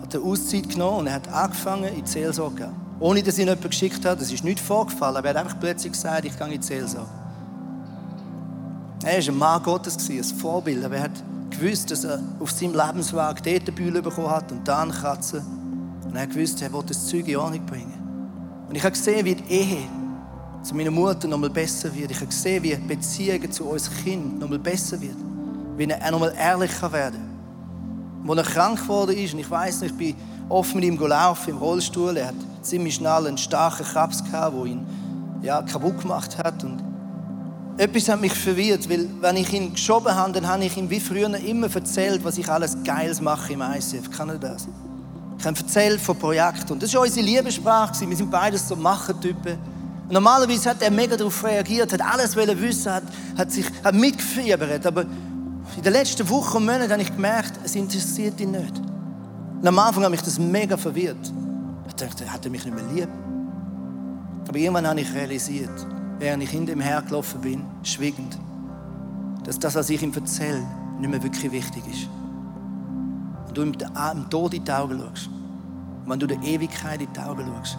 hat 0.00 0.14
er 0.14 0.22
Auszeit 0.22 0.68
genommen 0.68 0.98
und 0.98 1.06
er 1.08 1.14
hat 1.14 1.26
angefangen 1.26 1.92
in 1.92 2.04
die 2.04 2.08
Seelsorge 2.08 2.70
Ohne 3.00 3.20
dass 3.24 3.38
ihn 3.38 3.48
jemand 3.48 3.68
geschickt 3.68 4.04
hat. 4.04 4.20
Das 4.20 4.30
ist 4.30 4.44
nicht 4.44 4.60
vorgefallen. 4.60 5.24
Er 5.24 5.30
hat 5.30 5.36
einfach 5.38 5.58
plötzlich 5.58 5.92
gesagt, 5.92 6.24
ich 6.24 6.38
gehe 6.38 6.46
in 6.46 6.60
die 6.60 6.66
Seelsorge. 6.66 7.10
Er 9.02 9.18
war 9.18 9.28
ein 9.28 9.38
Mann 9.38 9.62
Gottes, 9.64 10.08
ein 10.08 10.22
Vorbild. 10.22 10.84
Aber 10.84 10.96
er 10.96 11.02
hat 11.04 11.24
gewusst, 11.50 11.90
dass 11.90 12.04
er 12.04 12.20
auf 12.38 12.52
seinem 12.52 12.74
Lebensweg 12.74 13.42
dort 13.42 13.46
eine 13.46 13.72
Bühne 13.72 14.02
bekommen 14.02 14.30
hat 14.30 14.52
und 14.52 14.68
da 14.68 14.82
eine 14.82 14.92
Katze. 14.92 15.44
Und 16.04 16.14
er 16.14 16.22
hat 16.22 16.30
gewusst, 16.30 16.62
er 16.62 16.72
wollte 16.72 16.88
das 16.88 17.08
Zeug 17.08 17.26
in 17.26 17.36
Ordnung 17.36 17.66
bringen. 17.66 18.06
Und 18.68 18.74
ich 18.74 18.82
habe 18.82 18.92
gesehen, 18.92 19.24
wie 19.24 19.34
die 19.34 19.52
Ehe 19.52 19.78
zu 20.66 20.74
meiner 20.74 20.90
Mutter 20.90 21.28
nochmal 21.28 21.50
besser 21.50 21.94
wird. 21.94 22.10
Ich 22.10 22.16
habe 22.16 22.26
gesehen, 22.26 22.62
wie 22.62 22.74
die 22.74 22.76
Beziehung 22.76 23.50
zu 23.52 23.64
unserem 23.64 23.96
Kind 23.98 24.40
nochmal 24.40 24.58
besser 24.58 25.00
wird. 25.00 25.16
Wie 25.76 25.84
er 25.84 26.10
nochmal 26.10 26.34
ehrlich 26.36 26.70
werden 26.82 27.20
kann. 28.26 28.38
Als 28.38 28.48
er 28.48 28.52
krank 28.52 28.80
geworden 28.80 29.16
ist, 29.16 29.34
und 29.34 29.40
ich 29.40 29.50
weiß 29.50 29.82
nicht, 29.82 29.92
ich 29.92 29.96
bin 29.96 30.14
oft 30.48 30.74
mit 30.74 30.84
ihm 30.84 30.96
gelaufen 30.96 31.50
im 31.50 31.58
Rollstuhl, 31.58 32.16
er 32.16 32.28
hat 32.28 32.34
ziemlich 32.62 32.96
schnell 32.96 33.28
einen 33.28 33.38
starken 33.38 33.84
Krebs 33.84 34.24
gehabt, 34.24 34.56
der 34.56 34.64
ihn 34.64 34.86
ja, 35.42 35.62
kaputt 35.62 36.00
gemacht 36.00 36.36
hat. 36.36 36.64
Und 36.64 36.82
etwas 37.76 38.08
hat 38.08 38.20
mich 38.20 38.34
verwirrt, 38.34 38.90
weil 38.90 39.08
wenn 39.20 39.36
ich 39.36 39.52
ihn 39.52 39.72
geschoben 39.72 40.12
habe, 40.12 40.32
dann 40.32 40.48
habe 40.48 40.64
ich 40.64 40.76
ihm 40.76 40.90
wie 40.90 40.98
früher 40.98 41.32
immer 41.36 41.72
erzählt, 41.72 42.24
was 42.24 42.38
ich 42.38 42.48
alles 42.48 42.76
Geiles 42.82 43.20
mache 43.20 43.52
im 43.52 43.62
ICF. 43.62 44.10
Kann 44.10 44.30
er 44.30 44.38
das? 44.38 44.66
Ich 45.38 45.46
habe 45.46 45.56
erzählt 45.56 46.00
von 46.00 46.18
Projekten. 46.18 46.72
Und 46.72 46.82
das 46.82 46.92
war 46.94 47.02
unsere 47.02 47.24
Liebessprache. 47.24 48.08
Wir 48.08 48.16
sind 48.16 48.30
beides 48.30 48.66
so 48.66 48.74
Machertypen. 48.74 49.75
Normalerweise 50.08 50.70
hat 50.70 50.82
er 50.82 50.90
mega 50.90 51.16
darauf 51.16 51.42
reagiert, 51.42 51.92
hat 51.92 52.00
alles 52.00 52.36
wissen, 52.36 52.92
hat, 52.92 53.02
hat, 53.36 53.50
sich, 53.50 53.66
hat 53.82 53.94
mitgefiebert. 53.94 54.86
Aber 54.86 55.02
in 55.02 55.82
den 55.82 55.92
letzten 55.92 56.28
Wochen 56.28 56.58
und 56.58 56.66
Monaten 56.66 56.92
habe 56.92 57.02
ich 57.02 57.12
gemerkt, 57.12 57.52
es 57.64 57.74
interessiert 57.74 58.40
ihn 58.40 58.52
nicht. 58.52 58.78
Und 59.60 59.66
am 59.66 59.78
Anfang 59.78 60.04
hat 60.04 60.10
mich 60.10 60.22
das 60.22 60.38
mega 60.38 60.76
verwirrt. 60.76 61.32
Ich 61.88 61.94
dachte, 61.94 62.30
hat 62.32 62.44
er 62.44 62.50
mich 62.50 62.64
nicht 62.64 62.74
mehr 62.74 62.84
lieb? 62.94 63.08
Aber 64.48 64.58
irgendwann 64.58 64.86
habe 64.86 65.00
ich 65.00 65.12
realisiert, 65.12 65.86
während 66.18 66.42
ich 66.42 66.50
hinter 66.50 66.72
ihm 66.72 66.80
hergelaufen 66.80 67.40
bin, 67.40 67.64
schwiegend, 67.82 68.38
dass 69.44 69.58
das, 69.58 69.74
was 69.74 69.90
ich 69.90 70.02
ihm 70.02 70.12
erzähle, 70.14 70.62
nicht 71.00 71.10
mehr 71.10 71.22
wirklich 71.22 71.50
wichtig 71.50 71.82
ist. 71.88 72.08
Wenn 73.46 73.54
du 73.54 73.62
im 73.62 74.30
Tod 74.30 74.54
in 74.54 74.64
die 74.64 74.70
Augen 74.70 75.00
schaust, 75.00 75.30
wenn 76.06 76.18
du 76.18 76.26
der 76.26 76.40
Ewigkeit 76.42 77.00
in 77.00 77.12
die 77.12 77.20
Augen 77.20 77.44
schaust, 77.46 77.76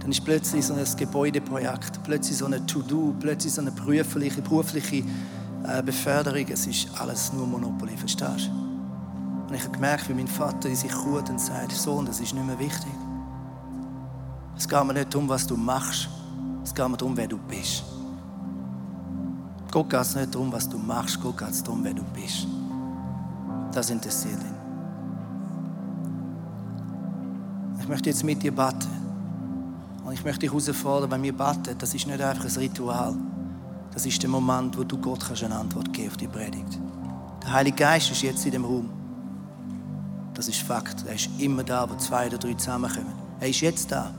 dann 0.00 0.10
ist 0.10 0.24
plötzlich 0.24 0.64
so 0.66 0.74
ein 0.74 0.84
Gebäudeprojekt, 0.96 2.02
plötzlich 2.02 2.38
so 2.38 2.46
eine 2.46 2.64
To-Do, 2.64 3.14
plötzlich 3.20 3.52
so 3.52 3.60
eine 3.60 3.70
berufliche, 3.70 4.40
berufliche 4.40 5.04
äh, 5.64 5.82
Beförderung. 5.82 6.46
Es 6.48 6.66
ist 6.66 6.88
alles 6.98 7.32
nur 7.32 7.46
Monopoly, 7.46 7.96
verstehst 7.96 8.46
du? 8.46 8.60
Und 9.48 9.54
ich 9.54 9.62
habe 9.62 9.72
gemerkt, 9.72 10.08
wie 10.08 10.14
mein 10.14 10.28
Vater 10.28 10.68
in 10.68 10.76
sich 10.76 10.94
ruht 10.96 11.28
und 11.28 11.40
sagt, 11.40 11.72
Sohn, 11.72 12.06
das 12.06 12.20
ist 12.20 12.32
nicht 12.32 12.46
mehr 12.46 12.58
wichtig. 12.58 12.92
Es 14.56 14.68
geht 14.68 14.84
mir 14.84 14.94
nicht 14.94 15.12
darum, 15.12 15.28
was 15.28 15.46
du 15.46 15.56
machst, 15.56 16.08
es 16.64 16.74
geht 16.74 16.88
mir 16.88 16.96
darum, 16.96 17.16
wer 17.16 17.26
du 17.26 17.36
bist. 17.36 17.82
Gott 19.70 19.90
geht 19.90 20.00
es 20.00 20.16
nicht 20.16 20.34
darum, 20.34 20.50
was 20.52 20.68
du 20.68 20.78
machst, 20.78 21.20
Gott 21.20 21.36
geht 21.36 21.50
es 21.50 21.62
darum, 21.62 21.84
wer 21.84 21.94
du 21.94 22.02
bist. 22.14 22.46
Das 23.72 23.90
interessiert 23.90 24.40
ihn. 24.40 24.54
Ich 27.80 27.88
möchte 27.88 28.10
jetzt 28.10 28.24
mit 28.24 28.42
dir 28.42 28.54
beten. 28.54 29.09
Und 30.10 30.14
ich 30.16 30.24
möchte 30.24 30.40
dich 30.40 30.50
herausfordern, 30.50 31.08
wenn 31.12 31.22
wir 31.22 31.32
beten, 31.32 31.78
das 31.78 31.94
ist 31.94 32.04
nicht 32.04 32.20
einfach 32.20 32.44
ein 32.44 32.56
Ritual. 32.56 33.14
Das 33.92 34.04
ist 34.04 34.20
der 34.20 34.28
Moment, 34.28 34.76
wo 34.76 34.82
du 34.82 34.98
Gott 34.98 35.24
kannst 35.24 35.44
eine 35.44 35.54
Antwort 35.54 35.92
geben 35.92 36.08
auf 36.08 36.16
die 36.16 36.26
Predigt. 36.26 36.80
Der 37.44 37.52
Heilige 37.52 37.76
Geist 37.76 38.10
ist 38.10 38.22
jetzt 38.22 38.44
in 38.44 38.50
dem 38.50 38.64
Raum. 38.64 38.90
Das 40.34 40.48
ist 40.48 40.62
Fakt. 40.62 41.06
Er 41.06 41.14
ist 41.14 41.30
immer 41.38 41.62
da, 41.62 41.88
wo 41.88 41.94
zwei 41.94 42.26
oder 42.26 42.38
drei 42.38 42.54
zusammenkommen. 42.54 43.12
Er 43.38 43.50
ist 43.50 43.60
jetzt 43.60 43.92
da 43.92 44.12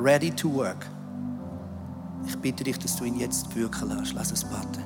ready 0.00 0.32
to 0.32 0.52
work. 0.52 0.84
Ich 2.26 2.36
bitte 2.38 2.64
dich, 2.64 2.80
dass 2.80 2.96
du 2.96 3.04
ihn 3.04 3.20
jetzt 3.20 3.54
wirken 3.54 3.88
lässt. 3.88 4.14
Lass 4.14 4.32
es 4.32 4.42
beten. 4.42 4.82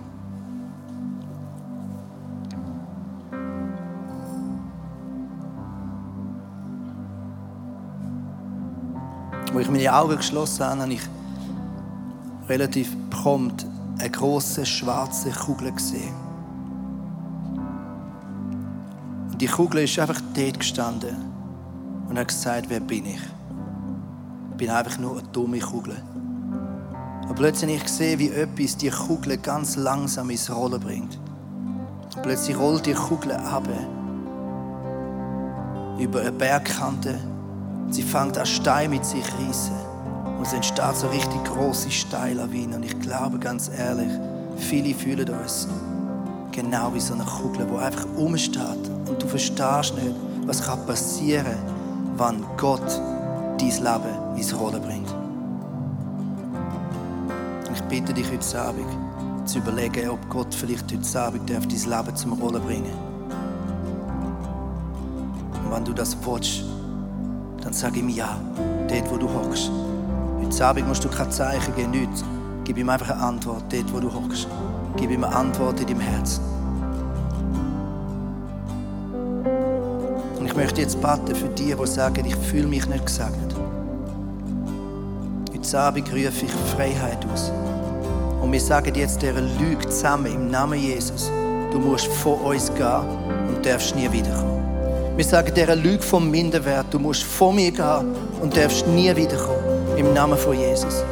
Als 9.57 9.65
ich 9.65 9.71
meine 9.71 9.95
Augen 9.95 10.17
geschlossen 10.17 10.67
habe, 10.67 10.83
habe 10.83 10.93
ich 10.93 11.01
relativ 12.47 12.95
prompt 13.09 13.67
eine 13.99 14.11
große 14.11 14.67
schwarze 14.67 15.31
Kugel 15.31 15.73
gesehen. 15.73 16.15
Und 19.31 19.41
die 19.41 19.47
Kugel 19.47 19.85
ist 19.85 19.99
einfach 19.99 20.21
dort 20.35 20.61
gestanden 20.61 21.17
und 22.07 22.19
hat 22.19 22.29
gesagt, 22.29 22.67
wer 22.69 22.81
bin 22.81 23.07
ich? 23.07 23.21
bin 24.57 24.71
einfach 24.71 24.99
nur 24.99 25.13
eine 25.19 25.23
dumme 25.29 25.59
Kugel. 25.59 25.97
Und 27.29 27.35
plötzlich 27.35 27.71
habe 27.71 27.79
ich 27.79 27.85
gesehen, 27.85 28.19
wie 28.19 28.29
etwas 28.29 28.77
die 28.77 28.91
Kugel 28.91 29.37
ganz 29.39 29.77
langsam 29.77 30.31
ins 30.31 30.55
Rollen 30.55 30.81
bringt. 30.81 31.19
Und 32.15 32.23
plötzlich 32.23 32.59
rollt 32.59 32.87
die 32.87 32.95
Kugel 32.95 33.33
ab 33.33 33.69
über 35.99 36.21
eine 36.21 36.33
Bergkante. 36.33 37.19
Sie 37.91 38.03
fängt 38.03 38.37
an 38.39 38.47
Stein 38.47 38.91
mit 38.91 39.05
sich 39.05 39.25
reißen. 39.25 39.75
Und 40.39 40.47
es 40.47 40.53
entsteht 40.53 40.97
so 40.97 41.07
richtig 41.09 41.45
große 41.45 41.91
Steillawinen. 41.91 42.75
Und 42.75 42.85
ich 42.85 42.99
glaube 43.01 43.39
ganz 43.39 43.71
ehrlich, 43.77 44.11
viele 44.57 44.95
fühlen 44.95 45.29
uns 45.29 45.69
genau 46.53 46.93
wie 46.95 47.01
so 47.01 47.15
eine 47.15 47.25
Kugel, 47.25 47.67
die 47.67 47.79
einfach 47.79 48.07
umsteht. 48.17 48.91
Und 49.09 49.23
du 49.23 49.27
verstehst 49.27 49.95
nicht, 49.95 50.15
was 50.47 50.63
passieren 50.87 51.45
kann, 52.17 52.37
wenn 52.39 52.57
Gott 52.57 53.01
dein 53.59 53.69
Leben 53.69 54.37
ins 54.37 54.59
Rollen 54.59 54.83
bringt. 54.83 55.15
Ich 57.75 57.83
bitte 57.83 58.13
dich 58.13 58.31
heute 58.31 58.61
Abend 58.61 58.87
zu 59.49 59.59
überlegen, 59.59 60.09
ob 60.11 60.29
Gott 60.29 60.55
vielleicht 60.55 60.93
heute 60.93 61.21
Abend 61.21 61.49
dein 61.49 61.63
Leben 61.63 62.17
zum 62.17 62.33
Rollen 62.35 62.63
bringen 62.63 62.93
Und 65.65 65.73
wenn 65.73 65.85
du 65.85 65.93
das 65.93 66.17
willst, 66.25 66.65
dann 67.67 67.73
sag 67.73 67.97
ihm 67.97 68.09
ja, 68.09 68.41
dort 68.89 69.11
wo 69.11 69.17
du 69.17 69.29
hockst. 69.29 69.73
Heute 70.41 70.65
Abend 70.65 70.87
musst 70.87 71.05
du 71.05 71.09
kein 71.09 71.33
Zeichen 71.33 71.75
geben, 71.75 71.91
nichts. 71.91 72.23
Gib 72.63 72.79
ihm 72.79 72.89
einfach 72.89 73.11
eine 73.11 73.21
Antwort, 73.21 73.65
dort 73.71 73.93
wo 73.93 73.99
du 73.99 74.15
hockst. 74.15 74.47
Gib 74.97 75.11
ihm 75.11 75.25
eine 75.25 75.35
Antwort 75.35 75.81
in 75.81 75.87
deinem 75.89 75.99
Herzen. 75.99 76.45
Und 80.39 80.47
ich 80.47 80.55
möchte 80.55 80.81
jetzt 80.81 81.01
beten 81.01 81.35
für 81.35 81.49
die, 81.49 81.75
die 81.75 81.87
sagen, 81.89 82.25
ich 82.25 82.37
fühle 82.37 82.69
mich 82.69 82.87
nicht 82.87 83.05
gesegnet. 83.05 83.57
Heute 85.53 85.79
Abend 85.81 86.09
rufe 86.13 86.45
ich 86.45 86.53
Freiheit 86.77 87.27
aus. 87.35 87.51
Und 88.41 88.53
wir 88.53 88.61
sagen 88.61 88.95
jetzt 88.95 89.21
dieser 89.23 89.41
Lüge 89.41 89.89
zusammen 89.89 90.27
im 90.27 90.51
Namen 90.53 90.79
Jesus, 90.79 91.33
du 91.73 91.81
musst 91.81 92.07
von 92.07 92.39
uns 92.43 92.73
gehen 92.75 93.49
und 93.49 93.67
darfst 93.67 93.97
nie 93.97 94.11
wiederkommen. 94.13 94.66
Wir 95.17 95.25
sagen 95.25 95.51
dieser 95.55 95.75
Lüge 95.75 96.03
vom 96.03 96.31
Minderwert, 96.31 96.93
du 96.93 96.99
musst 96.99 97.23
von 97.23 97.55
mir 97.55 97.71
gehen 97.71 98.15
und 98.43 98.55
darfst 98.55 98.87
nie 98.87 99.17
wiederkommen. 99.17 99.65
Im 99.97 100.13
Namen 100.13 100.37
von 100.37 100.55
Jesus. 100.55 101.03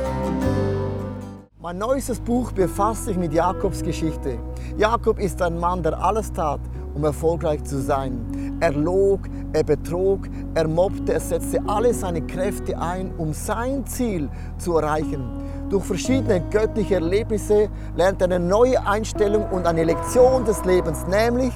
Mein 1.59 1.79
neuestes 1.79 2.21
Buch 2.21 2.53
befasst 2.53 3.07
sich 3.07 3.17
mit 3.17 3.33
Jakobs 3.33 3.83
Geschichte. 3.83 4.39
Jakob 4.77 5.19
ist 5.19 5.41
ein 5.41 5.59
Mann, 5.59 5.83
der 5.83 5.99
alles 5.99 6.31
tat, 6.31 6.61
um 6.93 7.03
erfolgreich 7.03 7.65
zu 7.65 7.81
sein. 7.81 8.59
Er 8.61 8.73
log, 8.73 9.21
er 9.55 9.65
betrog, 9.65 10.29
er 10.53 10.69
mobbte, 10.69 11.15
er 11.15 11.21
setzte 11.21 11.63
alle 11.67 11.95
seine 11.95 12.21
Kräfte 12.21 12.79
ein, 12.79 13.11
um 13.17 13.33
sein 13.33 13.87
Ziel 13.87 14.29
zu 14.59 14.77
erreichen. 14.77 15.25
Durch 15.71 15.85
verschiedene 15.87 16.43
göttliche 16.51 16.97
Erlebnisse 16.97 17.71
lernt 17.97 18.21
er 18.21 18.27
eine 18.27 18.39
neue 18.39 18.87
Einstellung 18.87 19.49
und 19.51 19.67
eine 19.67 19.85
Lektion 19.85 20.45
des 20.45 20.63
Lebens, 20.67 21.07
nämlich, 21.07 21.55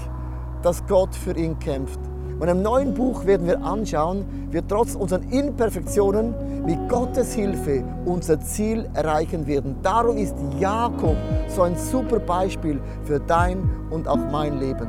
dass 0.63 0.83
Gott 0.87 1.15
für 1.15 1.37
ihn 1.37 1.59
kämpft. 1.59 2.01
Und 2.39 2.49
im 2.49 2.63
neuen 2.63 2.95
Buch 2.95 3.27
werden 3.27 3.47
wir 3.47 3.63
anschauen, 3.63 4.25
wie 4.51 4.63
trotz 4.67 4.95
unseren 4.95 5.29
Imperfektionen 5.31 6.35
mit 6.65 6.89
Gottes 6.89 7.35
Hilfe 7.35 7.83
unser 8.05 8.41
Ziel 8.41 8.89
erreichen 8.95 9.47
werden. 9.47 9.77
Darum 9.83 10.17
ist 10.17 10.35
Jakob 10.61 11.17
so 11.49 11.63
ein 11.63 11.77
super 11.77 12.21
Beispiel 12.21 12.81
für 13.05 13.19
dein 13.19 13.69
und 13.91 14.07
auch 14.07 14.31
mein 14.31 14.61
Leben. 14.61 14.89